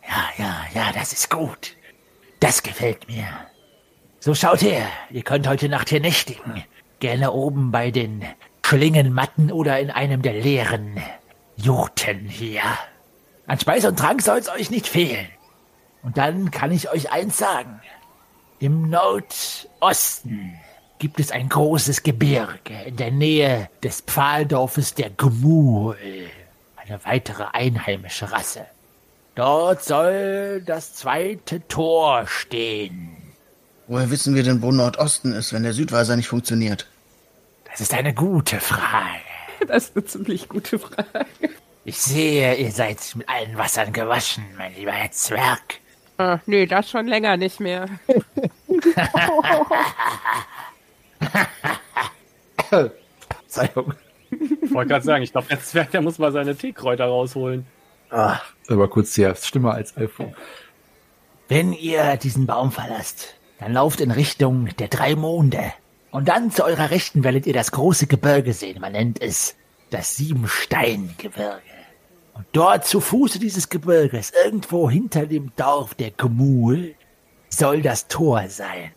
Ja, 0.08 0.46
ja, 0.46 0.56
ja, 0.76 0.92
das 0.94 1.14
ist 1.14 1.32
gut. 1.32 1.76
Das 2.40 2.62
gefällt 2.62 3.08
mir. 3.08 3.26
So 4.20 4.36
schaut 4.36 4.62
her, 4.62 4.86
ihr 5.10 5.24
könnt 5.24 5.48
heute 5.48 5.68
Nacht 5.68 5.90
hier 5.90 6.00
nächtigen. 6.00 6.64
Gerne 7.00 7.32
oben 7.32 7.72
bei 7.72 7.90
den 7.90 8.24
Schlingenmatten 8.64 9.52
oder 9.52 9.80
in 9.80 9.90
einem 9.90 10.22
der 10.22 10.34
leeren 10.34 11.02
Jurten 11.56 12.28
hier. 12.28 12.62
An 13.48 13.60
Speis 13.60 13.84
und 13.84 13.98
Trank 13.98 14.22
soll's 14.22 14.48
euch 14.48 14.70
nicht 14.70 14.86
fehlen. 14.86 15.26
Und 16.04 16.20
dann 16.20 16.52
kann 16.52 16.72
ich 16.72 16.92
euch 16.92 17.12
eins 17.12 17.40
sagen. 17.40 17.82
Im 18.60 18.92
Nordosten 18.92 20.60
gibt 21.00 21.20
es 21.20 21.32
ein 21.32 21.50
großes 21.50 22.04
Gebirge 22.04 22.74
in 22.86 22.96
der 22.96 23.12
Nähe 23.12 23.70
des 23.84 24.02
Pfahldorfes 24.02 24.94
der 24.94 25.10
Gmul, 25.10 25.98
eine 26.78 27.04
weitere 27.04 27.46
einheimische 27.52 28.32
Rasse. 28.32 28.66
Dort 29.36 29.84
soll 29.84 30.64
das 30.66 30.94
zweite 30.94 31.68
Tor 31.68 32.26
stehen. 32.28 33.18
Woher 33.88 34.10
wissen 34.10 34.34
wir 34.34 34.44
denn, 34.44 34.62
wo 34.62 34.72
Nordosten 34.72 35.34
ist, 35.34 35.52
wenn 35.54 35.64
der 35.64 35.74
Südweiser 35.74 36.16
nicht 36.16 36.30
funktioniert? 36.30 36.88
Das 37.70 37.82
ist 37.82 37.94
eine 37.94 38.14
gute 38.14 38.60
Frage. 38.60 39.20
Das 39.68 39.86
ist 39.86 39.96
eine 39.96 40.06
ziemlich 40.06 40.48
gute 40.48 40.80
Frage. 40.80 41.26
Ich 41.84 41.98
sehe, 41.98 42.56
ihr 42.56 42.72
seid 42.72 43.00
mit 43.16 43.28
allen 43.28 43.58
Wassern 43.58 43.92
gewaschen, 43.94 44.46
mein 44.58 44.74
lieber 44.76 44.92
Herr 44.92 45.12
Zwerg. 45.12 45.80
Ah, 46.18 46.40
nee, 46.46 46.66
das 46.66 46.90
schon 46.90 47.08
länger 47.08 47.36
nicht 47.38 47.60
mehr. 47.60 47.88
Verzeihung. 53.30 53.94
Ich 54.62 54.74
wollte 54.74 54.90
gerade 54.90 55.06
sagen, 55.06 55.24
ich 55.24 55.32
glaube, 55.32 55.48
der 55.48 55.62
Zwerg, 55.62 55.92
der 55.92 56.02
muss 56.02 56.20
mal 56.20 56.32
seine 56.32 56.56
Teekräuter 56.56 57.06
rausholen. 57.06 57.66
Ah, 58.10 58.40
aber 58.68 58.88
kurz 58.88 59.16
hier, 59.16 59.36
Stimme 59.36 59.72
als 59.72 59.96
iPhone. 59.98 60.36
Wenn 61.48 61.74
ihr 61.74 62.18
diesen 62.18 62.46
Baum 62.46 62.72
verlasst, 62.72 63.36
dann 63.60 63.74
lauft 63.74 64.02
in 64.02 64.12
Richtung 64.12 64.70
der 64.78 64.88
drei 64.88 65.16
Monde. 65.16 65.74
Und 66.12 66.28
dann 66.28 66.52
zu 66.52 66.64
eurer 66.64 66.92
Rechten 66.92 67.24
werdet 67.24 67.46
ihr 67.46 67.54
das 67.54 67.72
große 67.72 68.08
Gebirge 68.08 68.54
sehen. 68.54 68.82
Man 68.82 68.94
nennt 68.94 69.22
es 69.22 69.56
das 69.90 70.16
Siebensteingebirge. 70.16 71.62
Und 72.34 72.46
dort 72.52 72.86
zu 72.86 73.00
Fuße 73.00 73.40
dieses 73.40 73.70
Gebirges, 73.70 74.32
irgendwo 74.44 74.90
hinter 74.90 75.26
dem 75.26 75.52
Dorf 75.56 75.94
der 75.94 76.12
Gmul, 76.12 76.96
soll 77.50 77.82
das 77.82 78.08
Tor 78.08 78.50
sein. 78.50 78.92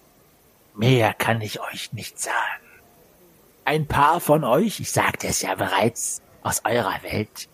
Mehr 0.79 1.13
kann 1.13 1.41
ich 1.41 1.61
euch 1.61 1.93
nicht 1.93 2.21
sagen. 2.21 2.37
Ein 3.65 3.87
paar 3.87 4.21
von 4.21 4.45
euch, 4.45 4.79
ich 4.79 4.93
sagte 4.93 5.27
es 5.27 5.43
ja 5.43 5.57
bereits, 5.57 6.23
aus 6.45 6.63
eurer 6.65 7.03
Welt, 7.03 7.49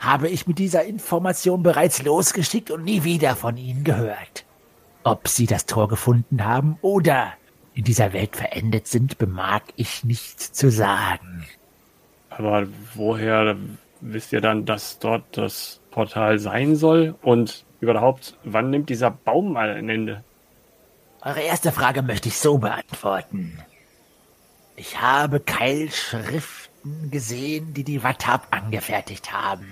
habe 0.00 0.28
ich 0.28 0.48
mit 0.48 0.58
dieser 0.58 0.84
Information 0.84 1.62
bereits 1.62 2.02
losgeschickt 2.02 2.72
und 2.72 2.82
nie 2.82 3.04
wieder 3.04 3.36
von 3.36 3.56
ihnen 3.56 3.84
gehört. 3.84 4.44
Ob 5.04 5.28
sie 5.28 5.46
das 5.46 5.66
Tor 5.66 5.86
gefunden 5.86 6.44
haben 6.44 6.76
oder 6.82 7.34
in 7.74 7.84
dieser 7.84 8.12
Welt 8.12 8.34
verendet 8.34 8.88
sind, 8.88 9.18
bemag 9.18 9.62
ich 9.76 10.02
nicht 10.02 10.40
zu 10.40 10.68
sagen. 10.68 11.46
Aber 12.28 12.66
woher 12.94 13.56
wisst 14.00 14.32
ihr 14.32 14.40
dann, 14.40 14.66
dass 14.66 14.98
dort 14.98 15.24
das 15.36 15.80
Portal 15.92 16.40
sein 16.40 16.74
soll? 16.74 17.14
Und 17.22 17.64
überhaupt, 17.78 18.36
wann 18.42 18.70
nimmt 18.70 18.90
dieser 18.90 19.12
Baum 19.12 19.52
mal 19.52 19.70
ein 19.70 19.88
Ende? 19.88 20.24
Eure 21.26 21.40
erste 21.40 21.72
Frage 21.72 22.02
möchte 22.02 22.28
ich 22.28 22.36
so 22.36 22.58
beantworten. 22.58 23.58
Ich 24.76 25.00
habe 25.00 25.40
Keilschriften 25.40 27.10
gesehen, 27.10 27.72
die 27.72 27.82
die 27.82 28.02
Wattab 28.02 28.48
angefertigt 28.50 29.32
haben, 29.32 29.66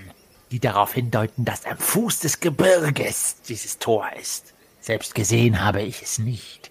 die 0.51 0.61
darauf 0.61 0.95
hindeuten, 0.95 1.45
dass 1.45 1.67
am 1.67 1.77
Fuß 1.77 2.21
des 2.21 2.41
Gebirges 2.41 3.43
dieses 3.43 3.79
Tor 3.79 4.09
ist. 4.19 4.55
Selbst 4.81 5.15
gesehen 5.15 5.63
habe 5.63 5.83
ich 5.83 6.01
es 6.01 6.19
nicht. 6.19 6.71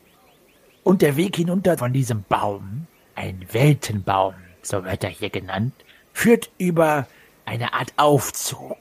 Und 0.84 1.04
der 1.04 1.16
Weg 1.16 1.36
hinunter 1.36 1.78
von 1.78 1.94
diesem 1.94 2.24
Baum, 2.24 2.88
ein 3.14 3.46
Weltenbaum, 3.52 4.34
so 4.64 4.84
wird 4.84 5.04
er 5.04 5.12
hier 5.12 5.30
genannt, 5.30 5.76
führt 6.12 6.50
über 6.58 7.06
eine 7.46 7.74
Art 7.74 7.94
Aufzug. 7.98 8.80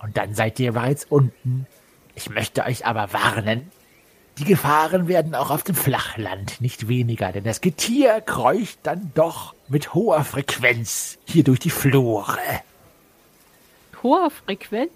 Und 0.00 0.18
dann 0.18 0.34
seid 0.34 0.60
ihr 0.60 0.72
bereits 0.72 1.06
unten. 1.06 1.66
Ich 2.14 2.28
möchte 2.28 2.62
euch 2.64 2.84
aber 2.84 3.14
warnen, 3.14 3.72
die 4.40 4.46
Gefahren 4.46 5.06
werden 5.06 5.34
auch 5.34 5.50
auf 5.50 5.64
dem 5.64 5.74
Flachland 5.74 6.62
nicht 6.62 6.88
weniger, 6.88 7.30
denn 7.30 7.44
das 7.44 7.60
Getier 7.60 8.22
kreucht 8.22 8.78
dann 8.84 9.12
doch 9.14 9.54
mit 9.68 9.92
hoher 9.92 10.24
Frequenz 10.24 11.18
hier 11.26 11.44
durch 11.44 11.58
die 11.58 11.68
Flure. 11.68 12.38
Hoher 14.02 14.30
Frequenz? 14.30 14.90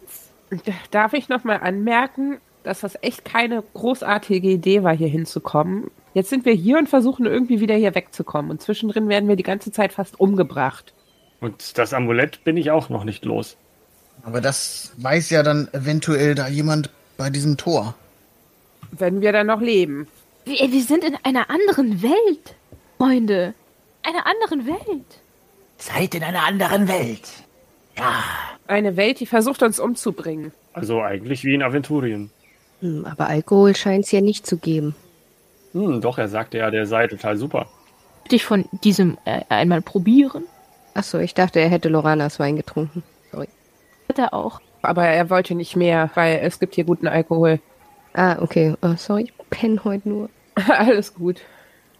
Darf 0.90 1.12
ich 1.12 1.28
noch 1.28 1.44
mal 1.44 1.56
anmerken, 1.56 2.38
dass 2.62 2.80
das 2.80 2.96
echt 3.02 3.26
keine 3.26 3.62
großartige 3.74 4.48
Idee 4.48 4.82
war, 4.82 4.96
hier 4.96 5.08
hinzukommen. 5.08 5.90
Jetzt 6.14 6.30
sind 6.30 6.46
wir 6.46 6.54
hier 6.54 6.78
und 6.78 6.88
versuchen 6.88 7.26
irgendwie 7.26 7.60
wieder 7.60 7.74
hier 7.74 7.94
wegzukommen. 7.94 8.50
Und 8.50 8.62
zwischendrin 8.62 9.10
werden 9.10 9.28
wir 9.28 9.36
die 9.36 9.42
ganze 9.42 9.72
Zeit 9.72 9.92
fast 9.92 10.18
umgebracht. 10.18 10.94
Und 11.40 11.76
das 11.76 11.92
Amulett 11.92 12.44
bin 12.44 12.56
ich 12.56 12.70
auch 12.70 12.88
noch 12.88 13.04
nicht 13.04 13.26
los. 13.26 13.58
Aber 14.22 14.40
das 14.40 14.92
weiß 14.96 15.28
ja 15.28 15.42
dann 15.42 15.68
eventuell 15.72 16.34
da 16.34 16.48
jemand 16.48 16.88
bei 17.18 17.28
diesem 17.28 17.58
Tor. 17.58 17.94
Wenn 18.98 19.20
wir 19.20 19.32
dann 19.32 19.46
noch 19.46 19.60
leben. 19.60 20.06
Wir, 20.44 20.70
wir 20.70 20.82
sind 20.82 21.04
in 21.04 21.16
einer 21.22 21.50
anderen 21.50 22.02
Welt, 22.02 22.54
Freunde. 22.98 23.54
Einer 24.02 24.26
anderen 24.26 24.66
Welt. 24.66 25.06
Seid 25.78 26.14
in 26.14 26.22
einer 26.22 26.44
anderen 26.44 26.88
Welt. 26.88 27.22
Ja, 27.96 28.22
Eine 28.66 28.96
Welt, 28.96 29.20
die 29.20 29.26
versucht 29.26 29.62
uns 29.62 29.78
umzubringen. 29.80 30.52
Also 30.72 31.00
eigentlich 31.00 31.44
wie 31.44 31.54
in 31.54 31.62
Aventurien. 31.62 32.30
Hm, 32.80 33.06
aber 33.06 33.28
Alkohol 33.28 33.74
scheint 33.76 34.04
es 34.04 34.12
ja 34.12 34.20
nicht 34.20 34.46
zu 34.46 34.56
geben. 34.58 34.94
Hm, 35.72 36.00
doch, 36.00 36.18
er 36.18 36.28
sagte 36.28 36.58
ja, 36.58 36.70
der 36.70 36.86
sei 36.86 37.06
total 37.06 37.36
super. 37.36 37.66
Dich 38.30 38.44
von 38.44 38.64
diesem 38.84 39.18
äh, 39.24 39.42
einmal 39.48 39.82
probieren? 39.82 40.44
Achso, 40.94 41.18
ich 41.18 41.34
dachte, 41.34 41.60
er 41.60 41.68
hätte 41.68 41.88
Loranas 41.88 42.38
Wein 42.38 42.56
getrunken. 42.56 43.02
Sorry. 43.32 43.48
Hat 44.08 44.18
er 44.18 44.34
auch. 44.34 44.60
Aber 44.82 45.06
er 45.06 45.30
wollte 45.30 45.54
nicht 45.54 45.76
mehr, 45.76 46.10
weil 46.14 46.40
es 46.42 46.58
gibt 46.58 46.74
hier 46.74 46.84
guten 46.84 47.08
Alkohol. 47.08 47.60
Ah, 48.14 48.38
okay. 48.40 48.74
Oh, 48.82 48.94
sorry, 48.96 49.24
ich 49.24 49.32
penne 49.50 49.82
heute 49.84 50.08
nur. 50.08 50.30
Alles 50.68 51.14
gut. 51.14 51.40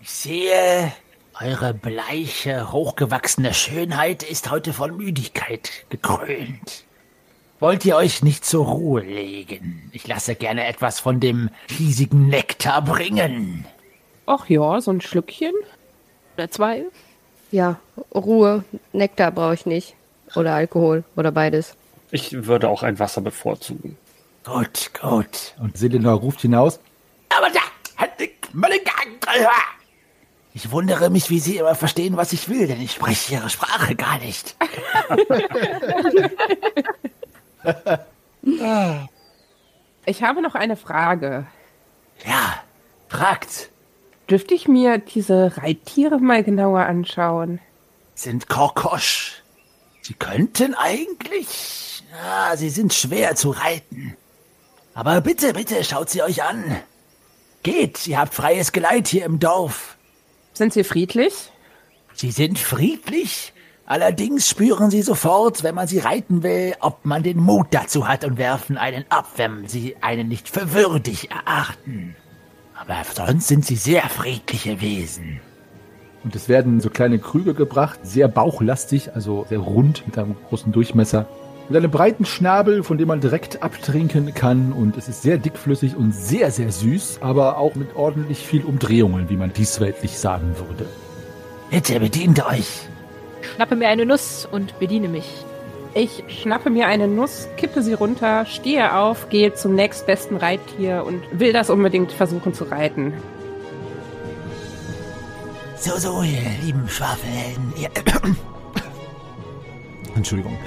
ich 0.00 0.10
sehe, 0.10 0.92
eure 1.40 1.74
bleiche, 1.74 2.70
hochgewachsene 2.72 3.52
Schönheit 3.52 4.22
ist 4.22 4.50
heute 4.50 4.72
von 4.72 4.96
Müdigkeit 4.96 5.70
gekrönt. 5.88 6.84
Wollt 7.58 7.84
ihr 7.84 7.96
euch 7.96 8.22
nicht 8.22 8.44
zur 8.44 8.66
Ruhe 8.66 9.00
legen? 9.02 9.88
Ich 9.92 10.06
lasse 10.06 10.34
gerne 10.34 10.66
etwas 10.66 11.00
von 11.00 11.18
dem 11.18 11.50
hiesigen 11.68 12.28
Nektar 12.28 12.82
bringen. 12.82 13.64
Ach 14.26 14.48
ja, 14.48 14.80
so 14.80 14.90
ein 14.92 15.00
Schlückchen. 15.00 15.52
Oder 16.36 16.50
zwei. 16.50 16.84
Ja, 17.50 17.78
Ruhe. 18.14 18.64
Nektar 18.92 19.30
brauche 19.32 19.54
ich 19.54 19.66
nicht. 19.66 19.94
Oder 20.34 20.54
Alkohol. 20.54 21.04
Oder 21.16 21.32
beides. 21.32 21.76
Ich 22.10 22.46
würde 22.46 22.68
auch 22.68 22.82
ein 22.82 22.98
Wasser 22.98 23.20
bevorzugen. 23.20 23.96
Gut, 24.44 24.90
gut. 25.00 25.54
Und 25.58 25.76
Selena 25.76 26.12
ruft 26.12 26.42
hinaus. 26.42 26.78
Aber 27.36 27.48
da 27.50 27.60
hat 27.96 28.20
ich 28.20 28.30
Ich 30.52 30.70
wundere 30.70 31.10
mich, 31.10 31.30
wie 31.30 31.40
Sie 31.40 31.56
immer 31.56 31.74
verstehen, 31.74 32.16
was 32.16 32.32
ich 32.32 32.48
will, 32.48 32.66
denn 32.66 32.80
ich 32.80 32.92
spreche 32.92 33.34
Ihre 33.34 33.50
Sprache 33.50 33.96
gar 33.96 34.18
nicht. 34.18 34.56
Ich 40.06 40.22
habe 40.22 40.42
noch 40.42 40.54
eine 40.54 40.76
Frage. 40.76 41.46
Ja, 42.26 42.62
fragt. 43.08 43.70
Dürfte 44.28 44.52
ich 44.54 44.68
mir 44.68 44.98
diese 44.98 45.56
Reittiere 45.56 46.18
mal 46.18 46.44
genauer 46.44 46.80
anschauen? 46.80 47.58
Sind 48.14 48.48
Korkosch. 48.48 49.42
Sie 50.02 50.12
könnten 50.12 50.74
eigentlich. 50.74 52.04
Ja, 52.12 52.54
sie 52.56 52.68
sind 52.68 52.92
schwer 52.92 53.34
zu 53.34 53.50
reiten. 53.50 54.16
Aber 54.94 55.20
bitte, 55.20 55.52
bitte, 55.52 55.82
schaut 55.82 56.08
sie 56.08 56.22
euch 56.22 56.42
an. 56.42 56.62
Geht, 57.64 58.06
ihr 58.06 58.18
habt 58.18 58.32
freies 58.32 58.70
Geleit 58.70 59.08
hier 59.08 59.24
im 59.24 59.40
Dorf. 59.40 59.96
Sind 60.52 60.72
sie 60.72 60.84
friedlich? 60.84 61.50
Sie 62.14 62.30
sind 62.30 62.60
friedlich, 62.60 63.52
allerdings 63.86 64.48
spüren 64.48 64.90
sie 64.90 65.02
sofort, 65.02 65.64
wenn 65.64 65.74
man 65.74 65.88
sie 65.88 65.98
reiten 65.98 66.44
will, 66.44 66.74
ob 66.78 67.04
man 67.04 67.24
den 67.24 67.38
Mut 67.38 67.66
dazu 67.72 68.06
hat 68.06 68.24
und 68.24 68.38
werfen 68.38 68.78
einen 68.78 69.04
ab, 69.08 69.26
wenn 69.36 69.66
sie 69.66 69.96
einen 70.00 70.28
nicht 70.28 70.48
für 70.48 70.72
würdig 70.72 71.30
erachten. 71.30 72.14
Aber 72.76 73.02
sonst 73.12 73.48
sind 73.48 73.66
sie 73.66 73.76
sehr 73.76 74.02
friedliche 74.02 74.80
Wesen. 74.80 75.40
Und 76.22 76.36
es 76.36 76.48
werden 76.48 76.80
so 76.80 76.88
kleine 76.88 77.18
Krüge 77.18 77.52
gebracht, 77.54 77.98
sehr 78.04 78.28
bauchlastig, 78.28 79.14
also 79.14 79.44
sehr 79.48 79.58
rund 79.58 80.06
mit 80.06 80.16
einem 80.18 80.36
großen 80.48 80.70
Durchmesser. 80.70 81.26
Mit 81.68 81.78
einem 81.78 81.90
breiten 81.90 82.26
Schnabel, 82.26 82.82
von 82.82 82.98
dem 82.98 83.08
man 83.08 83.20
direkt 83.20 83.62
abtrinken 83.62 84.34
kann. 84.34 84.72
Und 84.72 84.98
es 84.98 85.08
ist 85.08 85.22
sehr 85.22 85.38
dickflüssig 85.38 85.96
und 85.96 86.12
sehr, 86.12 86.50
sehr 86.50 86.70
süß, 86.70 87.20
aber 87.22 87.56
auch 87.56 87.74
mit 87.74 87.96
ordentlich 87.96 88.38
viel 88.38 88.64
Umdrehungen, 88.64 89.30
wie 89.30 89.36
man 89.36 89.52
diesweltlich 89.52 90.18
sagen 90.18 90.54
würde. 90.58 90.86
Bitte 91.70 91.98
bedient 92.00 92.44
euch. 92.44 92.86
Schnappe 93.54 93.76
mir 93.76 93.88
eine 93.88 94.04
Nuss 94.04 94.46
und 94.50 94.78
bediene 94.78 95.08
mich. 95.08 95.26
Ich 95.94 96.24
schnappe 96.28 96.68
mir 96.70 96.86
eine 96.86 97.08
Nuss, 97.08 97.48
kippe 97.56 97.82
sie 97.82 97.94
runter, 97.94 98.44
stehe 98.46 98.96
auf, 98.96 99.28
gehe 99.30 99.54
zum 99.54 99.74
nächstbesten 99.74 100.36
Reittier 100.36 101.04
und 101.06 101.22
will 101.32 101.52
das 101.52 101.70
unbedingt 101.70 102.12
versuchen 102.12 102.52
zu 102.52 102.64
reiten. 102.64 103.14
So, 105.76 105.96
so, 105.98 106.22
ihr 106.22 106.40
lieben 106.62 106.88
Schwafelhelden. 106.88 107.72
Ihr 107.76 107.90
Entschuldigung. 110.16 110.58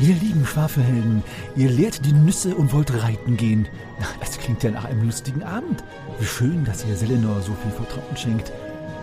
Ihr 0.00 0.14
lieben 0.14 0.46
Schwafelhelden, 0.46 1.22
ihr 1.56 1.68
leert 1.68 2.06
die 2.06 2.14
Nüsse 2.14 2.54
und 2.54 2.72
wollt 2.72 2.90
reiten 3.02 3.36
gehen. 3.36 3.68
Das 4.20 4.38
klingt 4.38 4.62
ja 4.62 4.70
nach 4.70 4.86
einem 4.86 5.04
lustigen 5.04 5.42
Abend. 5.42 5.84
Wie 6.18 6.24
schön, 6.24 6.64
dass 6.64 6.86
ihr 6.86 6.96
Selenor 6.96 7.42
so 7.42 7.52
viel 7.62 7.70
Vertrauen 7.72 8.16
schenkt. 8.16 8.50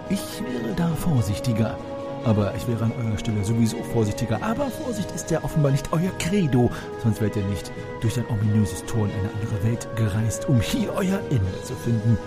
Ich 0.10 0.41
wäre 0.41 0.74
da 0.76 0.88
vorsichtiger. 0.95 1.78
Aber 2.24 2.56
ich 2.56 2.68
wäre 2.68 2.86
an 2.86 2.93
eurer 2.93 3.18
Stelle 3.18 3.45
sowieso 3.45 3.78
vorsichtiger. 3.93 4.41
Aber 4.41 4.70
Vorsicht 4.72 5.12
ist 5.12 5.30
ja 5.30 5.43
offenbar 5.43 5.72
nicht 5.72 5.93
euer 5.93 6.12
Credo. 6.18 6.72
Sonst 7.04 7.22
wärt 7.22 7.36
ihr 7.36 7.45
nicht 7.45 7.72
durch 8.02 8.18
ein 8.18 8.26
ominöses 8.28 8.84
Tor 8.86 9.06
in 9.06 9.12
eine 9.12 9.30
andere 9.34 9.64
Welt 9.64 9.88
gereist, 9.95 10.50
um 10.50 10.60
hier 10.60 10.93
euer 10.93 11.20
Ende 11.30 11.64
zu 11.64 11.76
finden. 11.76 12.18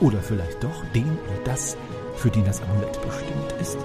Oder 0.00 0.20
vielleicht 0.20 0.64
doch 0.64 0.82
den 0.94 1.04
oder 1.04 1.44
das, 1.44 1.76
für 2.16 2.30
den 2.30 2.44
das 2.44 2.62
Amulett 2.62 2.98
bestimmt 3.02 3.60
ist. 3.60 3.76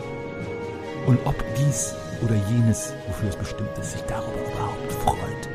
Und 1.06 1.20
ob 1.26 1.36
dies 1.56 1.94
oder 2.24 2.36
jenes, 2.50 2.94
wofür 3.08 3.30
es 3.30 3.36
bestimmt 3.36 3.78
ist, 3.80 3.94
sich 3.94 4.02
darüber 4.04 4.42
überhaupt 4.54 4.92
freut. 5.04 5.50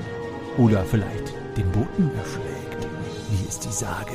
Oder 0.58 0.84
vielleicht 0.84 1.32
den 1.56 1.70
Boten 1.72 2.10
erschlägt, 2.16 2.88
wie 3.30 3.48
es 3.48 3.58
die 3.58 3.72
Sage 3.72 4.14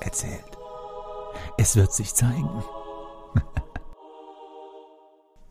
erzählt. 0.00 0.44
Es 1.58 1.76
wird 1.76 1.92
sich 1.92 2.14
zeigen. 2.14 2.48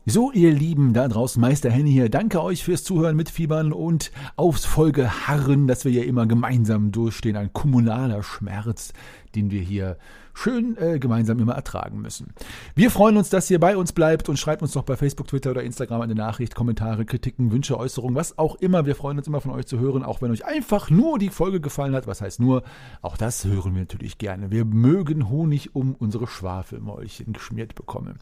So, 0.06 0.32
ihr 0.32 0.50
Lieben 0.50 0.92
da 0.92 1.06
draußen, 1.06 1.40
Meister 1.40 1.70
Henny 1.70 1.92
hier, 1.92 2.08
danke 2.08 2.42
euch 2.42 2.64
fürs 2.64 2.82
Zuhören, 2.82 3.14
mitfiebern 3.14 3.72
und 3.72 4.10
aufs 4.34 4.64
Folge 4.64 5.28
harren, 5.28 5.68
dass 5.68 5.84
wir 5.84 5.92
hier 5.92 6.06
immer 6.06 6.26
gemeinsam 6.26 6.90
durchstehen. 6.90 7.36
Ein 7.36 7.52
kommunaler 7.52 8.22
Schmerz, 8.22 8.92
den 9.36 9.52
wir 9.52 9.60
hier 9.60 9.98
schön 10.40 10.76
äh, 10.78 10.98
gemeinsam 10.98 11.38
immer 11.38 11.54
ertragen 11.54 12.00
müssen. 12.00 12.32
Wir 12.74 12.90
freuen 12.90 13.16
uns, 13.16 13.28
dass 13.28 13.50
ihr 13.50 13.60
bei 13.60 13.76
uns 13.76 13.92
bleibt 13.92 14.28
und 14.28 14.38
schreibt 14.38 14.62
uns 14.62 14.72
doch 14.72 14.84
bei 14.84 14.96
Facebook, 14.96 15.28
Twitter 15.28 15.50
oder 15.50 15.62
Instagram 15.62 16.00
eine 16.00 16.14
Nachricht, 16.14 16.54
Kommentare, 16.54 17.04
Kritiken, 17.04 17.52
Wünsche, 17.52 17.78
Äußerungen, 17.78 18.16
was 18.16 18.38
auch 18.38 18.56
immer. 18.56 18.86
Wir 18.86 18.94
freuen 18.94 19.18
uns 19.18 19.26
immer 19.26 19.40
von 19.40 19.52
euch 19.52 19.66
zu 19.66 19.78
hören, 19.78 20.02
auch 20.02 20.22
wenn 20.22 20.30
euch 20.30 20.46
einfach 20.46 20.88
nur 20.88 21.18
die 21.18 21.28
Folge 21.28 21.60
gefallen 21.60 21.94
hat. 21.94 22.06
Was 22.06 22.22
heißt 22.22 22.40
nur? 22.40 22.62
Auch 23.02 23.16
das 23.16 23.44
hören 23.44 23.74
wir 23.74 23.82
natürlich 23.82 24.16
gerne. 24.16 24.50
Wir 24.50 24.64
mögen 24.64 25.28
Honig 25.28 25.74
um 25.74 25.94
unsere 25.94 26.26
Schwafelmäulchen 26.26 27.34
geschmiert 27.34 27.74
bekommen. 27.74 28.18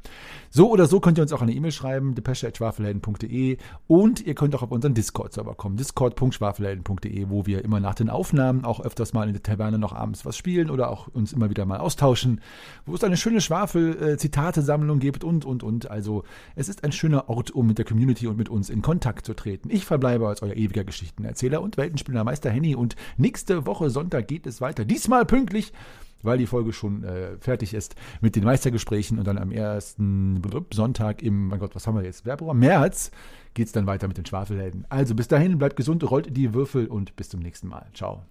So 0.51 0.71
oder 0.71 0.87
so 0.87 0.99
könnt 0.99 1.19
ihr 1.19 1.23
uns 1.23 1.33
auch 1.33 1.43
eine 1.43 1.53
E-Mail 1.53 1.73
schreiben, 1.73 2.15
depesche.schwafelhelden.de 2.17 3.59
und 3.87 4.27
ihr 4.27 4.35
könnt 4.35 4.55
auch 4.57 4.63
auf 4.63 4.73
unseren 4.73 4.95
Discord-Server 4.95 5.55
kommen, 5.55 5.77
discord.schwafelhelden.de, 5.77 7.29
wo 7.29 7.47
wir 7.47 7.65
immer 7.65 7.79
nach 7.79 7.95
den 7.95 8.11
Aufnahmen 8.11 8.65
auch 8.65 8.81
öfters 8.81 9.13
mal 9.13 9.29
in 9.29 9.35
der 9.35 9.43
Taverne 9.43 9.79
noch 9.79 9.93
abends 9.93 10.27
was 10.27 10.37
spielen 10.37 10.71
oder 10.71 10.91
auch 10.91 11.07
uns 11.09 11.33
immer 11.33 11.49
wieder 11.49 11.65
mal 11.65 11.79
austauschen 11.79 12.08
austauschen, 12.09 12.41
wo 12.87 12.95
es 12.95 13.05
eine 13.05 13.17
schöne 13.17 13.41
Schwafel-Zitate-Sammlung 13.41 14.99
gibt 14.99 15.25
und, 15.25 15.45
und, 15.45 15.63
und. 15.63 15.91
Also 15.91 16.25
es 16.57 16.69
ist 16.69 16.85
ein 16.85 16.93
schöner 16.93 17.29
Ort, 17.29 17.51
um 17.51 17.67
mit 17.67 17.79
der 17.79 17.85
Community 17.85 18.27
und 18.27 18.37
mit 18.37 18.49
uns 18.49 18.71
in 18.71 18.83
Kontakt 18.83 19.27
zu 19.27 19.35
treten. 19.35 19.69
Ich 19.71 19.85
verbleibe 19.85 20.27
als 20.27 20.43
euer 20.43 20.55
ewiger 20.55 20.85
Geschichtenerzähler 20.85 21.61
und 21.61 21.77
Weltenspieler 21.77 22.25
Meister 22.25 22.51
Henny 22.51 22.75
und 22.75 22.97
nächste 23.17 23.67
Woche 23.67 23.91
Sonntag 23.91 24.29
geht 24.29 24.47
es 24.47 24.61
weiter. 24.61 24.85
Diesmal 24.85 25.25
pünktlich 25.25 25.73
weil 26.21 26.37
die 26.37 26.47
Folge 26.47 26.73
schon 26.73 27.05
äh, 27.05 27.37
fertig 27.39 27.75
ist 27.75 27.95
mit 28.21 28.35
den 28.35 28.43
Meistergesprächen 28.43 29.21
und 29.21 29.25
dann 29.29 29.39
am 29.39 29.53
ersten 29.53 30.43
Sonntag 30.73 31.23
im, 31.23 31.47
mein 31.47 31.61
Gott, 31.61 31.77
was 31.77 31.87
haben 31.87 31.95
wir 31.95 32.03
jetzt? 32.03 32.25
Februar, 32.25 32.55
März 32.55 33.13
geht 33.55 33.69
es 33.69 33.73
dann 33.73 33.87
weiter 33.87 34.09
mit 34.09 34.19
den 34.19 34.27
Schwafelhelden. 34.27 34.85
Also 34.89 35.15
bis 35.15 35.29
dahin, 35.29 35.59
bleibt 35.59 35.77
gesund, 35.77 36.03
rollt 36.11 36.37
die 36.37 36.55
Würfel 36.55 36.89
und 36.89 37.15
bis 37.15 37.29
zum 37.29 37.39
nächsten 37.39 37.69
Mal. 37.69 37.87
Ciao. 37.95 38.25